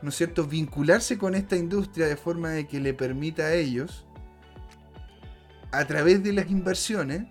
[0.03, 4.07] ¿no es cierto?, vincularse con esta industria de forma de que le permita a ellos,
[5.71, 7.23] a través de las inversiones,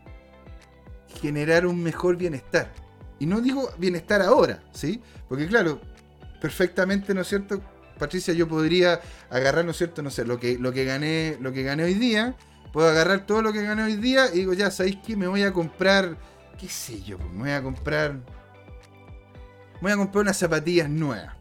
[1.22, 2.72] generar un mejor bienestar.
[3.20, 5.02] Y no digo bienestar ahora, ¿sí?
[5.30, 5.80] Porque claro,
[6.42, 7.62] perfectamente, ¿no es cierto?
[8.00, 9.00] Patricia, yo podría
[9.30, 10.02] agarrar, ¿no es cierto?
[10.02, 12.36] No sé, lo que, lo que gané, lo que gané hoy día
[12.72, 15.16] Puedo agarrar todo lo que gané hoy día y digo, ya, ¿sabéis qué?
[15.16, 16.18] Me voy a comprar,
[16.58, 21.36] qué sé yo, me voy a comprar, me voy a comprar unas zapatillas nuevas.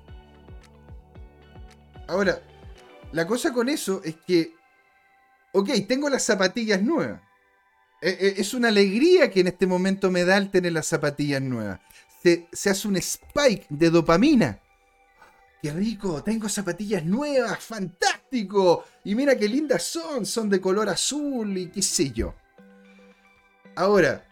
[2.09, 2.43] Ahora,
[3.13, 4.55] la cosa con eso es que,
[5.53, 7.21] ok, tengo las zapatillas nuevas.
[8.03, 11.43] E, e, es una alegría que en este momento me da el tener las zapatillas
[11.43, 11.79] nuevas.
[12.23, 14.61] Se, se hace un spike de dopamina
[15.63, 18.20] qué rico, tengo zapatillas nuevas, fantástico.
[18.33, 22.35] Y mira qué lindas son, son de color azul y qué sé yo.
[23.75, 24.25] Ahora,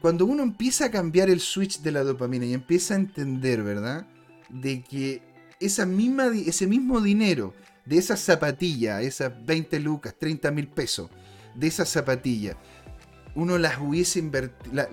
[0.00, 4.06] cuando uno empieza a cambiar el switch de la dopamina y empieza a entender, ¿verdad?
[4.48, 5.22] De que
[5.58, 7.54] esa misma, ese mismo dinero
[7.84, 11.10] de esa zapatilla, esas 20 lucas, 30 mil pesos,
[11.54, 12.56] de esa zapatilla,
[13.34, 14.86] uno las hubiese invertido,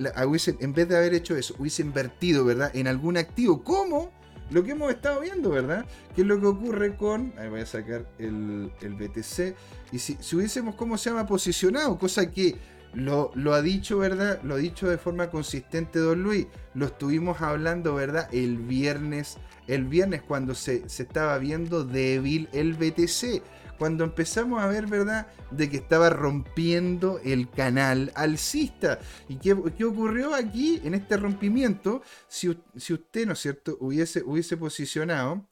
[0.60, 2.72] en vez de haber hecho eso, hubiese invertido, ¿verdad?
[2.76, 4.11] En algún activo, como
[4.51, 5.85] lo que hemos estado viendo, ¿verdad?
[6.15, 9.55] Que es lo que ocurre con, ahí voy a sacar el, BTC,
[9.91, 11.26] y si, si hubiésemos, ¿cómo se llama?
[11.26, 12.55] Posicionado, cosa que
[12.95, 14.39] lo, ha dicho, ¿verdad?
[14.43, 16.47] Lo ha dicho de forma consistente Don Luis.
[16.73, 18.30] Lo estuvimos hablando, ¿verdad?
[18.31, 23.41] El viernes, el viernes cuando se, estaba viendo débil el BTC.
[23.77, 25.27] Cuando empezamos a ver, ¿verdad?
[25.52, 28.99] De que estaba rompiendo el canal alcista.
[29.27, 32.02] ¿Y qué, ocurrió aquí en este rompimiento?
[32.27, 35.47] Si, si, usted, ¿no es cierto?, hubiese, hubiese posicionado,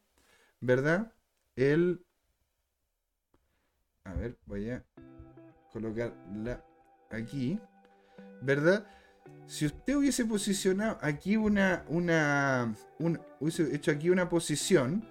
[0.60, 1.12] ¿verdad?
[1.56, 2.06] El...
[4.06, 4.84] A ver, voy a
[5.72, 6.14] colocar
[6.44, 6.64] la
[7.10, 7.60] aquí,
[8.42, 8.86] ¿verdad?
[9.46, 12.76] Si usted hubiese posicionado aquí una, una,
[13.40, 15.08] hubiese hecho aquí una posición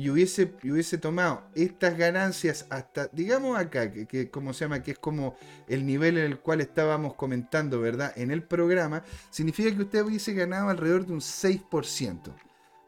[0.00, 4.98] y hubiese, hubiese tomado estas ganancias hasta, digamos acá, que, como se llama, que es
[4.98, 5.36] como
[5.68, 8.10] el nivel en el cual estábamos comentando, ¿verdad?
[8.16, 12.34] En el programa, significa que usted hubiese ganado alrededor de un 6%.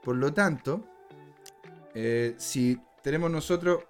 [0.02, 0.88] Por lo tanto,
[1.94, 3.84] eh, si tenemos nosotros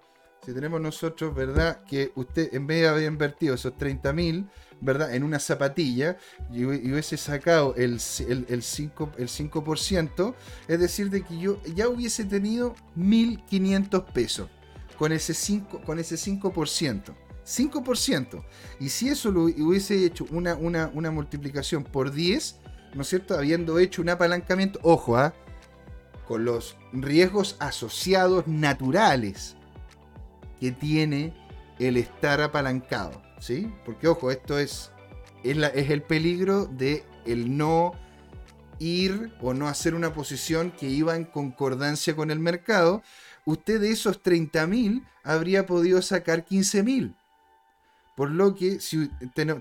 [0.45, 1.85] si tenemos nosotros, ¿verdad?
[1.85, 4.49] Que usted en vez de haber invertido esos 30 mil,
[4.83, 5.13] ¿verdad?
[5.13, 6.17] En una zapatilla
[6.51, 10.35] y, hubiese sacado el, el, 5, el 5%,
[10.67, 14.49] es decir, de que yo ya hubiese tenido 1.500 pesos
[14.97, 15.83] con ese 5%.
[15.83, 17.13] Con ese 5%.
[17.45, 18.45] 5%.
[18.79, 22.59] Y si eso lo hubiese hecho una, una, una multiplicación por 10,
[22.93, 23.35] ¿no es cierto?
[23.35, 25.33] Habiendo hecho un apalancamiento, ojo, ¿ah?
[26.27, 29.55] con los riesgos asociados naturales
[30.59, 31.33] que tiene
[31.79, 33.73] el estar apalancado, ¿sí?
[33.83, 34.91] Porque ojo, esto es,
[35.43, 37.91] es, el peligro de el no
[38.79, 43.03] ir o no hacer una posición que iba en concordancia con el mercado,
[43.45, 47.15] usted de esos 30.000 habría podido sacar 15.000.
[48.15, 49.09] Por lo que si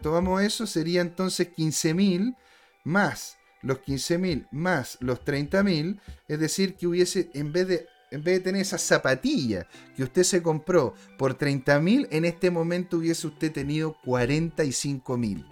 [0.00, 2.36] tomamos eso, sería entonces 15.000
[2.84, 8.34] más los 15.000 más los 30.000, es decir, que hubiese, en vez de en vez
[8.34, 9.66] de tener esa zapatilla
[9.96, 15.46] que usted se compró por 30 mil, en este momento hubiese usted tenido 45 mil.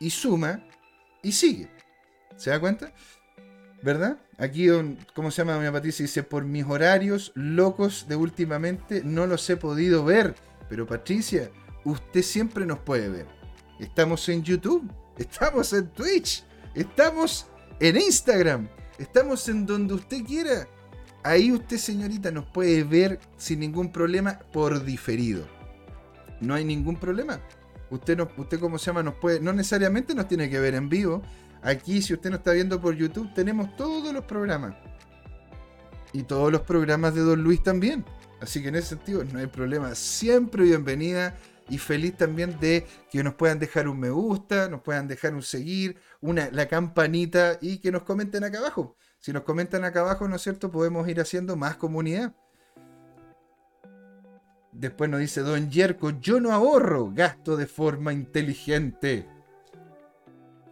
[0.00, 0.66] Y suma
[1.22, 1.68] y sigue.
[2.36, 2.92] ¿Se da cuenta?
[3.82, 4.18] ¿Verdad?
[4.38, 4.66] Aquí,
[5.14, 6.04] ¿cómo se llama doña Patricia?
[6.04, 10.34] Dice, por mis horarios locos de últimamente no los he podido ver.
[10.70, 11.50] Pero Patricia,
[11.84, 13.26] usted siempre nos puede ver.
[13.78, 16.44] Estamos en YouTube, estamos en Twitch,
[16.74, 17.46] estamos
[17.78, 18.68] en Instagram,
[18.98, 20.66] estamos en donde usted quiera
[21.24, 25.46] ahí usted, señorita, nos puede ver sin ningún problema por diferido.
[26.40, 27.40] No hay ningún problema.
[27.90, 29.02] Usted, no, usted ¿cómo se llama?
[29.02, 31.22] Nos puede, no necesariamente nos tiene que ver en vivo.
[31.62, 34.74] Aquí, si usted nos está viendo por YouTube, tenemos todos los programas.
[36.12, 38.04] Y todos los programas de Don Luis también.
[38.40, 39.94] Así que en ese sentido no hay problema.
[39.94, 41.36] Siempre bienvenida
[41.68, 45.42] y feliz también de que nos puedan dejar un me gusta, nos puedan dejar un
[45.42, 48.96] seguir, una, la campanita y que nos comenten acá abajo.
[49.24, 50.70] Si nos comentan acá abajo, ¿no es cierto?
[50.70, 52.34] Podemos ir haciendo más comunidad.
[54.70, 59.26] Después nos dice Don Yerko, yo no ahorro, gasto de forma inteligente.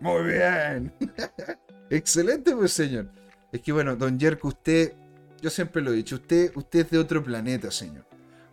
[0.01, 0.93] Muy bien.
[1.89, 3.11] Excelente, pues señor.
[3.53, 4.97] Es que bueno, Don Yerko, usted,
[5.41, 8.05] yo siempre lo he dicho, usted, usted es de otro planeta, señor.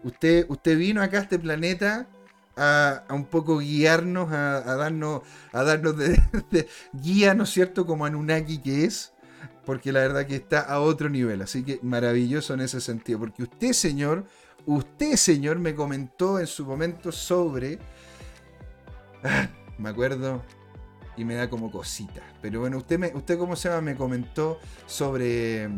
[0.06, 2.08] Usted, usted vino acá a este planeta
[2.56, 7.86] a, un poco guiarnos, a, darnos, a darnos de, guía, ¿no es cierto?
[7.86, 9.12] Como Anunnaki que es
[9.70, 11.44] porque la verdad que está a otro nivel.
[11.44, 13.20] Así que maravilloso en ese sentido.
[13.20, 14.26] Porque usted, señor,
[14.66, 17.78] usted, señor, me comentó en su momento sobre...
[19.24, 19.48] Ah,
[19.78, 20.41] me acuerdo
[21.16, 22.24] y me da como cosita.
[22.41, 23.82] Pero bueno, usted, me, usted ¿cómo se llama?
[23.82, 25.70] Me comentó sobre...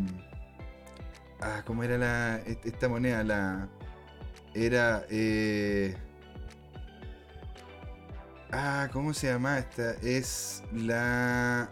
[1.42, 3.26] Ah, ¿cómo era la, esta moneda?
[3.26, 3.68] La...
[4.54, 5.04] Era...
[5.10, 5.98] Eh,
[8.54, 9.96] ah, ¿cómo se llama esta?
[9.96, 11.68] Es la...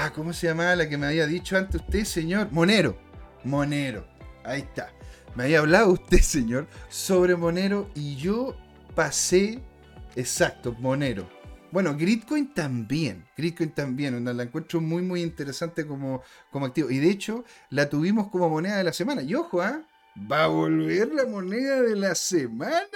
[0.00, 2.52] Ah, ¿cómo se llamaba la que me había dicho antes usted, señor?
[2.52, 2.96] Monero.
[3.42, 4.06] Monero.
[4.44, 4.92] Ahí está.
[5.34, 8.56] Me había hablado usted, señor, sobre Monero y yo
[8.94, 9.60] pasé.
[10.14, 11.28] Exacto, Monero.
[11.72, 13.26] Bueno, Gritcoin también.
[13.36, 14.24] Gritcoin también.
[14.24, 16.22] La encuentro muy, muy interesante como,
[16.52, 16.92] como activo.
[16.92, 19.22] Y de hecho, la tuvimos como moneda de la semana.
[19.22, 19.82] Y ojo, ¿ah?
[20.30, 22.86] Va a volver la moneda de la semana.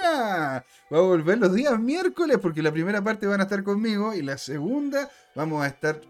[0.93, 4.23] Va a volver los días miércoles porque la primera parte van a estar conmigo y
[4.23, 6.01] la segunda vamos a estar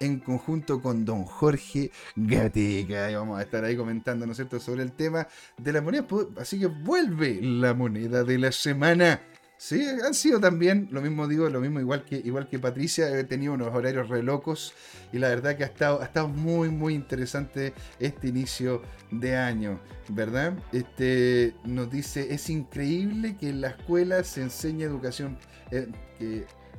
[0.00, 3.10] en conjunto con don Jorge Gatica.
[3.10, 5.26] Y vamos a estar ahí comentando, ¿no es cierto?, sobre el tema
[5.56, 6.06] de la moneda.
[6.38, 9.20] Así que vuelve la moneda de la semana.
[9.60, 13.24] Sí, han sido también, lo mismo digo, lo mismo igual que, igual que Patricia, he
[13.24, 14.72] tenido unos horarios re locos
[15.12, 19.80] y la verdad que ha estado, ha estado muy, muy interesante este inicio de año,
[20.10, 20.56] ¿verdad?
[20.70, 25.36] Este, nos dice, es increíble que en la escuela se enseñe educación,
[25.72, 25.88] eh,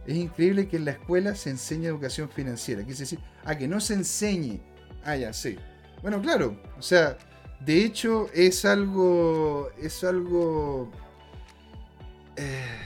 [0.07, 3.79] es increíble que en la escuela se enseñe educación financiera, quise decir, a que no
[3.79, 4.59] se enseñe,
[5.03, 5.57] ah, ya, sí.
[6.01, 7.17] Bueno, claro, o sea,
[7.59, 10.91] de hecho es algo, es algo
[12.39, 12.79] eh,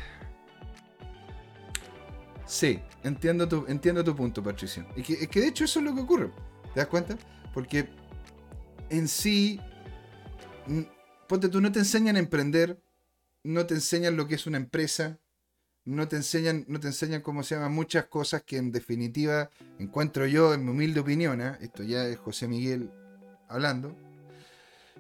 [2.48, 4.84] sí, entiendo tu, entiendo tu punto, Patricio.
[4.96, 6.32] Y que, que de hecho eso es lo que ocurre.
[6.74, 7.16] ¿Te das cuenta?
[7.54, 7.88] Porque
[8.90, 9.62] en sí,
[11.28, 12.82] ponte tú, no te enseñan a emprender,
[13.44, 15.20] no te enseñan lo que es una empresa,
[15.86, 19.50] no te enseñan, no te enseñan cómo se llaman muchas cosas que en definitiva
[19.80, 21.58] encuentro yo, en mi humilde opinión, ¿eh?
[21.62, 22.92] esto ya es José Miguel
[23.48, 23.96] hablando,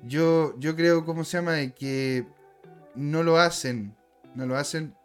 [0.03, 2.25] yo, yo creo, ¿cómo se llama?, que
[2.95, 3.95] no lo hacen
[4.35, 4.95] no lo hacen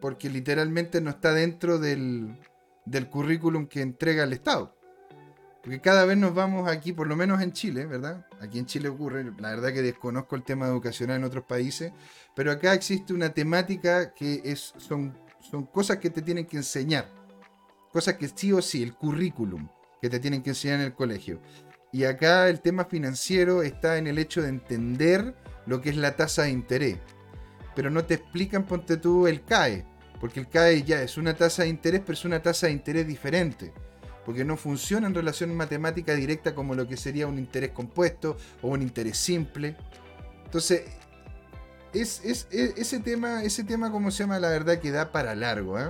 [0.00, 2.38] porque literalmente no está dentro del,
[2.84, 4.75] del currículum que entrega el Estado.
[5.66, 8.24] Porque cada vez nos vamos aquí, por lo menos en Chile, ¿verdad?
[8.40, 11.90] Aquí en Chile ocurre, la verdad que desconozco el tema educacional en otros países,
[12.36, 17.10] pero acá existe una temática que es, son, son cosas que te tienen que enseñar.
[17.92, 19.66] Cosas que sí o sí, el currículum
[20.00, 21.40] que te tienen que enseñar en el colegio.
[21.90, 25.34] Y acá el tema financiero está en el hecho de entender
[25.66, 26.98] lo que es la tasa de interés
[27.76, 29.84] pero no te explican, ponte tú, el CAE.
[30.18, 33.06] Porque el CAE ya es una tasa de interés, pero es una tasa de interés
[33.06, 33.72] diferente.
[34.26, 38.68] Porque no funciona en relación matemática directa como lo que sería un interés compuesto o
[38.68, 39.76] un interés simple.
[40.44, 40.82] Entonces,
[41.94, 44.38] es, ese tema, ese tema, ¿cómo se llama?
[44.38, 45.88] La verdad que da para largo, ¿eh?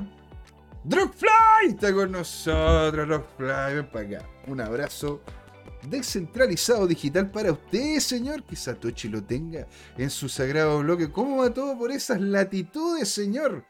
[0.84, 4.28] Dropfly está con nosotros, Dropfly, ven para acá.
[4.46, 5.20] Un abrazo
[5.88, 8.44] descentralizado digital para usted, señor.
[8.44, 11.10] Que Satoshi lo tenga en su sagrado bloque.
[11.10, 13.64] ¿Cómo va todo por esas latitudes, señor?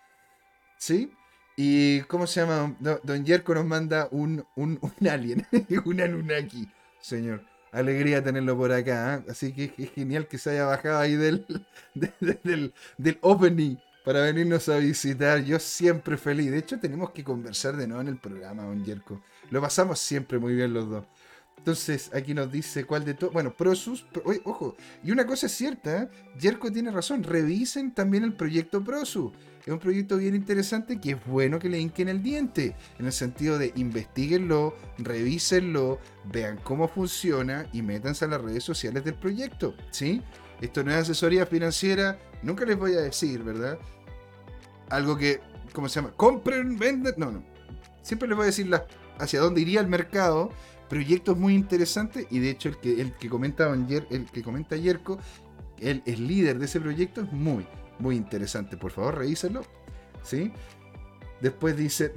[0.77, 1.11] ¿Sí?
[1.57, 2.77] Y ¿cómo se llama?
[3.03, 5.47] Don Yerko nos manda un, un, un alien,
[5.85, 6.69] un Anunnaki,
[7.01, 7.43] señor.
[7.73, 9.17] Alegría tenerlo por acá.
[9.17, 9.31] ¿eh?
[9.31, 11.47] Así que es genial que se haya bajado ahí del,
[11.95, 15.43] del, del opening para venirnos a visitar.
[15.45, 16.51] Yo siempre feliz.
[16.51, 19.21] De hecho, tenemos que conversar de nuevo en el programa, don Yerko.
[19.51, 21.05] Lo pasamos siempre muy bien los dos.
[21.59, 23.31] Entonces, aquí nos dice cuál de todo.
[23.31, 24.07] Bueno, Prosus.
[24.45, 26.09] ojo, y una cosa es cierta, ¿eh?
[26.73, 27.25] Tiene razón.
[27.25, 29.33] Revisen también el proyecto Prosus.
[29.67, 32.77] Es un proyecto bien interesante que es bueno que le hinquen el diente.
[33.01, 35.99] En el sentido de investiguenlo, revísenlo,
[36.33, 39.75] vean cómo funciona y métanse a las redes sociales del proyecto.
[39.91, 40.23] ¿Sí?
[40.61, 42.17] Esto no es asesoría financiera.
[42.45, 43.77] Nunca les voy a decir, ¿verdad?
[44.89, 45.41] Algo que,
[45.73, 46.15] ¿cómo se llama?
[46.17, 47.15] Compren, venden.
[47.17, 47.43] No, no.
[48.03, 48.71] Siempre les voy a decir
[49.19, 50.53] hacia dónde iría el mercado
[50.89, 55.19] proyectos muy interesantes y de hecho el que, el que comenta el que comenta Yerko,
[55.81, 57.67] él es líder de ese proyecto, es muy,
[57.99, 58.77] muy interesante.
[58.77, 59.63] Por favor, revísenlo.
[60.23, 60.53] ¿Sí?
[61.41, 62.13] Después dice,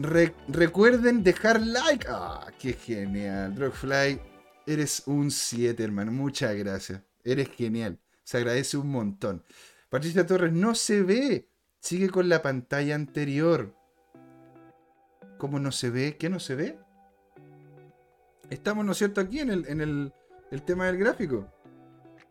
[0.48, 2.08] recuerden dejar like.
[2.10, 3.54] ¡Ah, qué genial!
[3.54, 4.20] Drogfly,
[4.66, 6.12] eres un 7, hermano.
[6.12, 7.02] Muchas gracias.
[7.24, 8.00] Eres genial.
[8.24, 9.44] Se agradece un montón.
[9.90, 11.50] Patricia Torres, no se ve.
[11.80, 13.76] Sigue con la pantalla anterior.
[15.38, 16.18] ¿Cómo no se ve?
[16.18, 16.80] ¿Qué no se ve?
[18.50, 21.48] Estamos, ¿no es cierto?, aquí en el, en el, tema del gráfico.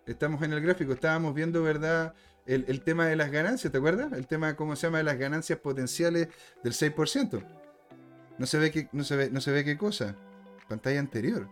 [0.06, 2.14] Estamos en el gráfico, estábamos viendo, ¿verdad?,
[2.48, 4.10] el, tema de las ganancias, ¿te acuerdas?
[4.12, 6.28] El tema, ¿cómo se llama?, de las ganancias potenciales
[6.64, 7.44] del 6%.
[8.38, 10.16] No se ve qué, no se ve, no se ve qué cosa.
[10.66, 11.48] Pantalla anterior.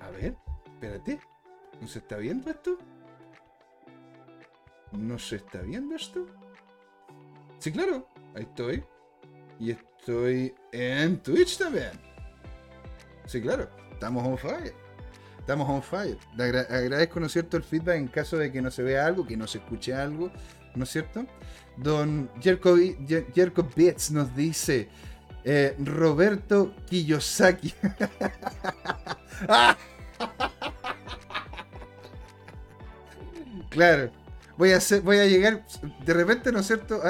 [0.00, 0.34] A ver,
[0.64, 1.20] espérate.
[1.80, 2.78] ¿No se está viendo esto?
[4.92, 6.26] ¿No se está viendo esto?
[7.58, 8.06] Sí, claro.
[8.34, 8.84] Ahí estoy.
[9.58, 11.92] Y estoy en Twitch también.
[13.26, 14.74] Sí, claro, estamos on fire.
[15.50, 16.16] Estamos on fire.
[16.36, 19.26] Le agradezco, ¿no es cierto?, el feedback en caso de que no se vea algo,
[19.26, 20.30] que no se escuche algo,
[20.76, 21.26] ¿no es cierto?
[21.76, 22.76] Don Jerko,
[23.74, 24.88] Bits nos dice,
[25.42, 27.74] eh, Roberto Kiyosaki.
[33.70, 34.12] claro.
[34.56, 35.64] Voy a, hacer, voy a llegar,
[36.06, 37.02] de repente, ¿no es cierto?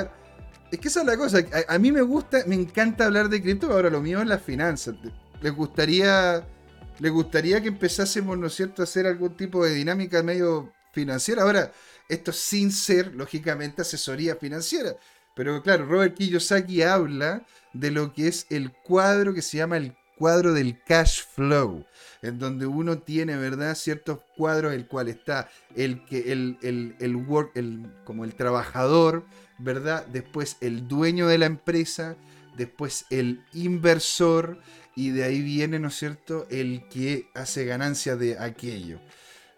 [0.73, 1.41] es que esa es la cosa.
[1.69, 4.41] A, a, mí me gusta, me encanta hablar de cripto, ahora lo mío es las
[4.41, 4.95] finanzas
[5.41, 6.47] les gustaría,
[7.01, 11.43] les gustaría que empezásemos, ¿no es cierto?, a hacer algún tipo de dinámica medio financiera.
[11.43, 11.72] Ahora,
[12.09, 14.97] esto sin ser, lógicamente, asesoría financiera.
[15.35, 19.97] Pero claro, Robert Kiyosaki habla de lo que es el cuadro que se llama el
[20.16, 21.86] cuadro del cash flow,
[22.20, 27.16] en donde uno tiene, ¿verdad?, ciertos cuadros, el cual está el que el, el, el
[27.16, 29.24] work, el, como el trabajador,
[29.59, 30.05] ¿verdad?
[30.06, 32.16] Después el dueño de la empresa,
[32.56, 34.59] después el inversor
[35.01, 39.01] y de ahí viene, ¿no es cierto?, el que hace ganancia de aquello.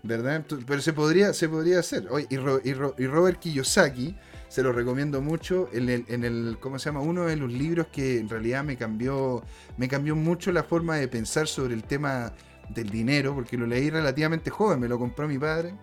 [0.05, 0.47] ¿Verdad?
[0.66, 2.06] Pero se podría, se podría hacer.
[2.31, 4.16] y, y, Robert Kiyosaki,
[4.48, 7.01] se lo recomiendo mucho, en el, en el, ¿cómo se llama?
[7.01, 9.43] Uno de los libros que en realidad me cambió,
[9.77, 12.32] me cambió mucho la forma de pensar sobre el tema
[12.69, 15.74] del dinero, porque lo leí relativamente joven, me lo compró mi padre,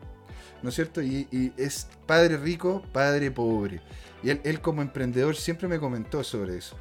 [0.63, 1.01] ¿no es cierto?
[1.01, 3.81] Y, es padre rico, padre pobre.
[4.23, 6.77] Y él, él como emprendedor siempre me comentó sobre eso.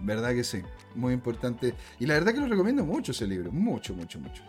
[0.00, 0.62] ¿Verdad que sí?
[0.94, 1.74] Muy importante.
[1.98, 3.50] Y la verdad que lo recomiendo mucho ese libro.
[3.52, 4.42] Mucho, mucho, mucho.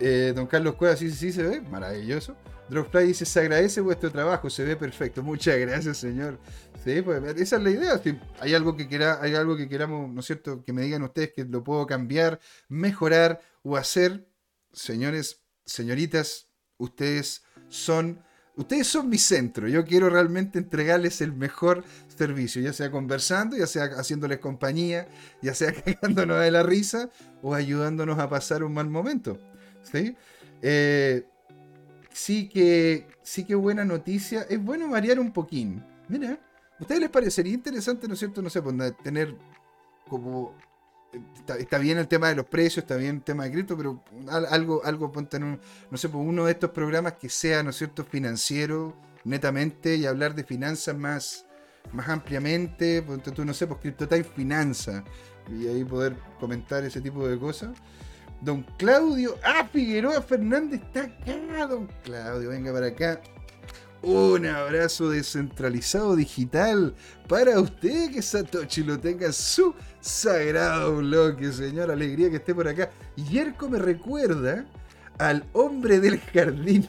[0.00, 1.60] Eh, don Carlos Cueva, sí, sí, sí, se ve.
[1.60, 2.36] Maravilloso.
[2.68, 5.22] Dropfly dice, se agradece vuestro trabajo, se ve perfecto.
[5.22, 6.38] Muchas gracias, señor.
[6.84, 8.00] Sí, pues esa es la idea.
[8.40, 10.64] Hay algo que quiera, hay algo que queramos, ¿no es cierto?
[10.64, 14.28] Que me digan ustedes que lo puedo cambiar, mejorar o hacer.
[14.72, 18.20] Señores, señoritas, ustedes son
[18.56, 19.68] Ustedes son mi centro.
[19.68, 21.84] Yo quiero realmente entregarles el mejor
[22.16, 25.08] servicio, ya sea conversando, ya sea haciéndoles compañía,
[25.42, 27.10] ya sea cagándonos de la risa
[27.42, 29.38] o ayudándonos a pasar un mal momento.
[29.82, 30.16] ¿Sí?
[30.62, 31.24] Eh,
[32.12, 34.46] sí que sí que buena noticia.
[34.48, 35.84] Es bueno variar un poquín.
[36.08, 36.38] Mira,
[36.78, 38.42] ¿a ustedes les parecería interesante, ¿no es cierto?
[38.42, 39.34] No sé, pues, tener
[40.08, 40.54] como
[41.58, 44.02] Está, bien el tema de los precios, está bien el tema de cripto, pero
[44.50, 45.58] algo, algo ponte no
[45.92, 48.94] sé, pues uno de estos programas que sea, ¿no es cierto?, financiero,
[49.24, 51.46] netamente, y hablar de finanzas más,
[51.92, 55.04] más ampliamente, ponte tú, no sé, pues CryptoTime Finanza,
[55.48, 57.70] y ahí poder comentar ese tipo de cosas.
[58.40, 63.20] Don Claudio, ah, Figueroa Fernández está acá, don Claudio, venga para acá.
[64.02, 66.94] Un abrazo descentralizado digital
[67.28, 71.90] para usted, que Satoshi lo tenga en su sagrado bloque, señor.
[71.90, 72.90] Alegría que esté por acá.
[73.16, 74.64] Yerko me recuerda
[75.18, 76.86] al hombre del jardín.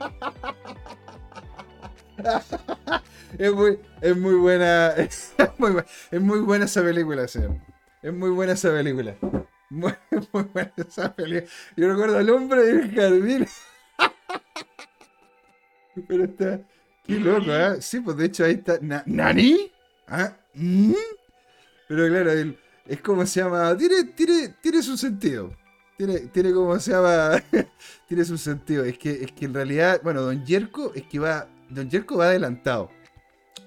[3.38, 4.94] es, muy, es muy buena.
[6.10, 7.56] Es muy, buena esa película, señor.
[8.02, 9.16] Es muy buena esa película.
[9.70, 9.92] Muy,
[10.32, 11.50] buena esa película.
[11.76, 13.46] Yo recuerdo al hombre del jardín.
[16.08, 16.60] Pero está.
[17.04, 17.80] Qué loco, ¿eh?
[17.80, 18.78] Sí, pues de hecho ahí está.
[18.80, 19.70] ¿Nani?
[20.06, 20.36] ¿Ah?
[20.54, 20.92] ¿Mm?
[21.88, 22.30] Pero claro,
[22.86, 23.76] es como se llama.
[23.76, 25.54] Tiene, tiene, tiene su sentido.
[25.96, 27.42] Tiene, tiene como se llama.
[28.08, 28.84] tiene su sentido.
[28.84, 31.48] Es que, es que en realidad, bueno, Don Yerko es que va.
[31.70, 32.90] Don Yerko va adelantado.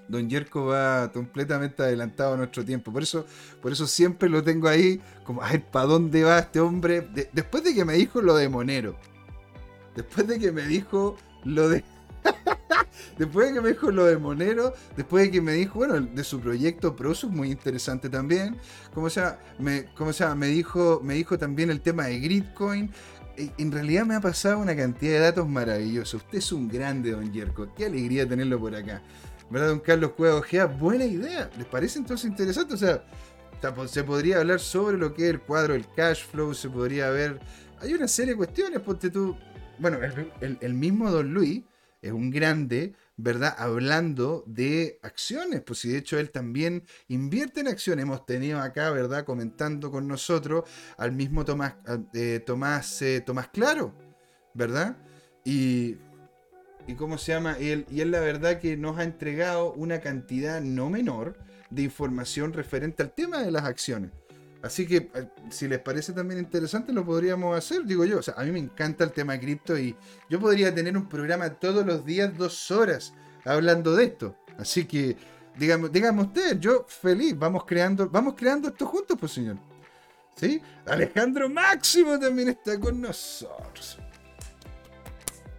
[0.08, 2.92] Don Yerko va completamente adelantado a nuestro tiempo.
[2.92, 3.26] Por eso,
[3.60, 7.06] por eso siempre lo tengo ahí, como, ay, ¿para dónde va este hombre?
[7.32, 8.96] después de que me dijo lo de Monero.
[9.94, 11.84] Después de que me dijo lo de.
[13.18, 16.24] después de que me dijo lo de Monero, después de que me dijo, bueno, de
[16.24, 18.56] su proyecto Prosus, muy interesante también.
[18.94, 22.90] Como sea, me, como sea, me dijo, me dijo también el tema de Gridcoin.
[23.56, 26.22] En realidad me ha pasado una cantidad de datos maravillosos.
[26.22, 27.72] Usted es un grande, don Yerko.
[27.74, 29.00] Qué alegría tenerlo por acá.
[29.48, 30.66] ¿Verdad, don Carlos Cueva Ojea?
[30.66, 31.48] Buena idea.
[31.56, 32.74] ¿Les parece entonces interesante?
[32.74, 33.04] O sea,
[33.86, 37.38] se podría hablar sobre lo que es el cuadro del cash flow, se podría ver.
[37.80, 39.36] Hay una serie de cuestiones, ponte tú.
[39.78, 39.98] Bueno,
[40.40, 41.62] el, mismo Don Luis
[42.02, 43.54] es un grande, ¿verdad?
[43.58, 48.04] Hablando de acciones, pues si de hecho él también invierte en acciones.
[48.04, 49.24] Hemos tenido acá, ¿verdad?
[49.24, 50.64] Comentando con nosotros
[50.96, 51.74] al mismo Tomás,
[52.14, 53.92] eh, Tomás, eh, Tomás Claro,
[54.54, 54.96] ¿verdad?
[55.44, 55.96] Y
[56.88, 60.00] y cómo se llama, y él, y él la verdad que nos ha entregado una
[60.00, 61.36] cantidad no menor
[61.68, 64.10] de información referente al tema de las acciones.
[64.62, 68.18] Así que eh, si les parece también interesante lo podríamos hacer, digo yo.
[68.18, 69.96] O sea, a mí me encanta el tema cripto y
[70.28, 73.14] yo podría tener un programa todos los días, dos horas,
[73.44, 74.36] hablando de esto.
[74.58, 75.16] Así que,
[75.56, 79.56] digamos, dígame usted, yo feliz, vamos creando, vamos creando esto juntos, pues señor.
[80.34, 80.60] ¿Sí?
[80.86, 83.98] Alejandro Máximo también está con nosotros.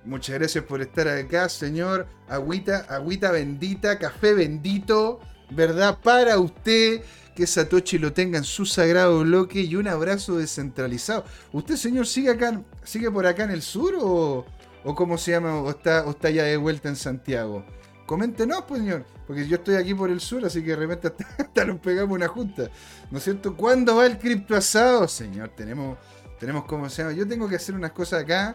[0.05, 2.07] Muchas gracias por estar acá, señor.
[2.27, 5.19] Agüita, agüita bendita, café bendito,
[5.51, 5.99] ¿verdad?
[6.01, 7.01] Para usted,
[7.39, 11.23] que Satoshi lo tenga en su sagrado bloque y un abrazo descentralizado.
[11.53, 14.45] ¿Usted, señor, sigue acá, sigue por acá en el sur o,
[14.83, 15.55] o cómo se llama?
[15.61, 17.65] ¿O está, o está ya de vuelta en Santiago?
[18.05, 21.63] Coméntenos, pues, señor, porque yo estoy aquí por el sur, así que de repente hasta,
[21.65, 22.69] nos pegamos una junta.
[23.09, 23.55] ¿No es cierto?
[23.55, 25.49] ¿Cuándo va el cripto asado, señor?
[25.55, 25.97] Tenemos,
[26.41, 27.15] tenemos, ¿cómo se llama?
[27.15, 28.53] Yo tengo que hacer unas cosas acá,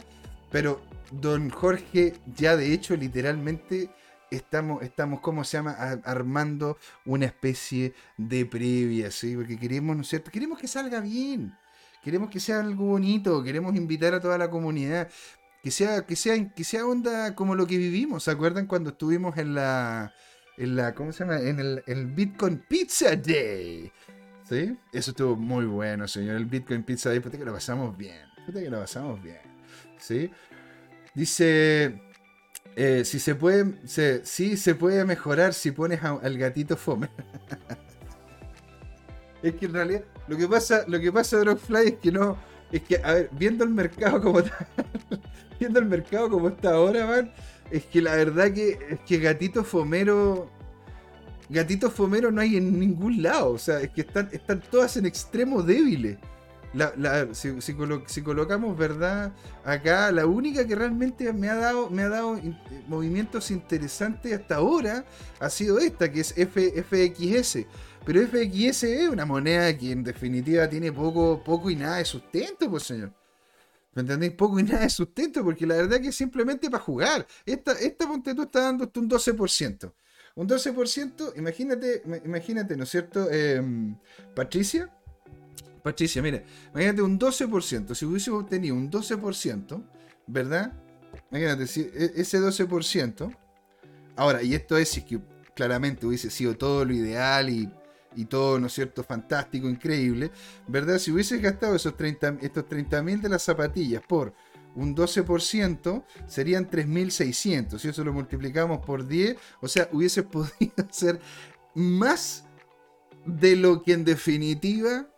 [0.51, 3.89] pero don Jorge, ya de hecho, literalmente
[4.31, 5.73] estamos, estamos ¿cómo se llama?
[6.05, 9.37] armando una especie de previa, ¿sí?
[9.37, 10.31] Porque queremos, ¿no es cierto?
[10.31, 11.55] Queremos que salga bien.
[12.03, 15.09] Queremos que sea algo bonito, queremos invitar a toda la comunidad,
[15.63, 18.25] que sea, que sea, que sea onda como lo que vivimos.
[18.25, 20.13] ¿Se acuerdan cuando estuvimos en la,
[20.59, 21.41] en la, ¿cómo se llama?
[21.41, 23.91] En el, Bitcoin Pizza Day.
[24.47, 24.77] ¿Sí?
[24.93, 26.37] Eso estuvo muy bueno, señor.
[26.37, 28.21] El Bitcoin Pizza Day, puta que lo pasamos bien.
[28.45, 29.41] Puta que lo pasamos bien.
[29.99, 30.31] ¿Sí?
[31.15, 32.03] Dice
[32.77, 37.09] Eh, si se puede, se, se puede mejorar si pones al gatito fome.
[39.43, 42.37] es que en realidad lo que pasa, lo que pasa Dropfly es que no,
[42.73, 44.67] es que a ver, viendo el mercado como está,
[45.61, 47.33] viendo el mercado como está ahora, man,
[47.71, 50.51] es que la verdad que que gatito fomero
[51.49, 55.07] gatito fomero no hay en ningún lado, o sea, es que están están todas en
[55.07, 56.19] extremo débiles
[57.33, 59.33] si, colocamos verdad
[59.65, 62.41] acá, la única que realmente me ha dado, me ha dado
[62.89, 65.05] movimientos interesantes hasta ahora
[65.41, 67.67] ha sido esta, que es FXS.
[68.05, 72.69] Pero FXS es una moneda que en definitiva tiene poco, poco y nada de sustento,
[72.69, 73.13] pues señor.
[73.95, 74.33] ¿Me entendéis?
[74.33, 77.27] Poco y nada de sustento, porque la verdad que es simplemente para jugar.
[77.47, 79.93] Esta, esta ponte tú está dando un 12%.
[80.37, 83.31] Un 12%, imagínate, imagínate, ¿no es cierto?
[83.31, 83.97] Em,
[84.35, 84.91] Patricia,
[85.85, 87.95] Patricia, mire, imagínate un 12%.
[87.95, 89.85] Si hubiésemos tenido un 12%,
[90.27, 90.73] ¿verdad?
[91.31, 93.37] Imagínate, si e, ese 12%.
[94.17, 95.21] Ahora, y esto es que
[95.55, 97.71] claramente hubiese sido todo lo ideal y,
[98.25, 100.31] todo, ¿no es cierto?, fantástico, increíble,
[100.67, 100.99] ¿verdad?
[100.99, 104.33] Si hubieses gastado esos 30, estos 30.000 de las zapatillas por
[104.75, 107.79] un 12%, serían 3.600.
[107.79, 111.21] Si eso lo multiplicamos por 10, o sea, hubiese podido ser
[111.75, 112.47] más
[113.27, 115.11] de lo que en definitiva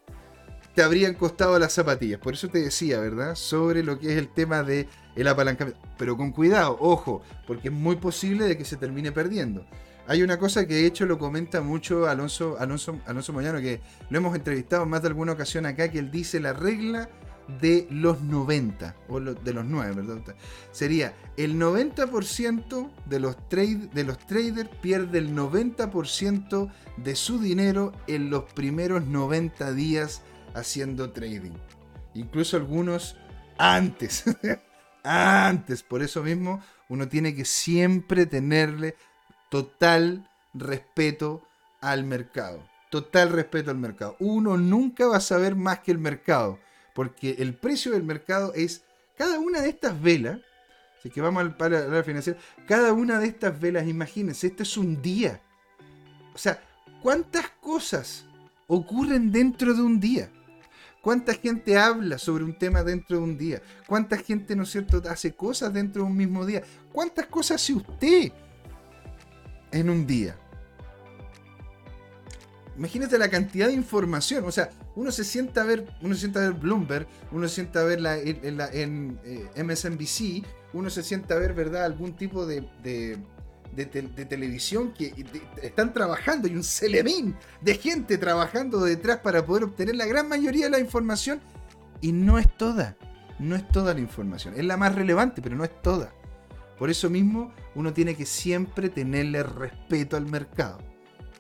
[0.77, 2.21] te habrían costado las zapatillas.
[2.21, 3.35] Por eso te decía, ¿verdad?
[3.35, 4.87] Sobre lo que es el tema de
[5.17, 5.81] el apalancamiento.
[5.97, 9.65] Pero con cuidado, ojo, porque es muy posible de que se termine perdiendo.
[10.07, 13.81] Hay una cosa que de hecho lo comenta mucho Alonso, Alonso, Alonso Moyano, que
[14.11, 17.09] lo hemos entrevistado en más de alguna ocasión acá, que él dice la regla
[17.59, 20.35] de los 90, o de los 9, ¿verdad?
[20.73, 27.93] Sería el 90% de los, trade, de los traders pierde el 90% de su dinero
[28.07, 30.21] en los primeros 90 días
[30.57, 31.53] haciendo trading.
[32.15, 33.17] Incluso algunos
[33.59, 34.25] antes.
[35.05, 35.83] antes.
[35.83, 38.97] Por eso mismo uno tiene que siempre tenerle
[39.51, 41.43] total respeto
[41.81, 42.67] al mercado.
[42.91, 44.17] Total respeto al mercado.
[44.19, 46.59] Uno nunca va a saber más que el mercado.
[46.95, 48.85] Porque el precio del mercado es
[49.19, 50.41] cada una de estas velas.
[50.99, 52.39] Así que vamos al la financiera.
[52.67, 55.41] Cada una de estas velas, imagínense, esto es un día.
[56.35, 56.63] O sea,
[57.03, 58.25] ¿cuántas cosas
[58.67, 60.31] ocurren dentro de un día?
[61.07, 63.63] ¿Cuánta gente habla sobre un tema dentro de un día?
[63.87, 66.65] ¿Cuánta gente, ¿no es cierto?, hace cosas dentro de un mismo día.
[66.93, 68.33] ¿Cuántas cosas hace usted
[69.71, 70.37] en un día?
[72.77, 74.47] Imagínate la cantidad de información.
[74.47, 77.55] O sea, uno se sienta a ver, uno se sienta a ver Bloomberg, uno se
[77.55, 82.47] sienta a ver la, en, eh, MSNBC, uno se sienta a ver, ¿verdad?, algún tipo
[82.47, 83.17] de de,
[83.85, 85.13] televisión que
[85.63, 90.65] están trabajando y un celemín de gente trabajando detrás para poder obtener la gran mayoría
[90.65, 91.41] de la información
[92.01, 92.97] y no es toda,
[93.39, 96.13] no es toda la información, es la más relevante, pero no es toda.
[96.79, 100.79] Por eso mismo uno tiene que siempre tenerle respeto al mercado,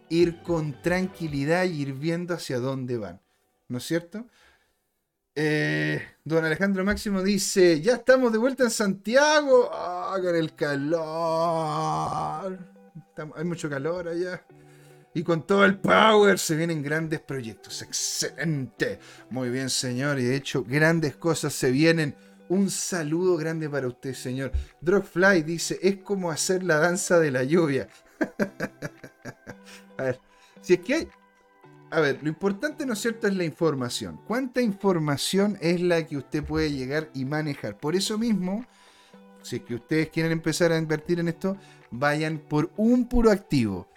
[0.09, 3.21] ir con tranquilidad y ir viendo hacia dónde van,
[3.69, 4.27] ¿no es cierto?
[5.39, 9.71] Eh, don Alejandro Máximo dice, ya estamos de vuelta en Santiago.
[9.71, 10.99] Con el calor.
[13.37, 14.43] hay mucho calor allá.
[15.13, 17.83] Y con todo el power se vienen grandes proyectos.
[17.83, 18.99] Excelente.
[19.29, 20.19] Muy bien, señor.
[20.19, 22.17] Y de hecho, grandes cosas se vienen.
[22.49, 24.53] Un saludo grande para usted, señor.
[24.81, 27.89] Drogfly dice, es como hacer la danza de la lluvia.
[29.99, 30.21] A ver,
[30.63, 31.09] si es que hay,
[31.91, 34.21] a ver, lo importante, ¿no es cierto?, es la información.
[34.27, 37.79] ¿Cuánta información es la que usted puede llegar y manejar?
[37.79, 38.65] Por eso mismo,
[39.43, 41.57] si es que ustedes quieren empezar a invertir en esto,
[41.91, 43.89] vayan por un puro activo.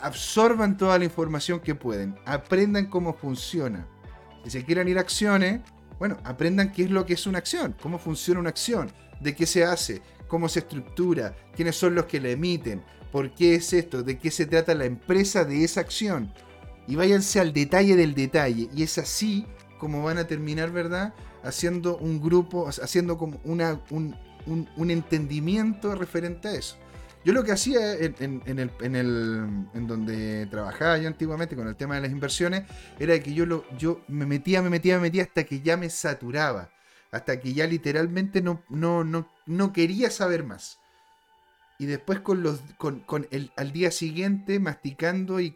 [0.00, 2.16] Absorban toda la información que pueden.
[2.24, 3.86] Aprendan cómo funciona.
[4.44, 5.60] Si se quieren ir a acciones,
[5.98, 8.90] bueno, aprendan qué es lo que es una acción, cómo funciona una acción,
[9.20, 12.82] de qué se hace, cómo se estructura, quiénes son los que la emiten,
[13.12, 16.32] por qué es esto, de qué se trata la empresa de esa acción
[16.86, 18.68] y váyanse al detalle del detalle.
[18.74, 19.46] Y es así
[19.78, 21.14] como van a terminar, ¿verdad?
[21.42, 26.76] Haciendo un grupo, haciendo como una, un, entendimiento referente a eso.
[27.24, 31.76] Yo lo que hacía en, el, en, el, en donde trabajaba yo antiguamente con el
[31.76, 32.64] tema de las inversiones
[32.98, 35.88] era que yo, lo, yo me metía, me metía, me metía hasta que ya me
[35.88, 36.70] saturaba.
[37.12, 40.81] Hasta que ya literalmente no, no, no, no quería saber más
[41.82, 45.50] y después con los con, el, al día siguiente masticando y,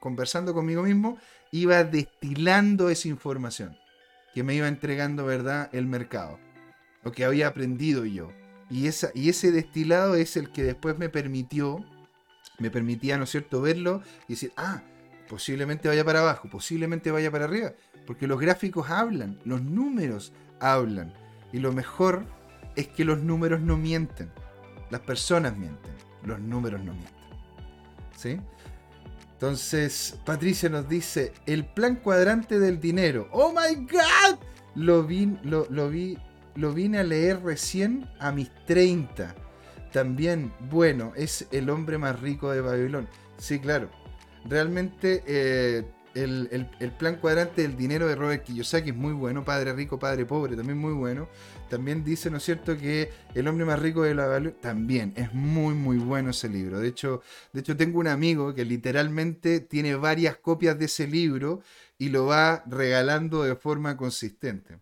[0.00, 1.16] conversando conmigo mismo
[1.50, 3.78] iba destilando esa información
[4.34, 6.38] que me iba entregando verdad el mercado
[7.02, 8.30] lo que había aprendido yo.
[8.68, 11.82] Y esa y ese destilado es el que después me permitió
[12.58, 14.82] me permitía no es cierto verlo y decir ah
[15.26, 17.72] posiblemente vaya para abajo posiblemente vaya para arriba
[18.06, 21.14] porque los gráficos hablan los números hablan
[21.50, 22.26] y lo mejor
[22.76, 24.30] es que los números no mienten
[24.92, 27.14] Las personas mienten, los números no mienten.
[28.14, 28.38] ¿Sí?
[29.32, 33.26] Entonces, Patricia nos dice, el plan cuadrante del dinero.
[33.32, 34.38] ¡Oh, my God!
[34.74, 36.18] Lo vi, lo, vi,
[36.56, 39.34] lo vine a leer recién a mis 30.
[39.94, 43.08] También, bueno, es el hombre más rico de Babilón.
[43.38, 43.88] Sí, claro.
[44.44, 49.42] Realmente eh, el, plan cuadrante del dinero de Robert Kiyosaki es muy bueno.
[49.42, 51.28] Padre rico, padre pobre, también muy bueno.
[51.72, 55.32] También dice, ¿no es cierto?, que el hombre más rico de la Babilón también es
[55.32, 56.78] muy, muy bueno ese libro.
[56.78, 57.22] De hecho,
[57.54, 61.62] de hecho, tengo un amigo que literalmente tiene varias copias de ese libro
[61.96, 64.80] y lo va regalando de forma consistente.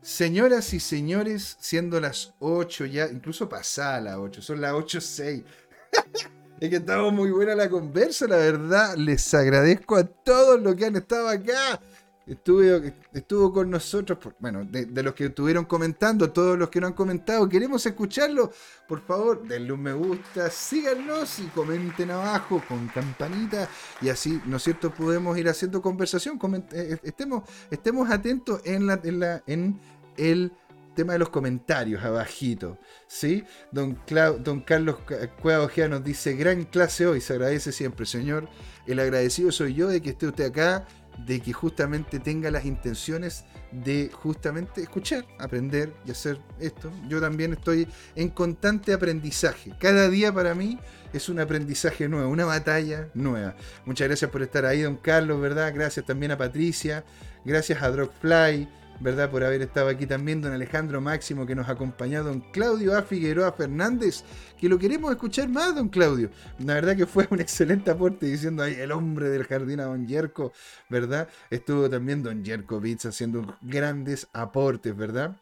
[0.00, 5.44] Señoras y señores, siendo las 8 ya, incluso pasada las 8, son las 8.06.
[6.60, 8.96] es que estamos muy buena la conversa, la verdad.
[8.96, 11.78] Les agradezco a todos los que han estado acá.
[12.26, 16.92] Estuve, estuvo con nosotros, bueno, de, los que estuvieron comentando, todos los que no han
[16.92, 18.50] comentado, queremos escucharlo.
[18.88, 23.68] Por favor, denle un me gusta, síganos y comenten abajo con campanita
[24.02, 26.36] y así, ¿no es cierto?, podemos ir haciendo conversación.
[26.52, 29.80] Eh, eh, estemos, estemos atentos en, la, en, la, en
[30.16, 30.50] el
[30.96, 32.76] tema de los comentarios abajito,
[33.06, 33.44] ¿sí?
[33.70, 34.00] Don,
[34.40, 34.96] don Carlos
[35.40, 38.48] Cueva Ojea nos dice, gran clase hoy, se agradece siempre, señor.
[38.86, 40.88] El agradecido soy yo de que esté usted acá
[41.24, 46.90] de que justamente tenga las intenciones de justamente escuchar, aprender y hacer esto.
[47.08, 49.72] Yo también estoy en constante aprendizaje.
[49.78, 50.78] Cada día para mí
[51.12, 53.56] es un aprendizaje nuevo, una batalla nueva.
[53.84, 55.72] Muchas gracias por estar ahí, don Carlos, ¿verdad?
[55.74, 57.04] Gracias también a Patricia,
[57.44, 58.68] gracias a Drogfly,
[59.00, 59.30] ¿verdad?
[59.30, 63.02] Por haber estado aquí también, don Alejandro Máximo, que nos ha acompañado, don Claudio A.
[63.02, 64.24] Figueroa Fernández,
[64.58, 66.30] que lo queremos escuchar más, don Claudio.
[66.58, 70.06] La verdad que fue un excelente aporte diciendo ahí el hombre del jardín a don
[70.06, 70.52] Yerko,
[70.88, 71.28] ¿verdad?
[71.50, 75.36] Estuvo también don Yerko Bits haciendo grandes aportes, ¿verdad?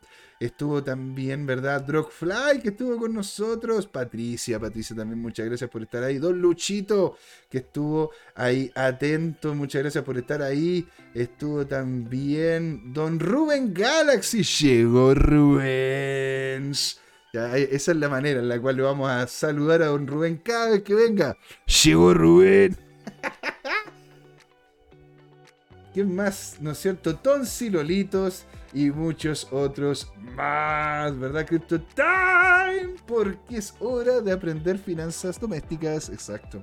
[0.44, 1.80] Estuvo también, ¿verdad?
[1.80, 3.86] Drogfly, que estuvo con nosotros.
[3.86, 6.18] Patricia, Patricia también, muchas gracias por estar ahí.
[6.18, 7.16] Don Luchito,
[7.48, 10.86] que estuvo ahí atento, muchas gracias por estar ahí.
[11.14, 14.42] Estuvo también Don Rubén Galaxy.
[14.42, 17.00] Llegó Rubens.
[17.32, 20.72] esa es la manera en la cual le vamos a saludar a Don Rubén cada
[20.72, 21.38] vez que venga.
[21.84, 22.76] Llegó Rubén.
[25.94, 26.56] ¿Quién más?
[26.60, 27.16] ¿No es cierto?
[27.16, 28.44] Tonsilolitos
[28.74, 31.46] y muchos otros más, ¿verdad?
[31.46, 36.62] Crypto Time, porque es hora de aprender finanzas domésticas, exacto.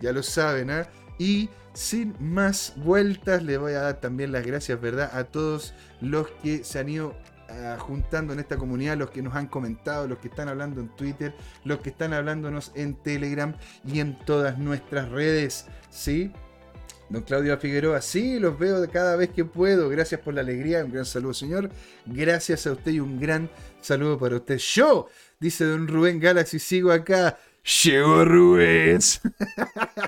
[0.00, 0.84] Ya lo saben, ¿eh?
[1.18, 5.10] Y sin más vueltas, le voy a dar también las gracias, ¿verdad?
[5.16, 7.16] A todos los que se han ido
[7.48, 10.88] ah, juntando en esta comunidad, los que nos han comentado, los que están hablando en
[10.88, 11.34] Twitter,
[11.64, 13.54] los que están hablándonos en Telegram
[13.86, 16.32] y en todas nuestras redes, ¿sí?
[17.08, 19.88] Don Claudio Figueroa, sí, los veo cada vez que puedo.
[19.88, 20.84] Gracias por la alegría.
[20.84, 21.70] Un gran saludo, señor.
[22.06, 23.50] Gracias a usted y un gran
[23.80, 24.58] saludo para usted.
[24.58, 25.08] Yo,
[25.38, 27.38] dice don Rubén Galaxy, sigo acá.
[27.84, 28.98] Llegó Rubén.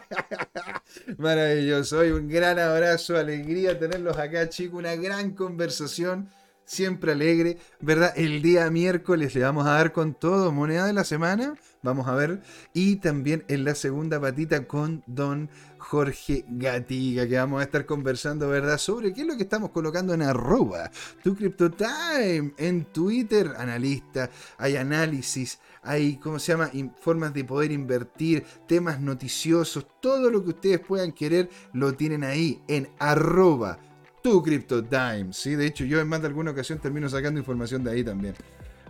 [1.18, 1.98] Maravilloso.
[1.98, 4.78] Hoy un gran abrazo, alegría tenerlos acá, chicos.
[4.78, 6.28] Una gran conversación.
[6.64, 8.12] Siempre alegre, ¿verdad?
[8.16, 11.54] El día miércoles le vamos a dar con todo, moneda de la semana,
[11.86, 12.42] vamos a ver.
[12.74, 15.48] Y también en la segunda patita con Don
[15.78, 18.76] Jorge Gatiga, que vamos a estar conversando, ¿verdad?
[18.76, 20.90] Sobre qué es lo que estamos colocando en arroba,
[21.22, 26.70] tu CryptoTime, en Twitter, analista, hay análisis, hay, ¿cómo se llama?
[27.00, 32.60] Formas de poder invertir, temas noticiosos, todo lo que ustedes puedan querer lo tienen ahí
[32.66, 33.78] en arroba,
[34.22, 35.54] tu CryptoTime, ¿sí?
[35.54, 38.34] De hecho, yo en más de alguna ocasión termino sacando información de ahí también.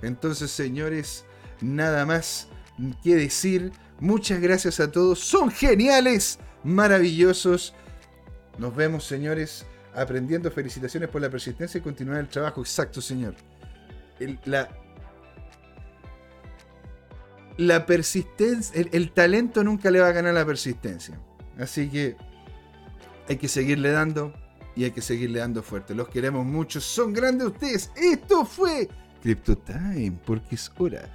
[0.00, 1.26] Entonces, señores,
[1.60, 2.48] nada más
[3.02, 3.72] que decir.
[4.00, 5.20] Muchas gracias a todos.
[5.20, 7.74] Son geniales maravillosos.
[8.58, 10.50] Nos vemos, señores, aprendiendo.
[10.50, 12.60] Felicitaciones por la persistencia y continuar el trabajo.
[12.60, 13.34] Exacto, señor.
[14.44, 14.68] la,
[17.56, 21.18] la persistencia, el, talento nunca le va a ganar la persistencia.
[21.58, 22.16] Así que
[23.28, 24.34] hay que seguirle dando
[24.74, 25.94] y hay que seguirle dando fuerte.
[25.94, 27.90] Los queremos mucho, son grandes ustedes.
[27.96, 28.88] Esto fue
[29.22, 31.08] Crypto Time, porque es hora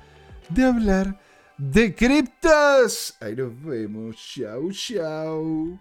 [0.49, 1.19] de hablar
[1.61, 3.15] de criptas.
[3.21, 4.15] Ahí nos vemos.
[4.15, 5.79] Chau, chau.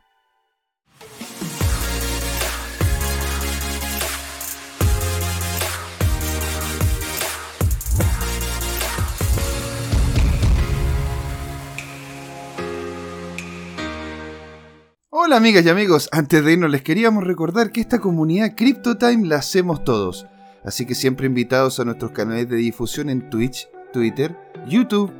[15.09, 19.37] Hola amigas y amigos, antes de irnos les queríamos recordar que esta comunidad CryptoTime la
[19.37, 20.27] hacemos todos,
[20.65, 24.37] así que siempre invitados a nuestros canales de difusión en Twitch, Twitter,
[24.67, 25.20] YouTube